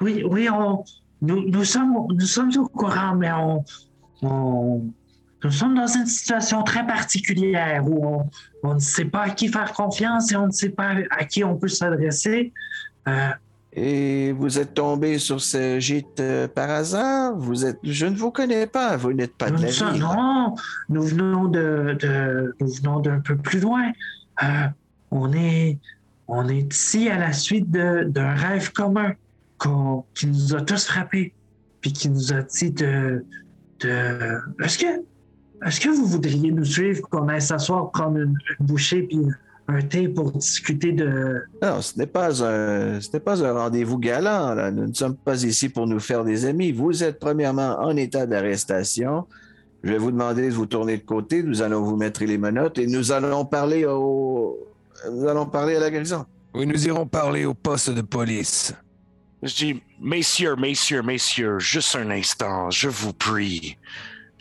Oui, 0.00 0.24
oui, 0.28 0.48
on, 0.50 0.84
nous, 1.22 1.48
nous, 1.48 1.64
sommes, 1.64 1.94
nous 2.10 2.20
sommes 2.26 2.50
au 2.56 2.66
courant, 2.66 3.14
mais 3.14 3.30
on, 3.32 3.64
on- 4.22 4.90
nous 5.44 5.50
sommes 5.50 5.74
dans 5.74 5.86
une 5.86 6.06
situation 6.06 6.62
très 6.62 6.86
particulière 6.86 7.84
où 7.86 8.04
on, 8.06 8.30
on 8.64 8.74
ne 8.74 8.80
sait 8.80 9.04
pas 9.04 9.22
à 9.22 9.30
qui 9.30 9.48
faire 9.48 9.72
confiance 9.72 10.32
et 10.32 10.36
on 10.36 10.46
ne 10.46 10.52
sait 10.52 10.70
pas 10.70 10.94
à 11.10 11.24
qui 11.24 11.44
on 11.44 11.56
peut 11.56 11.68
s'adresser. 11.68 12.52
Euh, 13.08 13.28
Et 13.76 14.32
vous 14.32 14.58
êtes 14.58 14.74
tombé 14.74 15.18
sur 15.18 15.40
ce 15.40 15.78
gîte 15.80 16.20
euh, 16.20 16.48
par 16.48 16.70
hasard? 16.70 17.34
Vous 17.36 17.66
êtes, 17.66 17.78
je 17.82 18.06
ne 18.06 18.16
vous 18.16 18.30
connais 18.30 18.66
pas, 18.66 18.96
vous 18.96 19.12
n'êtes 19.12 19.34
pas 19.36 19.50
de 19.50 19.60
la 19.60 19.68
ville. 19.70 20.00
non, 20.00 20.54
nous 20.88 21.02
venons 21.02 21.44
de, 21.46 21.96
de- 22.00 22.54
nous 22.60 22.72
venons 22.74 23.00
d'un 23.00 23.20
peu 23.20 23.36
plus 23.36 23.60
loin. 23.60 23.90
Euh, 24.42 24.46
on 25.10 25.32
est, 25.32 25.78
on 26.28 26.48
est 26.48 26.72
ici 26.72 27.08
à 27.08 27.18
la 27.18 27.32
suite 27.32 27.70
de- 27.70 28.04
d'un 28.04 28.34
rêve 28.34 28.72
commun 28.72 29.12
qui 30.14 30.26
nous 30.26 30.54
a 30.54 30.60
tous 30.60 30.86
frappés, 30.86 31.32
puis 31.80 31.92
qui 31.92 32.08
nous 32.10 32.32
a 32.32 32.42
dit 32.42 32.70
de, 32.70 33.24
de... 33.80 34.38
Est-ce 34.62 34.78
que, 34.78 34.86
est-ce 35.64 35.80
que 35.80 35.88
vous 35.88 36.06
voudriez 36.06 36.50
nous 36.50 36.64
suivre, 36.64 37.08
qu'on 37.08 37.28
aille 37.28 37.42
s'asseoir, 37.42 37.90
prendre 37.90 38.18
une, 38.18 38.38
une 38.60 38.66
bouchée 38.66 39.02
puis 39.02 39.20
un 39.66 39.80
thé 39.80 40.08
pour 40.08 40.32
discuter 40.32 40.92
de... 40.92 41.42
Non, 41.62 41.80
ce 41.80 41.98
n'est 41.98 42.06
pas 42.06 42.44
un, 42.44 43.00
ce 43.00 43.08
n'est 43.12 43.20
pas 43.20 43.42
un 43.42 43.52
rendez-vous 43.52 43.98
galant. 43.98 44.54
là. 44.54 44.70
Nous 44.70 44.88
ne 44.88 44.92
sommes 44.92 45.16
pas 45.16 45.42
ici 45.42 45.68
pour 45.70 45.86
nous 45.86 46.00
faire 46.00 46.24
des 46.24 46.44
amis. 46.44 46.70
Vous 46.72 47.02
êtes 47.02 47.18
premièrement 47.18 47.78
en 47.80 47.96
état 47.96 48.26
d'arrestation. 48.26 49.26
Je 49.82 49.90
vais 49.90 49.98
vous 49.98 50.10
demander 50.10 50.48
de 50.48 50.54
vous 50.54 50.66
tourner 50.66 50.98
de 50.98 51.02
côté. 51.02 51.42
Nous 51.42 51.62
allons 51.62 51.82
vous 51.82 51.96
mettre 51.96 52.24
les 52.24 52.38
menottes 52.38 52.78
et 52.78 52.86
nous 52.86 53.12
allons 53.12 53.44
parler 53.44 53.86
au, 53.86 54.58
nous 55.10 55.26
allons 55.28 55.46
parler 55.46 55.76
à 55.76 55.80
la 55.80 55.90
garnison. 55.90 56.26
Oui, 56.54 56.66
nous 56.66 56.86
irons 56.86 57.06
parler 57.06 57.44
au 57.44 57.54
poste 57.54 57.90
de 57.90 58.02
police. 58.02 58.74
Je 59.42 59.54
dis, 59.54 59.82
messieurs, 60.00 60.56
messieurs, 60.56 61.02
messieurs, 61.02 61.58
juste 61.58 61.96
un 61.96 62.10
instant, 62.10 62.70
je 62.70 62.88
vous 62.88 63.12
prie. 63.12 63.76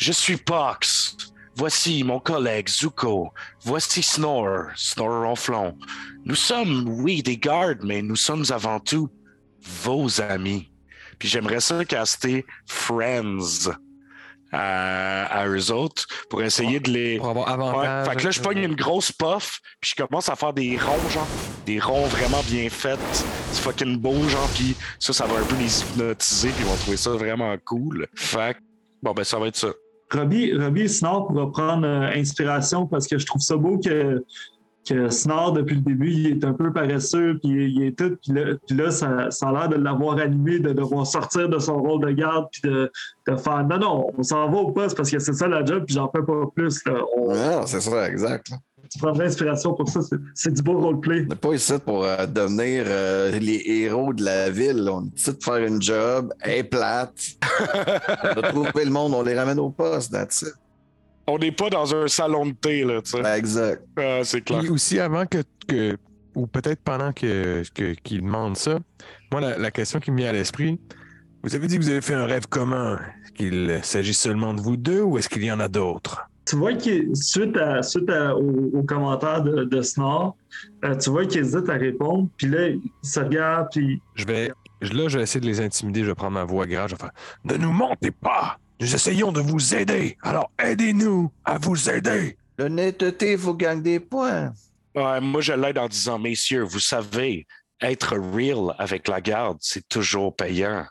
Je 0.04 0.12
suis 0.12 0.36
Pox. 0.36 1.16
Voici 1.56 2.04
mon 2.04 2.20
collègue 2.20 2.68
Zuko. 2.68 3.32
Voici 3.62 4.04
Snore, 4.04 4.66
Snore 4.76 5.24
Ronflon. 5.24 5.78
Nous 6.26 6.36
sommes, 6.36 6.89
oui, 6.89 7.24
des 7.24 7.38
gardes, 7.38 7.86
mais 7.86 8.01
nous 8.01 8.18
sommes 8.18 8.43
avant 8.49 8.82
tout 8.82 9.08
vos 9.62 10.20
amis. 10.20 10.70
Puis 11.20 11.30
j'aimerais 11.30 11.62
ça 11.62 11.86
caster 11.86 12.45
Friends 12.68 13.72
à, 14.51 15.24
à 15.24 15.47
eux 15.47 15.72
autres 15.72 16.06
pour 16.30 16.43
essayer 16.43 16.82
de 16.82 16.91
les. 16.91 17.18
Pour 17.18 17.30
avoir 17.30 17.78
Ouais, 17.78 18.12
fait 18.12 18.18
que 18.18 18.26
là, 18.26 18.32
je 18.32 18.41
pogne 18.41 18.58
une 18.58 18.76
grosse 18.76 19.14
puff, 19.14 19.62
puis 19.80 19.93
je 19.95 20.04
commence 20.04 20.28
à 20.28 20.36
faire 20.36 20.51
des 20.51 20.78
ronds, 20.78 21.10
genre. 21.12 21.28
Des 21.66 21.80
ronds 21.80 22.08
vraiment 22.08 22.43
bien 22.49 22.70
faits. 22.70 22.99
C'est 23.54 23.62
fucking 23.62 23.95
beau, 23.95 24.28
genre, 24.28 24.49
puis 24.54 24.76
ça, 24.99 25.14
ça 25.14 25.26
va 25.28 25.39
un 25.39 25.45
peu 25.45 25.56
les 25.56 25.80
hypnotiser, 25.80 26.49
puis 26.49 26.66
ils 26.66 26.68
vont 26.68 26.76
trouver 26.76 26.97
ça 26.97 27.12
vraiment 27.12 27.56
cool. 27.64 28.06
Fait 28.16 28.56
que, 28.56 28.60
bon, 29.01 29.14
ben, 29.14 29.24
ça 29.24 29.39
va 29.39 29.47
être 29.47 29.56
ça. 29.56 29.70
Robbie, 30.14 30.53
Robbie 30.53 30.89
Snore 30.89 31.28
pourra 31.28 31.51
prendre 31.51 31.88
euh, 31.88 32.11
inspiration 32.16 32.88
parce 32.88 33.07
que 33.07 33.18
je 33.18 33.26
trouve 33.26 33.41
ça 33.41 33.57
beau 33.57 33.78
que, 33.78 34.24
que 34.88 35.09
Snore, 35.09 35.53
depuis 35.53 35.76
le 35.76 35.82
début, 35.82 36.11
il 36.11 36.28
est 36.28 36.45
un 36.45 36.53
peu 36.53 36.72
paresseux, 36.72 37.39
puis 37.41 37.74
il 37.74 37.84
est 37.84 37.97
tout. 37.97 38.18
Puis 38.22 38.78
là, 38.78 38.91
ça, 38.91 39.30
a 39.41 39.51
l'air 39.51 39.70
de 39.70 39.76
l'avoir 39.76 40.18
animé, 40.18 40.59
de 40.59 40.74
devoir 40.74 41.07
sortir 41.07 41.49
de 41.49 41.57
son 41.59 41.82
rôle 41.82 42.01
de 42.01 42.11
garde, 42.11 42.47
puis 42.51 42.70
de, 42.70 42.91
de 43.28 43.36
faire 43.38 43.66
non, 43.66 43.78
non, 43.80 44.11
on 44.18 44.24
s'en 44.24 44.49
va 44.49 44.57
au 44.57 44.72
poste 44.72 44.97
parce 44.97 45.09
que 45.09 45.20
c'est 45.20 45.34
ça 45.34 45.47
la 45.47 45.64
job, 45.64 45.86
puis 45.86 45.95
j'en 45.95 46.11
fais 46.11 46.24
pas 46.24 46.45
plus. 46.53 46.84
Non, 46.86 47.66
c'est 47.66 47.82
ça, 47.82 48.09
exact. 48.09 48.51
Tu 48.94 49.00
prendrais 49.00 49.26
inspiration 49.26 49.74
pour 49.74 49.89
ça, 49.89 50.02
c'est- 50.36 50.52
du 50.52 50.62
beau 50.62 50.80
roleplay. 50.80 51.24
On 51.26 51.30
n'est 51.30 51.36
pas 51.36 51.54
ici 51.54 51.74
pour 51.84 52.04
euh, 52.06 52.26
devenir 52.28 52.84
euh, 52.88 53.32
les 53.39 53.62
héros 53.66 54.14
de 54.14 54.24
la 54.24 54.50
ville. 54.52 54.88
On 54.89 55.06
est 55.06 55.20
ici 55.20 55.32
pour 55.34 55.44
faire 55.56 55.66
une 55.66 55.82
job, 55.82 56.32
elle 56.41 56.60
est 56.60 56.64
plate. 56.64 57.16
on 58.38 58.39
a 58.41 58.50
trouvé 58.50 58.86
le 58.86 58.91
monde, 58.91 59.14
on 59.16 59.24
les 59.24 59.34
ramène 59.38 59.60
au 59.60 59.70
poste, 59.72 60.12
that's 60.12 60.44
it. 60.44 60.54
On 61.26 61.38
n'est 61.39 61.52
pas 61.54 61.70
dans 61.70 61.96
un 61.96 62.08
salon 62.08 62.46
de 62.48 62.52
thé, 62.52 62.84
là, 62.84 63.02
tu 63.02 63.12
sais. 63.12 63.38
Exact. 63.38 63.82
Ah, 63.98 64.20
c'est 64.24 64.41
clair. 64.41 64.60
Puis 64.60 64.70
aussi, 64.70 65.00
avant 65.00 65.26
que, 65.26 65.39
que- 65.68 65.98
ou 66.36 66.48
peut-être 66.48 66.82
pendant 66.84 67.14
que, 67.14 67.64
que- 67.74 67.94
qu'il 68.04 68.22
demande 68.22 68.58
ça, 68.58 68.78
moi, 69.32 69.39
la, 69.41 69.58
la 69.58 69.72
question 69.72 70.00
qui 70.00 70.12
me 70.12 70.18
vient 70.18 70.30
à 70.30 70.34
l'esprit, 70.34 70.80
vous 71.44 71.56
avez 71.56 71.68
dit 71.68 71.78
que 71.78 71.82
vous 71.84 71.89
avez 71.89 72.02
fait 72.02 72.14
un 72.14 72.26
rêve 72.26 72.48
commun. 72.48 73.00
Est-ce 73.24 73.32
qu'il 73.32 73.80
s'agit 73.84 74.14
seulement 74.14 74.54
de 74.54 74.62
vous 74.62 74.78
deux 74.78 75.02
ou 75.02 75.18
est-ce 75.18 75.30
qu'il 75.30 75.44
y 75.44 75.52
en 75.52 75.60
a 75.60 75.68
d'autres? 75.68 76.30
Tu 76.46 76.56
vois 76.58 76.74
qu'il, 76.74 77.16
suite, 77.16 77.56
à, 77.58 77.82
suite 77.82 78.10
à- 78.10 78.36
au, 78.36 78.70
au 78.74 78.84
commentaire 78.84 79.41
de, 79.44 79.64
de 79.64 79.82
Snore, 79.82 80.36
euh, 80.84 80.96
tu 80.96 81.10
vois 81.10 81.26
qu'il 81.26 81.41
hésite 81.41 81.70
à 81.70 81.74
répondre, 81.76 82.30
puis 82.38 82.48
là, 82.48 82.68
il 82.68 82.82
se 83.02 83.20
regarde, 83.20 83.68
puis 83.72 84.02
Je 84.16 84.26
vais. 84.26 84.52
Là, 84.82 85.08
je 85.08 85.18
vais 85.18 85.24
essayer 85.24 85.39
de 85.39 85.46
les 85.46 85.62
intimider. 85.62 86.02
Je 86.02 86.08
vais 86.08 86.16
prendre 86.16 86.34
ma 86.34 86.44
voix 86.44 86.66
grave. 86.66 86.89
Je 86.89 86.96
vais 86.96 87.00
faire 87.02 87.12
Ne 87.46 87.56
nous 87.56 87.72
mentez 87.72 88.12
pas! 88.12 88.58
Nous 88.82 88.94
essayons 88.94 89.32
de 89.32 89.39
vous 89.39 89.74
aider. 89.74 90.18
Alors 90.22 90.52
aidez-nous 90.60 91.32
à 91.46 91.58
vous 91.58 91.89
aider. 91.89 92.38
L'honnêteté 92.58 93.38
vous 93.38 93.54
gagne 93.54 93.82
des 93.82 94.02
points. 94.02 94.52
Ouais, 94.94 95.22
moi, 95.22 95.39
je 95.39 95.54
l'aide 95.54 95.78
en 95.78 95.88
disant, 95.88 96.20
messieurs, 96.20 96.64
vous 96.64 96.80
savez, 96.82 97.48
être 97.82 98.18
real 98.18 98.76
avec 98.78 99.08
la 99.08 99.22
garde, 99.22 99.58
c'est 99.62 99.88
toujours 99.88 100.36
payant. 100.36 100.86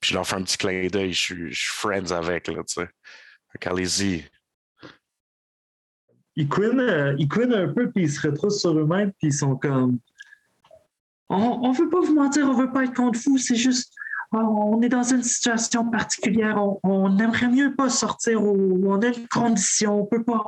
Puis 0.00 0.10
je 0.10 0.14
leur 0.14 0.26
fais 0.26 0.36
un 0.36 0.42
petit 0.42 0.56
clin 0.56 0.86
d'œil, 0.86 1.12
je 1.12 1.24
suis 1.50 1.54
friends 1.54 2.12
avec, 2.12 2.46
là, 2.46 2.62
tu 2.66 2.74
sais. 2.74 2.86
Fait 3.52 3.58
qu'allez-y. 3.58 4.24
Ils 6.36 6.48
couinent, 6.48 6.80
euh, 6.80 7.14
ils 7.18 7.28
couinent 7.28 7.54
un 7.54 7.68
peu, 7.68 7.90
puis 7.90 8.04
ils 8.04 8.10
se 8.10 8.26
retroussent 8.26 8.60
sur 8.60 8.78
eux-mêmes, 8.78 9.12
puis 9.18 9.28
ils 9.28 9.32
sont 9.32 9.56
comme 9.56 9.98
On, 11.30 11.36
on 11.62 11.72
veut 11.72 11.88
pas 11.88 12.00
vous 12.00 12.14
mentir, 12.14 12.46
on 12.48 12.54
veut 12.54 12.70
pas 12.72 12.84
être 12.84 12.94
contre 12.94 13.18
vous, 13.26 13.38
c'est 13.38 13.56
juste 13.56 13.92
on- 14.32 14.38
on 14.76 14.82
est 14.82 14.88
dans 14.88 15.04
une 15.04 15.22
situation 15.22 15.88
particulière, 15.90 16.56
on, 16.62 16.80
on 16.82 17.18
aimerait 17.18 17.48
mieux 17.48 17.74
pas 17.74 17.88
sortir, 17.88 18.42
ou 18.42 18.82
on 18.86 19.00
a 19.00 19.06
une 19.06 19.28
condition, 19.28 20.00
on 20.02 20.06
peut 20.06 20.24
pas, 20.24 20.44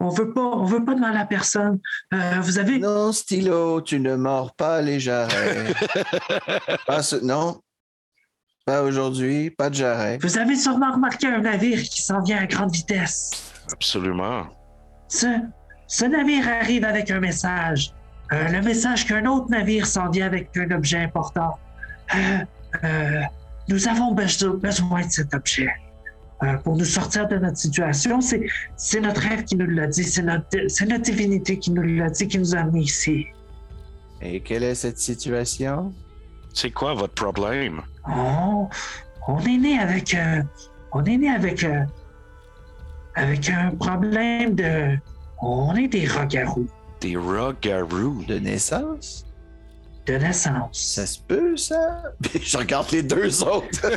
on 0.00 0.08
veut 0.08 0.32
pas, 0.32 0.42
on 0.42 0.64
veut 0.64 0.84
pas 0.84 0.94
de 0.94 1.00
mal 1.00 1.16
à 1.16 1.24
personne. 1.24 1.78
Euh, 2.12 2.40
vous 2.40 2.58
avez 2.58 2.78
Non, 2.80 3.12
stylo, 3.12 3.80
tu 3.80 4.00
ne 4.00 4.16
mords 4.16 4.54
pas 4.54 4.82
les 4.82 4.98
jarrets. 5.00 5.72
Pas 6.86 7.02
ce- 7.02 7.16
Non. 7.24 7.60
Pas 8.66 8.82
aujourd'hui, 8.82 9.50
pas 9.50 9.70
de 9.70 9.76
jarret. 9.76 10.18
vous 10.20 10.36
avez 10.36 10.54
sûrement 10.56 10.92
remarqué 10.92 11.26
un 11.26 11.40
navire 11.40 11.80
qui 11.82 12.02
s'en 12.02 12.20
vient 12.22 12.38
à 12.38 12.46
grande 12.46 12.70
vitesse. 12.72 13.30
Absolument. 13.72 14.46
Ce, 15.08 15.26
ce 15.86 16.04
navire 16.04 16.46
arrive 16.48 16.84
avec 16.84 17.10
un 17.10 17.20
message. 17.20 17.92
Euh, 18.32 18.48
le 18.48 18.60
message 18.60 19.06
qu'un 19.06 19.24
autre 19.26 19.50
navire 19.50 19.86
s'en 19.86 20.10
vient 20.10 20.26
avec 20.26 20.50
un 20.56 20.70
objet 20.70 20.98
important. 20.98 21.58
Euh, 22.14 22.38
euh, 22.84 23.20
nous 23.68 23.88
avons 23.88 24.14
beso- 24.14 24.58
besoin 24.58 25.06
de 25.06 25.10
cet 25.10 25.34
objet. 25.34 25.70
Euh, 26.44 26.54
pour 26.58 26.76
nous 26.76 26.84
sortir 26.84 27.26
de 27.26 27.36
notre 27.36 27.56
situation, 27.56 28.20
c'est, 28.20 28.46
c'est 28.76 29.00
notre 29.00 29.20
rêve 29.22 29.42
qui 29.44 29.56
nous 29.56 29.66
l'a 29.66 29.88
dit, 29.88 30.04
c'est 30.04 30.22
notre, 30.22 30.46
c'est 30.68 30.86
notre 30.86 31.02
divinité 31.02 31.58
qui 31.58 31.72
nous 31.72 31.82
l'a 31.82 32.10
dit, 32.10 32.28
qui 32.28 32.38
nous 32.38 32.54
a 32.54 32.62
mis 32.62 32.84
ici. 32.84 33.26
Et 34.20 34.40
quelle 34.40 34.62
est 34.62 34.74
cette 34.76 34.98
situation? 34.98 35.92
C'est 36.54 36.70
quoi 36.70 36.94
votre 36.94 37.14
problème? 37.14 37.80
On, 38.06 38.68
on 39.26 39.38
est 39.40 39.56
né 39.58 39.78
avec, 39.80 40.14
euh, 40.14 40.42
on 40.92 41.04
est 41.04 41.16
né 41.16 41.28
avec, 41.30 41.64
euh, 41.64 41.80
avec 43.18 43.50
un 43.50 43.70
problème 43.72 44.54
de, 44.54 44.96
on 45.42 45.74
est 45.74 45.88
des 45.88 46.06
rogarous 46.06 46.68
Des 47.00 47.16
rogarous. 47.16 48.24
De 48.26 48.38
naissance? 48.38 49.24
de 50.06 50.14
naissance. 50.14 50.70
Ça 50.72 51.04
se 51.06 51.18
peut, 51.20 51.54
ça? 51.56 52.02
Je 52.40 52.56
regarde 52.56 52.90
les 52.92 53.02
deux 53.02 53.44
autres. 53.44 53.82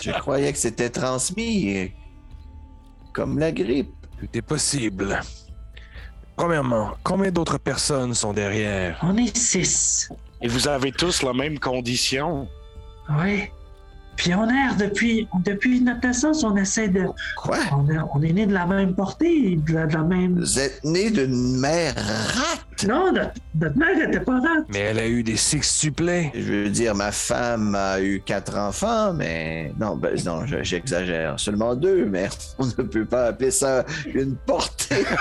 je 0.00 0.12
croyais 0.12 0.52
que 0.52 0.58
c'était 0.58 0.90
transmis 0.90 1.76
euh, 1.76 1.88
comme 3.12 3.40
la 3.40 3.50
grippe. 3.50 3.92
Tout 4.20 4.28
est 4.32 4.42
possible. 4.42 5.20
Premièrement, 6.36 6.92
combien 7.02 7.32
d'autres 7.32 7.58
personnes 7.58 8.14
sont 8.14 8.32
derrière? 8.32 9.00
On 9.02 9.16
est 9.16 9.36
six. 9.36 10.08
Et 10.40 10.46
vous 10.46 10.68
avez 10.68 10.92
tous 10.92 11.22
la 11.22 11.32
même 11.32 11.58
condition? 11.58 12.46
Oui. 13.18 13.50
Puis 14.16 14.34
on 14.34 14.48
erre 14.48 14.76
depuis, 14.78 15.28
depuis 15.44 15.80
notre 15.80 16.06
naissance, 16.06 16.44
on 16.44 16.56
essaie 16.56 16.88
de. 16.88 17.06
Quoi? 17.36 17.58
On, 17.72 17.88
est- 17.90 17.98
on 18.14 18.22
est 18.22 18.32
né 18.32 18.46
de 18.46 18.52
la 18.52 18.66
même 18.66 18.94
portée, 18.94 19.56
de 19.56 19.72
la, 19.74 19.86
de 19.86 19.94
la 19.94 20.02
même. 20.02 20.38
Vous 20.38 20.58
êtes 20.58 20.82
né 20.84 21.10
d'une 21.10 21.58
mère 21.58 21.94
rate? 21.96 22.84
Non, 22.88 23.12
notre, 23.12 23.32
notre 23.54 23.78
mère 23.78 24.08
était 24.08 24.20
pas 24.20 24.34
rate. 24.40 24.64
Mais 24.68 24.78
elle 24.80 24.98
a 24.98 25.06
eu 25.06 25.22
des 25.22 25.36
sextuplés. 25.36 26.30
Je 26.34 26.40
veux 26.52 26.70
dire, 26.70 26.94
ma 26.94 27.12
femme 27.12 27.74
a 27.74 28.00
eu 28.00 28.20
quatre 28.24 28.56
enfants, 28.56 29.12
mais 29.14 29.72
non, 29.80 29.96
ben, 29.96 30.14
non, 30.24 30.46
je- 30.46 30.62
j'exagère. 30.62 31.38
Seulement 31.40 31.74
deux, 31.74 32.06
mais 32.06 32.28
on 32.58 32.66
ne 32.66 32.72
peut 32.72 33.04
pas 33.04 33.26
appeler 33.26 33.50
ça 33.50 33.84
une 34.14 34.36
portée. 34.36 35.04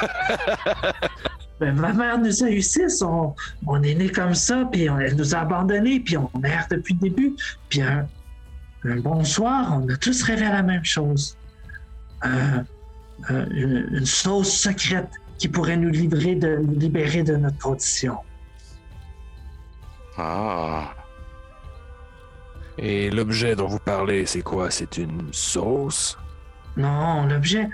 Ben, 1.59 1.73
ma 1.75 1.93
mère 1.93 2.17
nous 2.17 2.43
a 2.43 2.49
eu 2.49 2.61
six. 2.61 3.01
On, 3.03 3.35
on 3.67 3.81
est 3.83 3.93
né 3.93 4.09
comme 4.09 4.33
ça, 4.33 4.67
puis 4.71 4.89
on- 4.89 4.99
elle 4.99 5.15
nous 5.15 5.35
a 5.35 5.39
abandonnés, 5.39 5.99
puis 5.99 6.17
on 6.17 6.29
erre 6.43 6.65
depuis 6.69 6.95
le 6.95 7.09
début. 7.09 7.35
Puis 7.69 7.81
un, 7.81 8.07
un 8.85 8.97
bon 8.97 9.23
soir, 9.23 9.79
on 9.81 9.89
a 9.89 9.97
tous 9.97 10.23
rêvé 10.23 10.45
à 10.45 10.53
la 10.53 10.63
même 10.63 10.85
chose. 10.85 11.37
Euh, 12.25 12.29
euh, 13.31 13.45
une, 13.51 13.87
une 13.91 14.05
sauce 14.05 14.51
secrète 14.51 15.09
qui 15.37 15.47
pourrait 15.47 15.77
nous 15.77 15.89
livrer 15.89 16.35
de 16.35 16.57
nous 16.57 16.79
libérer 16.79 17.23
de 17.23 17.35
notre 17.35 17.57
condition. 17.57 18.17
Ah. 20.17 20.93
Et 22.77 23.09
l'objet 23.09 23.55
dont 23.55 23.67
vous 23.67 23.79
parlez, 23.79 24.25
c'est 24.25 24.41
quoi? 24.41 24.71
C'est 24.71 24.97
une 24.97 25.29
sauce? 25.31 26.17
Non, 26.77 27.25
l'objet. 27.27 27.69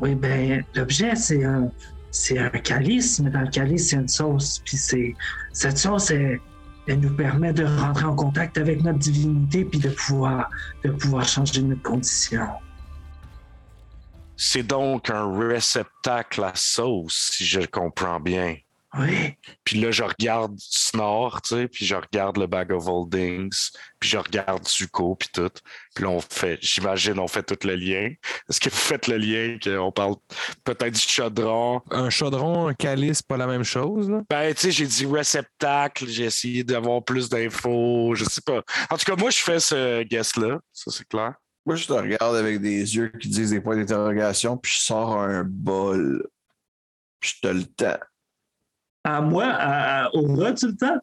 Oui, 0.00 0.14
ben, 0.14 0.64
l'objet, 0.74 1.14
c'est 1.16 1.44
un. 1.44 1.70
C'est 2.14 2.38
un 2.38 2.50
calice, 2.50 3.20
mais 3.20 3.30
dans 3.30 3.40
le 3.40 3.48
calice, 3.48 3.88
c'est 3.88 3.96
une 3.96 4.08
sauce. 4.08 4.60
Puis 4.64 4.76
c'est. 4.76 5.14
Cette 5.52 5.78
sauce, 5.78 6.10
elle, 6.10 6.40
elle 6.86 7.00
nous 7.00 7.14
permet 7.14 7.52
de 7.52 7.64
rentrer 7.64 8.04
en 8.04 8.16
contact 8.16 8.58
avec 8.58 8.82
notre 8.82 8.98
divinité 8.98 9.64
puis 9.64 9.78
de 9.78 9.90
pouvoir, 9.90 10.50
de 10.84 10.90
pouvoir 10.90 11.26
changer 11.26 11.62
notre 11.62 11.82
condition. 11.82 12.46
C'est 14.36 14.64
donc 14.64 15.10
un 15.10 15.38
réceptacle 15.38 16.42
à 16.42 16.52
sauce, 16.54 17.30
si 17.32 17.44
je 17.44 17.60
comprends 17.60 18.18
bien. 18.18 18.56
Oui. 18.98 19.34
Puis 19.64 19.80
là, 19.80 19.90
je 19.90 20.02
regarde 20.02 20.54
Snore, 20.58 21.40
tu 21.40 21.54
sais, 21.54 21.68
puis 21.68 21.86
je 21.86 21.94
regarde 21.94 22.36
le 22.36 22.46
Bag 22.46 22.72
of 22.72 22.86
Holdings, 22.86 23.70
puis 23.98 24.10
je 24.10 24.18
regarde 24.18 24.68
Zuko, 24.68 25.14
puis 25.14 25.30
tout. 25.32 25.50
Puis 25.94 26.04
là, 26.04 26.10
on 26.10 26.20
fait, 26.20 26.58
j'imagine, 26.60 27.18
on 27.18 27.26
fait 27.26 27.42
tout 27.42 27.66
le 27.66 27.74
lien. 27.74 28.12
Est-ce 28.50 28.60
que 28.60 28.68
vous 28.68 28.76
faites 28.76 29.06
le 29.08 29.16
lien 29.16 29.58
qu'on 29.62 29.92
parle 29.92 30.16
peut-être 30.64 30.92
du 30.92 31.00
chaudron? 31.00 31.80
Un 31.90 32.10
chaudron, 32.10 32.68
un 32.68 32.74
calice, 32.74 33.22
pas 33.22 33.38
la 33.38 33.46
même 33.46 33.64
chose, 33.64 34.10
là? 34.10 34.20
Ben, 34.28 34.52
tu 34.54 34.60
sais, 34.60 34.70
j'ai 34.70 34.86
dit 34.86 35.06
réceptacle, 35.06 36.06
j'ai 36.06 36.24
essayé 36.24 36.62
d'avoir 36.62 37.02
plus 37.02 37.30
d'infos, 37.30 38.14
je 38.14 38.24
sais 38.24 38.42
pas. 38.42 38.62
En 38.90 38.98
tout 38.98 39.06
cas, 39.06 39.16
moi, 39.16 39.30
je 39.30 39.38
fais 39.38 39.58
ce 39.58 40.02
guess-là, 40.02 40.58
ça 40.72 40.90
c'est 40.90 41.08
clair. 41.08 41.34
Moi, 41.64 41.76
je 41.76 41.86
te 41.86 41.92
regarde 41.92 42.36
avec 42.36 42.60
des 42.60 42.96
yeux 42.96 43.12
qui 43.20 43.28
disent 43.28 43.50
des 43.50 43.60
points 43.60 43.76
d'interrogation, 43.76 44.58
puis 44.58 44.72
je 44.72 44.80
sors 44.80 45.16
un 45.16 45.44
bol. 45.44 46.26
Puis 47.20 47.36
je 47.36 47.48
te 47.48 47.54
le 47.54 47.64
tends. 47.64 47.98
À 49.04 49.20
moi, 49.20 49.46
à, 49.46 50.04
à- 50.04 50.10
au 50.14 50.26
tu 50.52 50.66
le 50.68 50.76
temps? 50.76 50.98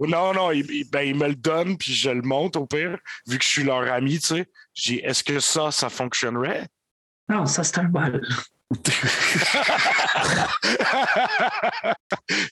Non, 0.00 0.32
non, 0.34 0.50
il, 0.50 0.68
il- 0.70 0.88
ben, 0.90 1.02
il 1.02 1.14
me 1.14 1.28
le 1.28 1.34
donne, 1.36 1.76
puis 1.76 1.92
je 1.92 2.10
le 2.10 2.22
monte 2.22 2.56
au 2.56 2.66
pire, 2.66 2.98
vu 3.26 3.38
que 3.38 3.44
je 3.44 3.48
suis 3.48 3.62
leur 3.64 3.90
ami, 3.92 4.18
tu 4.18 4.26
sais. 4.26 4.46
J'ai 4.74 4.94
dit, 4.94 5.00
est-ce 5.00 5.22
que 5.22 5.38
ça, 5.38 5.70
ça 5.70 5.88
fonctionnerait? 5.90 6.66
Non, 7.28 7.46
ça, 7.46 7.62
c'est 7.62 7.78
un 7.78 7.84
bol. 7.84 8.20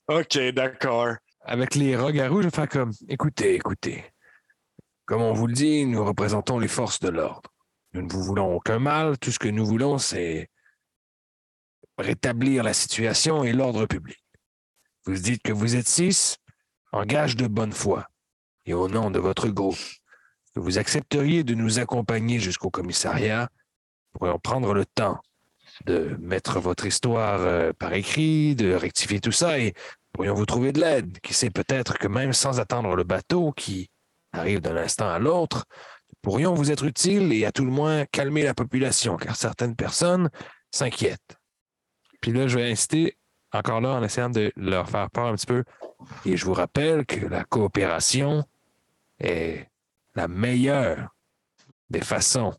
OK, 0.08 0.38
d'accord. 0.52 1.14
Avec 1.42 1.74
les 1.74 1.96
rogarous, 1.96 2.42
je 2.42 2.48
vais 2.48 2.54
faire 2.54 2.68
comme 2.68 2.92
écoutez, 3.08 3.54
écoutez. 3.54 4.04
Comme 5.06 5.22
on 5.22 5.32
vous 5.32 5.46
le 5.46 5.54
dit, 5.54 5.86
nous 5.86 6.04
représentons 6.04 6.58
les 6.58 6.68
forces 6.68 7.00
de 7.00 7.08
l'ordre. 7.08 7.50
Nous 7.94 8.02
ne 8.02 8.12
vous 8.12 8.22
voulons 8.22 8.54
aucun 8.54 8.78
mal. 8.78 9.18
Tout 9.18 9.32
ce 9.32 9.38
que 9.38 9.48
nous 9.48 9.64
voulons, 9.66 9.98
c'est 9.98 10.48
rétablir 11.98 12.62
la 12.62 12.74
situation 12.74 13.42
et 13.42 13.52
l'ordre 13.52 13.86
public. 13.86 14.22
Vous 15.06 15.14
dites 15.14 15.42
que 15.42 15.52
vous 15.52 15.76
êtes 15.76 15.88
six, 15.88 16.36
en 16.92 17.04
gage 17.04 17.36
de 17.36 17.46
bonne 17.46 17.72
foi, 17.72 18.06
et 18.66 18.74
au 18.74 18.88
nom 18.88 19.10
de 19.10 19.18
votre 19.18 19.48
groupe, 19.48 19.78
que 20.54 20.60
vous 20.60 20.78
accepteriez 20.78 21.44
de 21.44 21.54
nous 21.54 21.78
accompagner 21.78 22.38
jusqu'au 22.38 22.70
commissariat, 22.70 23.48
pourrions 24.12 24.38
prendre 24.38 24.74
le 24.74 24.84
temps 24.84 25.20
de 25.86 26.16
mettre 26.20 26.60
votre 26.60 26.86
histoire 26.86 27.40
euh, 27.40 27.72
par 27.72 27.94
écrit, 27.94 28.54
de 28.54 28.74
rectifier 28.74 29.20
tout 29.20 29.32
ça 29.32 29.58
et 29.58 29.72
pourrions 30.12 30.34
vous 30.34 30.46
trouver 30.46 30.72
de 30.72 30.80
l'aide. 30.80 31.18
Qui 31.20 31.32
sait 31.32 31.50
peut-être 31.50 31.98
que 31.98 32.08
même 32.08 32.32
sans 32.32 32.60
attendre 32.60 32.94
le 32.94 33.04
bateau 33.04 33.52
qui 33.52 33.88
arrive 34.32 34.60
d'un 34.60 34.76
instant 34.76 35.08
à 35.08 35.18
l'autre, 35.18 35.64
pourrions 36.22 36.54
vous 36.54 36.70
être 36.70 36.84
utiles 36.84 37.32
et 37.32 37.44
à 37.46 37.52
tout 37.52 37.64
le 37.64 37.70
moins 37.70 38.04
calmer 38.06 38.42
la 38.42 38.54
population, 38.54 39.16
car 39.16 39.36
certaines 39.36 39.76
personnes 39.76 40.28
s'inquiètent. 40.70 41.36
Puis 42.20 42.32
là, 42.32 42.46
je 42.46 42.58
vais 42.58 42.70
inciter, 42.70 43.16
encore 43.52 43.80
là, 43.80 43.90
en 43.90 44.02
essayant 44.02 44.30
de 44.30 44.52
leur 44.56 44.88
faire 44.88 45.10
peur 45.10 45.26
un 45.26 45.34
petit 45.34 45.46
peu. 45.46 45.64
Et 46.24 46.36
je 46.36 46.44
vous 46.44 46.54
rappelle 46.54 47.04
que 47.04 47.26
la 47.26 47.44
coopération 47.44 48.44
est 49.18 49.68
la 50.14 50.28
meilleure 50.28 51.14
des 51.90 52.00
façons 52.00 52.54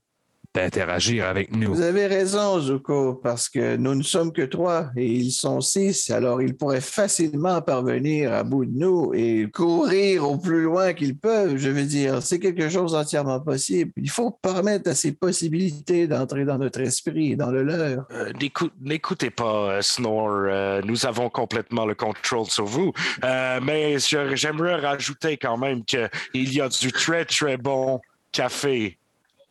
d'interagir 0.54 1.26
avec 1.28 1.56
nous. 1.56 1.74
Vous 1.74 1.82
avez 1.82 2.08
raison, 2.08 2.60
Zuko, 2.60 3.16
parce 3.16 3.48
que 3.48 3.78
nous 3.78 3.96
ne 3.96 4.04
sommes 4.04 4.34
que 4.34 4.42
trois 4.42 4.90
et 4.98 5.06
ils 5.08 5.32
sont 5.32 5.62
six, 5.62 6.10
alors 6.10 6.42
ils 6.42 6.56
pourraient 6.58 6.82
facilement 6.82 7.62
parvenir 7.62 8.34
à 8.34 8.44
bout 8.44 8.66
de 8.66 8.78
nous 8.78 9.14
et 9.14 9.48
courir 9.54 10.30
au 10.30 10.38
plus 10.38 10.64
loin 10.64 10.94
qu'ils 10.94 11.18
peuvent. 11.18 11.56
Je 11.58 11.70
veux 11.70 11.86
dire, 11.86 12.22
c'est 12.22 12.40
quelque 12.40 12.68
chose 12.70 12.92
d'entièrement 12.92 13.40
possible. 13.40 13.92
Il 13.96 14.10
faut 14.10 14.32
permettre 14.32 14.90
à 14.90 14.96
ces 14.96 15.14
possibilités 15.14 16.08
d'entrer 16.08 16.44
dans 16.44 16.58
notre 16.58 16.82
esprit 16.82 17.32
et 17.32 17.36
dans 17.38 17.52
le 17.52 17.64
leur. 17.64 18.06
Euh, 18.12 18.32
n'écou- 18.40 18.70
N'écoutez 18.82 19.30
pas, 19.30 19.78
euh, 19.78 19.82
Snore. 19.82 20.28
euh, 20.32 20.82
nous 20.84 21.06
avons 21.06 21.30
complètement 21.30 21.86
le 21.86 21.96
contrôle 21.96 22.48
sur 22.48 22.66
vous. 22.66 22.92
Euh, 23.24 23.60
mais 23.64 23.98
j'aimerais 24.00 24.76
rajouter 24.76 25.38
quand 25.38 25.58
même 25.58 25.86
qu'il 25.86 26.10
y 26.34 26.60
a 26.60 26.68
du 26.68 26.92
très, 26.92 27.24
très 27.26 27.56
bon 27.58 28.02
café 28.34 28.98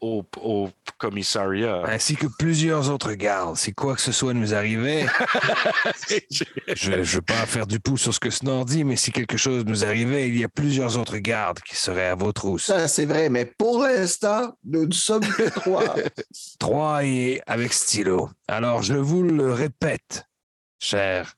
au, 0.01 0.24
au 0.42 0.70
commissariat. 0.98 1.82
Ainsi 1.86 2.16
que 2.16 2.26
plusieurs 2.38 2.90
autres 2.90 3.12
gardes. 3.12 3.57
Si 3.57 3.72
quoi 3.72 3.94
que 3.94 4.01
ce 4.01 4.12
soit 4.12 4.34
nous 4.34 4.55
arrivait, 4.55 5.07
je 6.74 6.90
ne 6.90 7.03
veux 7.03 7.22
pas 7.22 7.46
faire 7.46 7.66
du 7.66 7.80
pouce 7.80 8.03
sur 8.03 8.14
ce 8.14 8.20
que 8.20 8.30
Snor 8.30 8.64
dit, 8.64 8.84
mais 8.84 8.96
si 8.96 9.12
quelque 9.12 9.36
chose 9.36 9.64
nous 9.64 9.84
arrivait, 9.84 10.28
il 10.28 10.38
y 10.38 10.44
a 10.44 10.48
plusieurs 10.48 10.98
autres 10.98 11.18
gardes 11.18 11.61
qui 11.61 11.76
seraient 11.76 12.09
à 12.09 12.14
vos 12.14 12.32
trousses. 12.32 12.66
Ça, 12.66 12.88
c'est 12.88 13.07
vrai, 13.07 13.28
mais 13.28 13.44
pour 13.44 13.82
l'instant, 13.82 14.53
nous 14.64 14.86
ne 14.86 14.92
sommes 14.92 15.26
que 15.26 15.48
trois. 15.48 15.94
Trois 16.59 17.05
et 17.05 17.40
avec 17.46 17.72
stylo. 17.72 18.30
Alors, 18.48 18.82
je 18.82 18.94
vous 18.94 19.22
le 19.22 19.53
répète, 19.53 20.26
cher 20.78 21.34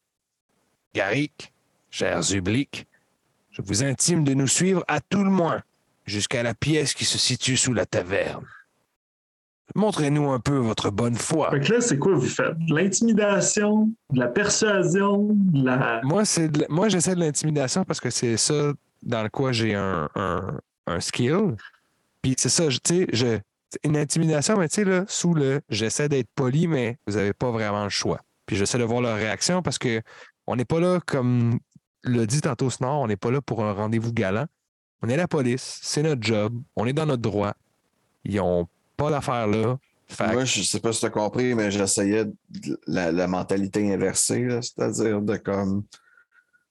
Garrick, 0.94 1.52
cher 1.90 2.22
Zublik, 2.22 2.86
je 3.50 3.62
vous 3.62 3.84
intime 3.84 4.24
de 4.24 4.34
nous 4.34 4.48
suivre 4.48 4.84
à 4.88 5.00
tout 5.00 5.22
le 5.22 5.30
moins 5.30 5.62
jusqu'à 6.04 6.42
la 6.42 6.54
pièce 6.54 6.94
qui 6.94 7.04
se 7.04 7.18
situe 7.18 7.56
sous 7.56 7.72
la 7.74 7.86
taverne. 7.86 8.44
Montrez-nous 9.74 10.30
un 10.30 10.38
peu 10.40 10.56
votre 10.56 10.90
bonne 10.90 11.14
foi. 11.14 11.50
Fait 11.50 11.60
que 11.60 11.72
là, 11.74 11.80
c'est 11.80 11.98
quoi 11.98 12.14
vous 12.14 12.26
faites? 12.26 12.58
De 12.58 12.74
l'intimidation, 12.74 13.88
de 14.10 14.18
la 14.18 14.26
persuasion, 14.28 15.28
de 15.30 15.64
la. 15.64 16.00
Moi, 16.02 16.24
c'est 16.26 16.48
de- 16.48 16.66
moi 16.68 16.88
j'essaie 16.90 17.14
de 17.14 17.20
l'intimidation 17.20 17.84
parce 17.84 17.98
que 18.00 18.10
c'est 18.10 18.36
ça 18.36 18.72
dans 19.02 19.22
le 19.22 19.30
quoi 19.30 19.52
j'ai 19.52 19.74
un, 19.74 20.10
un, 20.14 20.58
un 20.86 21.00
skill. 21.00 21.56
Puis 22.20 22.34
c'est 22.38 22.50
ça, 22.50 22.68
tu 22.68 22.78
sais, 22.84 23.06
je, 23.12 23.38
une 23.82 23.96
intimidation, 23.96 24.58
mais 24.58 24.68
tu 24.68 24.74
sais, 24.76 24.84
là, 24.84 25.04
sous 25.08 25.32
le 25.32 25.60
j'essaie 25.70 26.08
d'être 26.08 26.28
poli, 26.34 26.66
mais 26.66 26.98
vous 27.06 27.14
n'avez 27.14 27.32
pas 27.32 27.50
vraiment 27.50 27.84
le 27.84 27.90
choix. 27.90 28.20
Puis 28.44 28.56
j'essaie 28.56 28.78
de 28.78 28.84
voir 28.84 29.00
leur 29.00 29.16
réaction 29.16 29.62
parce 29.62 29.78
que 29.78 30.02
on 30.46 30.56
n'est 30.56 30.64
pas 30.66 30.80
là, 30.80 31.00
comme 31.06 31.58
le 32.02 32.26
dit 32.26 32.42
tantôt 32.42 32.68
Snor, 32.68 33.00
on 33.00 33.06
n'est 33.06 33.16
pas 33.16 33.30
là 33.30 33.40
pour 33.40 33.64
un 33.64 33.72
rendez-vous 33.72 34.12
galant. 34.12 34.46
On 35.02 35.08
est 35.08 35.16
la 35.16 35.26
police, 35.28 35.80
c'est 35.82 36.02
notre 36.02 36.22
job, 36.22 36.60
on 36.76 36.86
est 36.86 36.92
dans 36.92 37.06
notre 37.06 37.22
droit. 37.22 37.54
Ils 38.24 38.36
n'ont 38.36 38.68
pas 38.96 39.10
l'affaire 39.10 39.46
là. 39.48 39.78
Moi, 40.20 40.44
je 40.44 40.62
sais 40.62 40.78
pas 40.78 40.92
si 40.92 41.00
tu 41.00 41.06
as 41.06 41.10
compris, 41.10 41.54
mais 41.54 41.70
j'essayais 41.70 42.26
de- 42.26 42.80
la, 42.86 43.10
la 43.10 43.26
mentalité 43.26 43.92
inversée, 43.92 44.44
là, 44.44 44.60
c'est-à-dire 44.62 45.20
de 45.22 45.36
comme 45.36 45.84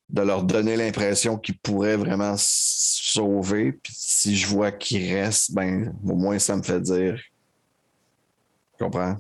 de 0.10 0.22
leur 0.22 0.44
donner 0.44 0.76
l'impression 0.76 1.38
qu'ils 1.38 1.58
pourraient 1.58 1.96
vraiment 1.98 2.36
sauver. 2.38 3.72
Puis 3.72 3.94
si 3.96 4.36
je 4.36 4.46
vois 4.48 4.72
qu'ils 4.72 5.14
restent, 5.14 5.54
ben 5.54 5.94
au 6.04 6.16
moins 6.16 6.38
ça 6.38 6.56
me 6.56 6.62
fait 6.64 6.82
dire. 6.82 7.20
Tu 8.78 8.84
comprends? 8.84 9.18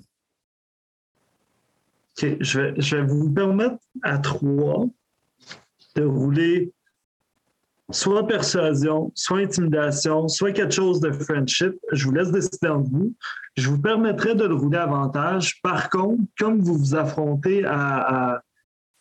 Ok, 2.17 2.35
je 2.41 2.59
vais, 2.59 2.73
je 2.77 2.97
vais 2.97 3.03
vous 3.03 3.31
permettre 3.31 3.77
à 4.03 4.17
trois 4.19 4.85
de 5.95 6.03
rouler 6.03 6.71
soit 7.91 8.27
persuasion, 8.27 9.11
soit 9.15 9.39
intimidation, 9.39 10.27
soit 10.27 10.51
quelque 10.51 10.73
chose 10.73 10.99
de 10.99 11.11
friendship. 11.11 11.75
Je 11.91 12.05
vous 12.05 12.11
laisse 12.11 12.31
décider 12.31 12.67
entre 12.67 12.89
vous. 12.89 13.13
Je 13.57 13.69
vous 13.69 13.81
permettrai 13.81 14.35
de 14.35 14.45
le 14.45 14.55
rouler 14.55 14.77
avantage. 14.77 15.61
Par 15.61 15.89
contre, 15.89 16.21
comme 16.37 16.59
vous 16.59 16.77
vous 16.77 16.95
affrontez 16.95 17.63
à, 17.65 18.41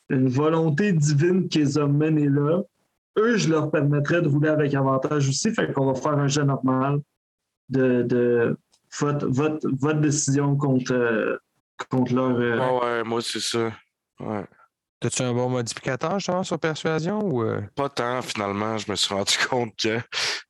une 0.08 0.28
volonté 0.28 0.92
divine 0.92 1.48
qui 1.48 1.58
les 1.58 1.78
a 1.78 1.86
menés 1.86 2.28
là, 2.28 2.62
eux, 3.18 3.36
je 3.36 3.48
leur 3.48 3.70
permettrai 3.70 4.22
de 4.22 4.28
rouler 4.28 4.48
avec 4.48 4.74
avantage 4.74 5.28
aussi. 5.28 5.52
Fait 5.52 5.72
qu'on 5.72 5.92
va 5.92 5.94
faire 5.94 6.18
un 6.18 6.26
jeu 6.28 6.42
normal 6.42 7.00
de, 7.68 8.56
votre, 8.98 10.00
décision 10.00 10.56
contre, 10.56 10.92
euh, 10.92 11.36
contre 11.90 12.14
leur. 12.14 12.30
euh, 12.30 12.80
ouais, 12.80 13.04
moi, 13.04 13.20
c'est 13.22 13.40
ça. 13.40 13.72
Ouais. 14.18 14.44
T'as-tu 15.00 15.22
un 15.22 15.32
bon 15.32 15.48
modificateur, 15.48 16.18
justement, 16.18 16.42
sur 16.42 16.58
persuasion 16.58 17.20
ou. 17.24 17.42
euh? 17.42 17.62
Pas 17.74 17.88
tant, 17.88 18.20
finalement. 18.22 18.76
Je 18.78 18.90
me 18.90 18.96
suis 18.96 19.14
rendu 19.14 19.34
compte 19.50 19.74
que. 19.76 19.98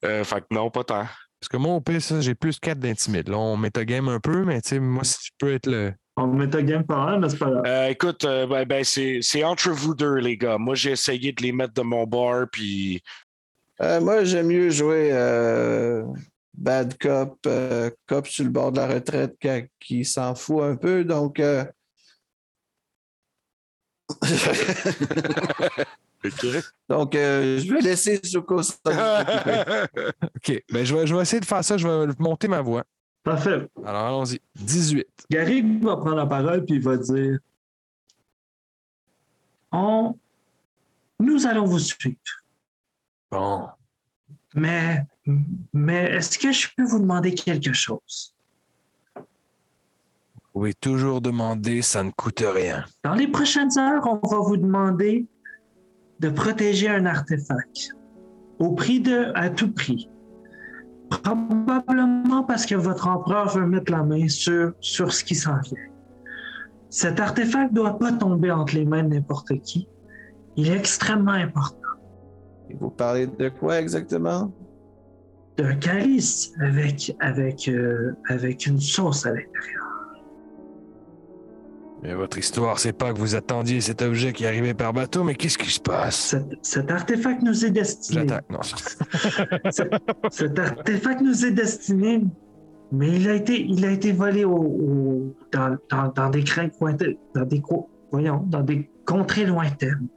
euh, 0.04 0.24
fait 0.24 0.40
que 0.40 0.46
non, 0.50 0.70
pas 0.70 0.84
tant. 0.84 1.06
Parce 1.40 1.48
que 1.48 1.56
moi, 1.56 1.74
au 1.74 1.80
pire, 1.80 2.02
ça, 2.02 2.20
j'ai 2.20 2.34
plus 2.34 2.58
4 2.58 2.78
d'intimide. 2.78 3.28
Là, 3.28 3.38
on 3.38 3.56
metagame 3.56 4.08
un 4.08 4.20
peu, 4.20 4.44
mais 4.44 4.60
tu 4.60 4.70
sais, 4.70 4.80
moi, 4.80 5.04
si 5.04 5.16
je 5.26 5.30
peux 5.38 5.54
être 5.54 5.66
le. 5.66 5.92
On 6.16 6.26
metagame 6.26 6.84
pas 6.84 7.02
mal, 7.06 7.20
mais 7.20 7.28
c'est 7.30 7.38
pas 7.38 7.48
grave. 7.50 7.62
Euh, 7.66 7.86
écoute, 7.88 8.24
euh, 8.24 8.46
ben, 8.46 8.64
ben, 8.66 8.84
c'est 8.84 9.20
c'est 9.22 9.42
entre 9.44 9.70
vous 9.70 9.94
deux, 9.94 10.16
les 10.16 10.36
gars. 10.36 10.58
Moi, 10.58 10.74
j'ai 10.74 10.90
essayé 10.90 11.32
de 11.32 11.42
les 11.42 11.52
mettre 11.52 11.72
de 11.74 11.82
mon 11.82 12.04
bord, 12.04 12.44
puis 12.52 13.00
Euh, 13.80 14.00
moi, 14.00 14.24
j'aime 14.24 14.48
mieux 14.48 14.68
jouer 14.68 15.08
euh, 15.12 16.04
bad 16.52 16.98
cop, 16.98 17.38
euh, 17.46 17.90
cop 18.06 18.26
sur 18.26 18.44
le 18.44 18.50
bord 18.50 18.72
de 18.72 18.78
la 18.80 18.86
retraite 18.88 19.36
qui, 19.40 19.48
qui 19.80 20.04
s'en 20.04 20.34
fout 20.34 20.62
un 20.62 20.76
peu. 20.76 21.04
Donc, 21.04 21.40
donc 26.88 27.14
euh, 27.14 27.58
je 27.58 27.72
vais 27.72 27.80
laisser 27.80 28.20
Zuko 28.22 28.60
occuper. 28.60 28.90
OK. 30.22 30.62
Ben, 30.70 30.84
je, 30.84 30.94
vais, 30.94 31.06
je 31.06 31.14
vais 31.14 31.22
essayer 31.22 31.40
de 31.40 31.46
faire 31.46 31.64
ça. 31.64 31.78
Je 31.78 31.88
vais 31.88 32.12
monter 32.18 32.48
ma 32.48 32.60
voix. 32.60 32.84
Parfait. 33.22 33.68
Alors, 33.84 34.06
allons-y. 34.06 34.40
18. 34.56 35.06
Gary 35.30 35.62
va 35.80 35.96
prendre 35.96 36.16
la 36.16 36.26
parole 36.26 36.64
puis 36.64 36.76
il 36.76 36.82
va 36.82 36.96
dire 36.96 37.38
On... 39.72 40.16
Nous 41.18 41.46
allons 41.46 41.66
vous 41.66 41.78
suivre. 41.78 42.16
Bon. 43.30 43.68
Mais, 44.54 45.04
mais 45.72 46.12
est-ce 46.12 46.38
que 46.38 46.50
je 46.50 46.68
peux 46.74 46.84
vous 46.84 46.98
demander 46.98 47.34
quelque 47.34 47.74
chose? 47.74 48.34
Pouvez 50.52 50.74
toujours 50.74 51.20
demander, 51.20 51.80
ça 51.80 52.02
ne 52.02 52.10
coûte 52.10 52.42
rien. 52.44 52.84
Dans 53.04 53.14
les 53.14 53.28
prochaines 53.28 53.78
heures, 53.78 54.02
on 54.06 54.26
va 54.26 54.38
vous 54.38 54.56
demander 54.56 55.26
de 56.18 56.28
protéger 56.28 56.88
un 56.88 57.06
artefact 57.06 57.90
au 58.58 58.72
prix 58.72 59.00
de, 59.00 59.30
à 59.34 59.48
tout 59.48 59.72
prix. 59.72 60.08
Probablement 61.08 62.42
parce 62.42 62.66
que 62.66 62.74
votre 62.74 63.08
empereur 63.08 63.48
veut 63.48 63.66
mettre 63.66 63.92
la 63.92 64.02
main 64.02 64.28
sur, 64.28 64.72
sur 64.80 65.12
ce 65.12 65.24
qui 65.24 65.34
s'en 65.34 65.58
vient. 65.60 65.78
Cet 66.88 67.20
artefact 67.20 67.70
ne 67.70 67.76
doit 67.76 67.98
pas 67.98 68.12
tomber 68.12 68.50
entre 68.50 68.74
les 68.74 68.84
mains 68.84 69.04
de 69.04 69.14
n'importe 69.14 69.56
qui. 69.60 69.88
Il 70.56 70.68
est 70.68 70.76
extrêmement 70.76 71.30
important. 71.30 71.76
Et 72.68 72.74
Vous 72.74 72.90
parlez 72.90 73.28
de 73.28 73.48
quoi 73.48 73.80
exactement? 73.80 74.52
D'un 75.56 75.76
calice 75.76 76.52
avec, 76.60 77.14
avec, 77.20 77.68
euh, 77.68 78.16
avec 78.28 78.66
une 78.66 78.80
sauce 78.80 79.26
à 79.26 79.30
l'intérieur. 79.30 79.89
Mais 82.02 82.14
votre 82.14 82.38
histoire, 82.38 82.78
c'est 82.78 82.92
pas 82.94 83.12
que 83.12 83.18
vous 83.18 83.34
attendiez 83.34 83.80
cet 83.82 84.00
objet 84.00 84.32
qui 84.32 84.46
arrivait 84.46 84.72
par 84.74 84.92
bateau, 84.94 85.22
mais 85.22 85.34
qu'est-ce 85.34 85.58
qui 85.58 85.70
se 85.70 85.80
passe? 85.80 86.16
Cet, 86.16 86.46
cet 86.62 86.90
artefact 86.90 87.42
nous 87.42 87.64
est 87.64 87.70
destiné. 87.70 88.22
J'attaque. 88.28 88.44
Non. 88.50 88.60
Cet, 89.70 89.92
cet 90.30 90.58
artefact 90.58 91.20
nous 91.20 91.44
est 91.44 91.50
destiné, 91.50 92.22
mais 92.92 93.08
il 93.16 93.28
a 93.28 93.34
été, 93.34 93.60
il 93.60 93.84
a 93.84 93.90
été 93.90 94.12
volé 94.12 94.44
au, 94.44 94.56
au- 94.56 95.36
dans, 95.52 95.76
dans, 95.90 96.08
dans 96.08 96.30
des 96.30 96.42
craintes 96.42 96.72
lointaines, 96.80 97.16
dans 97.34 97.44
des, 97.44 97.62
voyons, 98.10 98.44
dans 98.46 98.62
des 98.62 98.90
contrées 99.06 99.44
lointaines. 99.44 100.08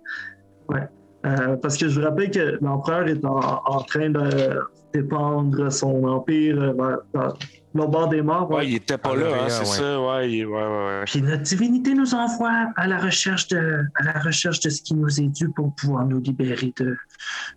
Ouais. 0.70 0.88
Euh, 1.26 1.56
parce 1.58 1.78
que 1.78 1.88
je 1.90 2.00
vous 2.00 2.06
rappelle 2.06 2.32
que 2.32 2.58
l'empereur 2.62 3.08
est 3.08 3.24
en, 3.26 3.40
en 3.66 3.82
train 3.82 4.10
de 4.10 4.60
dépendre 4.94 5.72
son 5.72 6.04
empire 6.06 6.62
euh, 6.62 6.74
vers- 6.74 7.00
vers 7.14 7.34
le 7.76 7.88
bord 7.88 8.07
des 8.07 8.21
morts. 8.21 8.49
ouais. 8.51 8.57
Ouais, 8.57 8.67
il 8.67 8.76
était 8.76 8.97
pas 8.97 9.15
là, 9.15 9.28
hein, 9.34 9.49
c'est 9.49 9.59
ouais. 9.61 9.65
ça. 9.65 10.01
Ouais, 10.01 10.32
il- 10.32 10.45
ouais, 10.45 10.53
ouais, 10.53 10.67
ouais. 10.99 11.03
Puis 11.05 11.21
notre 11.21 11.41
divinité 11.43 11.93
nous 11.95 12.13
envoie 12.13 12.67
à 12.76 12.88
la 12.88 12.99
recherche 12.99 13.47
de, 13.47 13.84
à 13.95 14.03
la 14.03 14.19
recherche 14.19 14.59
de 14.59 14.69
ce 14.69 14.82
qui 14.82 14.93
nous 14.93 15.19
est 15.19 15.28
dû 15.28 15.49
pour 15.49 15.74
pouvoir 15.74 16.05
nous 16.05 16.19
libérer 16.19 16.74
de, 16.78 16.95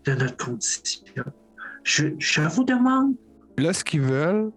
de 0.07 0.13
notre 0.15 0.37
condition. 0.43 1.03
Je, 1.85 2.07
je 2.19 2.41
vous 2.43 2.65
demande 2.65 3.13
Là, 3.59 3.73
ce 3.73 3.85
qu'ils 3.85 4.01
veulent, 4.03 4.51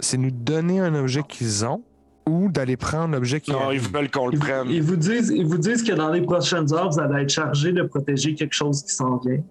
c'est 0.00 0.16
nous 0.16 0.30
donner 0.30 0.80
un 0.80 0.94
objet 0.94 1.22
qu'ils 1.22 1.64
ont 1.64 1.82
ou 2.26 2.48
d'aller 2.50 2.76
prendre 2.76 3.14
l'objet 3.14 3.40
qui 3.40 3.52
Non, 3.52 3.70
ils 3.72 3.80
veulent 3.80 4.10
qu'on 4.10 4.26
le 4.28 4.34
Ils, 4.34 4.38
prenne. 4.38 4.68
ils 4.68 4.82
vous 4.82 4.96
disent, 4.96 5.32
ils 5.34 5.46
vous 5.46 5.56
disent 5.58 5.82
que 5.82 5.92
dans 5.92 6.10
les 6.10 6.20
prochaines 6.22 6.72
heures, 6.74 6.90
vous 6.90 7.00
allez 7.00 7.22
être 7.22 7.30
chargé 7.30 7.72
de 7.72 7.82
protéger 7.84 8.34
quelque 8.34 8.52
chose 8.54 8.82
qui 8.84 8.92
s'en 8.94 9.16
vient. 9.18 9.42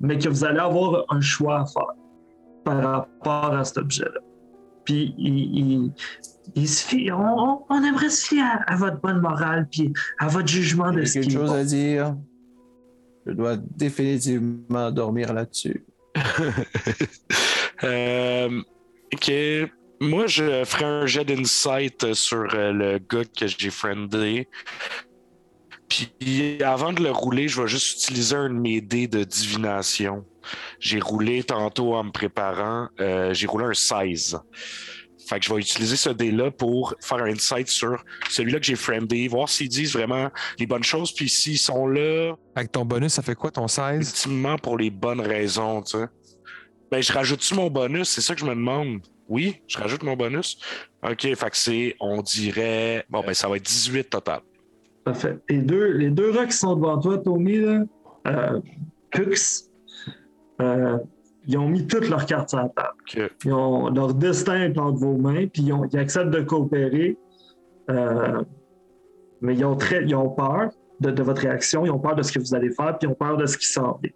Mais 0.00 0.18
que 0.18 0.28
vous 0.28 0.44
allez 0.44 0.58
avoir 0.58 1.04
un 1.10 1.20
choix 1.20 1.60
à 1.60 1.66
faire 1.66 1.94
par 2.64 2.82
rapport 2.82 3.54
à 3.56 3.64
cet 3.64 3.78
objet-là. 3.78 4.20
Puis, 4.84 5.14
il, 5.18 5.58
il- 5.58 5.92
il 6.54 6.68
se 6.68 6.86
fie- 6.86 7.10
on, 7.10 7.64
aimerait 7.82 8.10
se 8.10 8.26
fier 8.26 8.42
à, 8.44 8.72
à 8.72 8.76
votre 8.76 9.00
bonne 9.00 9.20
morale 9.20 9.66
puis 9.70 9.92
à 10.18 10.28
votre 10.28 10.46
jugement 10.48 10.92
de 10.92 11.04
ce 11.04 11.14
quelque 11.14 11.24
qui 11.28 11.30
est 11.36 11.38
chose 11.38 11.52
à 11.52 11.64
dire. 11.64 12.14
Je 13.26 13.32
dois 13.32 13.56
définitivement 13.56 14.90
dormir 14.90 15.32
là-dessus. 15.32 15.84
Euh, 17.82 18.62
ok. 19.12 19.32
Moi, 20.00 20.26
je 20.26 20.64
ferai 20.64 20.84
un 20.84 21.06
jet 21.06 21.24
d'insight 21.24 22.14
sur 22.14 22.46
euh, 22.54 22.72
le 22.72 22.98
gars 22.98 23.24
que 23.24 23.46
j'ai 23.46 23.70
friendé. 23.70 24.48
Puis 25.88 26.62
avant 26.62 26.92
de 26.92 27.02
le 27.02 27.10
rouler, 27.10 27.48
je 27.48 27.60
vais 27.60 27.68
juste 27.68 28.02
utiliser 28.02 28.36
un 28.36 28.48
de 28.48 28.54
mes 28.54 28.80
dés 28.80 29.06
de 29.08 29.24
divination. 29.24 30.24
J'ai 30.78 31.00
roulé 31.00 31.42
tantôt 31.44 31.94
en 31.94 32.04
me 32.04 32.10
préparant. 32.10 32.88
euh, 33.00 33.32
j'ai 33.34 33.46
roulé 33.46 33.64
un 33.66 33.74
16. 33.74 34.38
Fait 35.26 35.38
que 35.40 35.46
je 35.46 35.54
vais 35.54 35.60
utiliser 35.60 35.96
ce 35.96 36.10
dé-là 36.10 36.50
pour 36.50 36.94
faire 37.00 37.18
un 37.18 37.30
insight 37.30 37.68
sur 37.68 38.04
celui-là 38.28 38.58
que 38.60 38.66
j'ai 38.66 38.76
friendé, 38.76 39.26
voir 39.26 39.48
s'ils 39.48 39.70
disent 39.70 39.94
vraiment 39.94 40.28
les 40.58 40.66
bonnes 40.66 40.82
choses, 40.84 41.12
puis 41.14 41.30
s'ils 41.30 41.56
sont 41.58 41.86
là 41.86 42.34
Avec 42.54 42.70
ton 42.72 42.84
bonus, 42.84 43.14
ça 43.14 43.22
fait 43.22 43.34
quoi 43.34 43.50
ton 43.50 43.66
16? 43.66 44.06
ultimement 44.06 44.58
pour 44.58 44.76
les 44.76 44.90
bonnes 44.90 45.22
raisons, 45.22 45.80
tu 45.80 45.96
sais. 45.98 46.04
Ben, 46.90 47.02
je 47.02 47.10
rajoute-tu 47.12 47.54
mon 47.54 47.70
bonus? 47.70 48.10
C'est 48.10 48.20
ça 48.20 48.34
que 48.34 48.40
je 48.40 48.44
me 48.44 48.54
demande. 48.54 49.00
Oui, 49.26 49.62
je 49.66 49.78
rajoute 49.78 50.02
mon 50.02 50.14
bonus. 50.14 50.58
OK, 51.02 51.22
fait 51.22 51.36
que 51.50 51.56
c'est, 51.56 51.96
on 52.00 52.20
dirait, 52.20 53.06
bon, 53.08 53.22
ben, 53.26 53.32
ça 53.32 53.48
va 53.48 53.56
être 53.56 53.64
18 53.64 54.10
total. 54.10 54.40
Parfait. 55.04 55.38
Les 55.48 55.58
deux, 55.62 55.92
les 55.92 56.10
deux 56.10 56.30
rats 56.32 56.44
qui 56.46 56.56
sont 56.56 56.76
devant 56.76 56.98
toi, 57.00 57.16
Tommy, 57.16 57.56
là, 57.60 57.80
euh, 58.26 58.60
Pux, 59.10 59.34
euh, 60.60 60.98
ils 61.46 61.58
ont 61.58 61.68
mis 61.68 61.86
toutes 61.86 62.08
leurs 62.08 62.24
cartes 62.26 62.50
sur 62.50 62.58
la 62.58 62.68
table. 62.70 62.96
Ils 63.44 63.52
ont, 63.52 63.90
leur 63.90 64.14
destin 64.14 64.62
est 64.62 64.78
entre 64.78 64.98
vos 64.98 65.16
mains, 65.16 65.46
puis 65.46 65.62
ils, 65.62 65.72
ont- 65.72 65.84
ils 65.92 65.98
acceptent 65.98 66.30
de 66.30 66.40
coopérer. 66.42 67.16
euh, 67.90 68.42
mais 69.40 69.54
ils 69.54 69.64
ont, 69.64 69.76
très, 69.76 70.02
ils 70.04 70.14
ont 70.14 70.30
peur 70.30 70.70
de, 71.00 71.10
de 71.10 71.22
votre 71.22 71.42
réaction, 71.42 71.84
ils 71.84 71.90
ont 71.90 71.98
peur 71.98 72.14
de 72.14 72.22
ce 72.22 72.32
que 72.32 72.38
vous 72.38 72.54
allez 72.54 72.70
faire, 72.70 72.96
puis 72.98 73.06
ils 73.08 73.12
ont 73.12 73.14
peur 73.14 73.36
de 73.36 73.44
ce 73.46 73.58
qui 73.58 73.66
s'en 73.66 73.98
vient. 74.02 74.12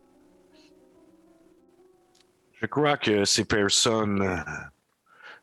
Je 2.60 2.66
crois 2.66 2.96
que 2.96 3.24
ces 3.24 3.44
personnes, 3.44 4.22
euh, 4.22 4.36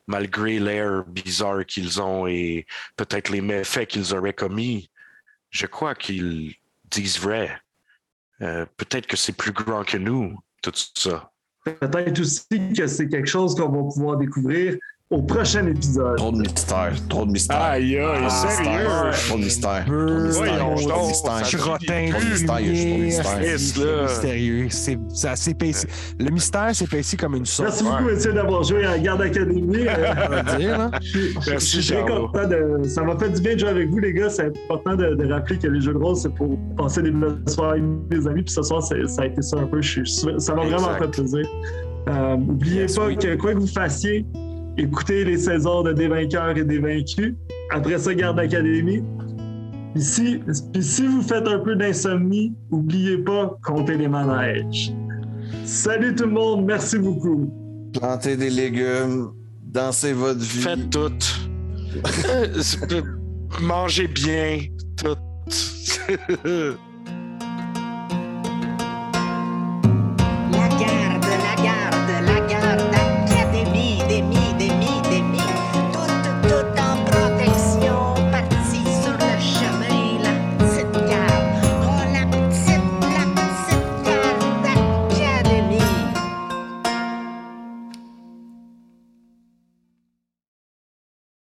malgré 0.07 0.59
l'air 0.59 1.03
bizarre 1.05 1.65
qu'ils 1.65 2.01
ont 2.01 2.25
et 2.27 2.65
peut-être 2.97 3.29
les 3.29 3.41
méfaits 3.41 3.85
qu'ils 3.87 4.13
auraient 4.15 4.33
commis, 4.33 4.89
je 5.51 5.65
crois 5.67 5.93
qu'ils 5.95 6.55
disent 6.89 7.19
vrai. 7.19 7.55
Euh, 8.41 8.65
peut-être 8.77 9.07
que 9.07 9.15
c'est 9.17 9.37
plus 9.37 9.51
grand 9.53 9.83
que 9.85 9.97
nous, 9.97 10.35
tout 10.71 11.01
ça. 11.01 11.31
Peut-être 11.63 12.19
aussi 12.19 12.73
que 12.75 12.85
c'est 12.87 13.07
quelque 13.07 13.27
chose 13.27 13.55
qu'on 13.55 13.69
va 13.69 13.93
pouvoir 13.93 14.17
découvrir 14.17 14.77
au 15.11 15.21
prochain 15.21 15.67
épisode. 15.67 16.17
Trop 16.17 16.31
de 16.31 16.39
mystère. 16.39 16.91
Trop 17.09 17.25
de 17.27 17.31
mystère. 17.31 17.61
Aïe, 17.61 17.95
aïe, 17.99 18.25
Trop 18.25 18.25
de 18.25 18.29
sérieux? 18.31 18.79
mystère. 18.81 19.13
Trop 19.27 19.37
de 19.37 19.43
mystère. 19.43 19.85
Trop 19.85 19.93
de 19.93 20.25
mystère. 20.25 20.57
donc, 20.57 20.79
Trop 20.79 22.19
de 22.19 22.25
mystère. 22.25 23.39
mystérieux. 24.03 24.67
Le 26.19 26.29
mystère 26.31 26.75
s'épaissit 26.75 27.17
comme 27.19 27.35
une 27.35 27.45
sauce. 27.45 27.65
Merci 27.67 27.83
beaucoup, 27.83 28.03
messieurs, 28.05 28.33
d'avoir 28.33 28.63
joué 28.63 28.83
à 28.85 28.91
la 28.91 28.99
Garde 28.99 29.21
Académie. 29.21 29.75
Euh, 29.85 30.57
là. 30.77 30.91
Je 31.41 31.57
suis- 31.59 31.85
très 31.93 32.01
content 32.05 32.47
de. 32.47 32.83
Ça 32.87 33.03
m'a 33.03 33.17
fait 33.17 33.29
du 33.29 33.41
bien 33.41 33.53
de 33.53 33.59
jouer 33.59 33.69
avec 33.69 33.89
vous, 33.89 33.99
les 33.99 34.13
gars. 34.13 34.29
C'est 34.29 34.45
important 34.45 34.95
de, 34.95 35.13
de 35.15 35.31
rappeler 35.31 35.57
que 35.59 35.67
les 35.67 35.81
jeux 35.81 35.93
de 35.93 35.97
rôle, 35.97 36.15
c'est 36.15 36.33
pour 36.33 36.57
passer 36.77 37.01
des 37.03 37.11
belles 37.11 37.37
soirées 37.47 37.79
avec 37.79 38.07
des 38.09 38.27
amis. 38.27 38.41
Puis 38.43 38.53
ce 38.53 38.63
soir, 38.63 38.81
ça 38.81 38.95
a 38.95 39.25
été 39.25 39.41
ça 39.41 39.57
un 39.57 39.65
peu. 39.67 39.81
Je 39.81 40.03
suis- 40.03 40.39
ça 40.39 40.55
m'a 40.55 40.63
vraiment 40.65 40.95
fait 40.97 41.07
plaisir. 41.09 41.45
Euh, 42.09 42.37
N'oubliez 42.37 42.81
Yes, 42.81 42.95
pas 42.95 43.07
oui. 43.07 43.17
que 43.17 43.35
quoi 43.35 43.53
que 43.53 43.59
vous 43.59 43.67
fassiez, 43.67 44.25
écoutez 44.77 45.25
les 45.25 45.37
saisons 45.37 45.83
de 45.83 45.93
Des 45.93 46.07
vainqueurs 46.07 46.57
et 46.57 46.63
des 46.63 46.79
vaincus. 46.79 47.35
Après 47.71 47.97
ça, 47.97 48.13
Garde 48.13 48.39
Académie. 48.39 49.03
Puis 49.93 50.03
si, 50.03 50.39
puis 50.73 50.83
si 50.83 51.07
vous 51.07 51.21
faites 51.21 51.47
un 51.47 51.59
peu 51.59 51.75
d'insomnie, 51.75 52.53
n'oubliez 52.69 53.17
pas, 53.19 53.57
comptez 53.63 53.97
les 53.97 54.07
manèges. 54.07 54.93
Salut 55.63 56.13
tout 56.15 56.25
le 56.25 56.31
monde, 56.31 56.65
merci 56.65 56.99
beaucoup. 56.99 57.49
Plantez 57.93 58.35
des 58.35 58.49
légumes. 58.49 59.31
Dansez 59.63 60.13
votre 60.13 60.39
vie. 60.39 60.61
Faites 60.61 60.89
tout. 60.89 61.11
Euh, 62.27 63.01
Mangez 63.61 64.07
bien. 64.09 64.59
Tout. 64.97 65.15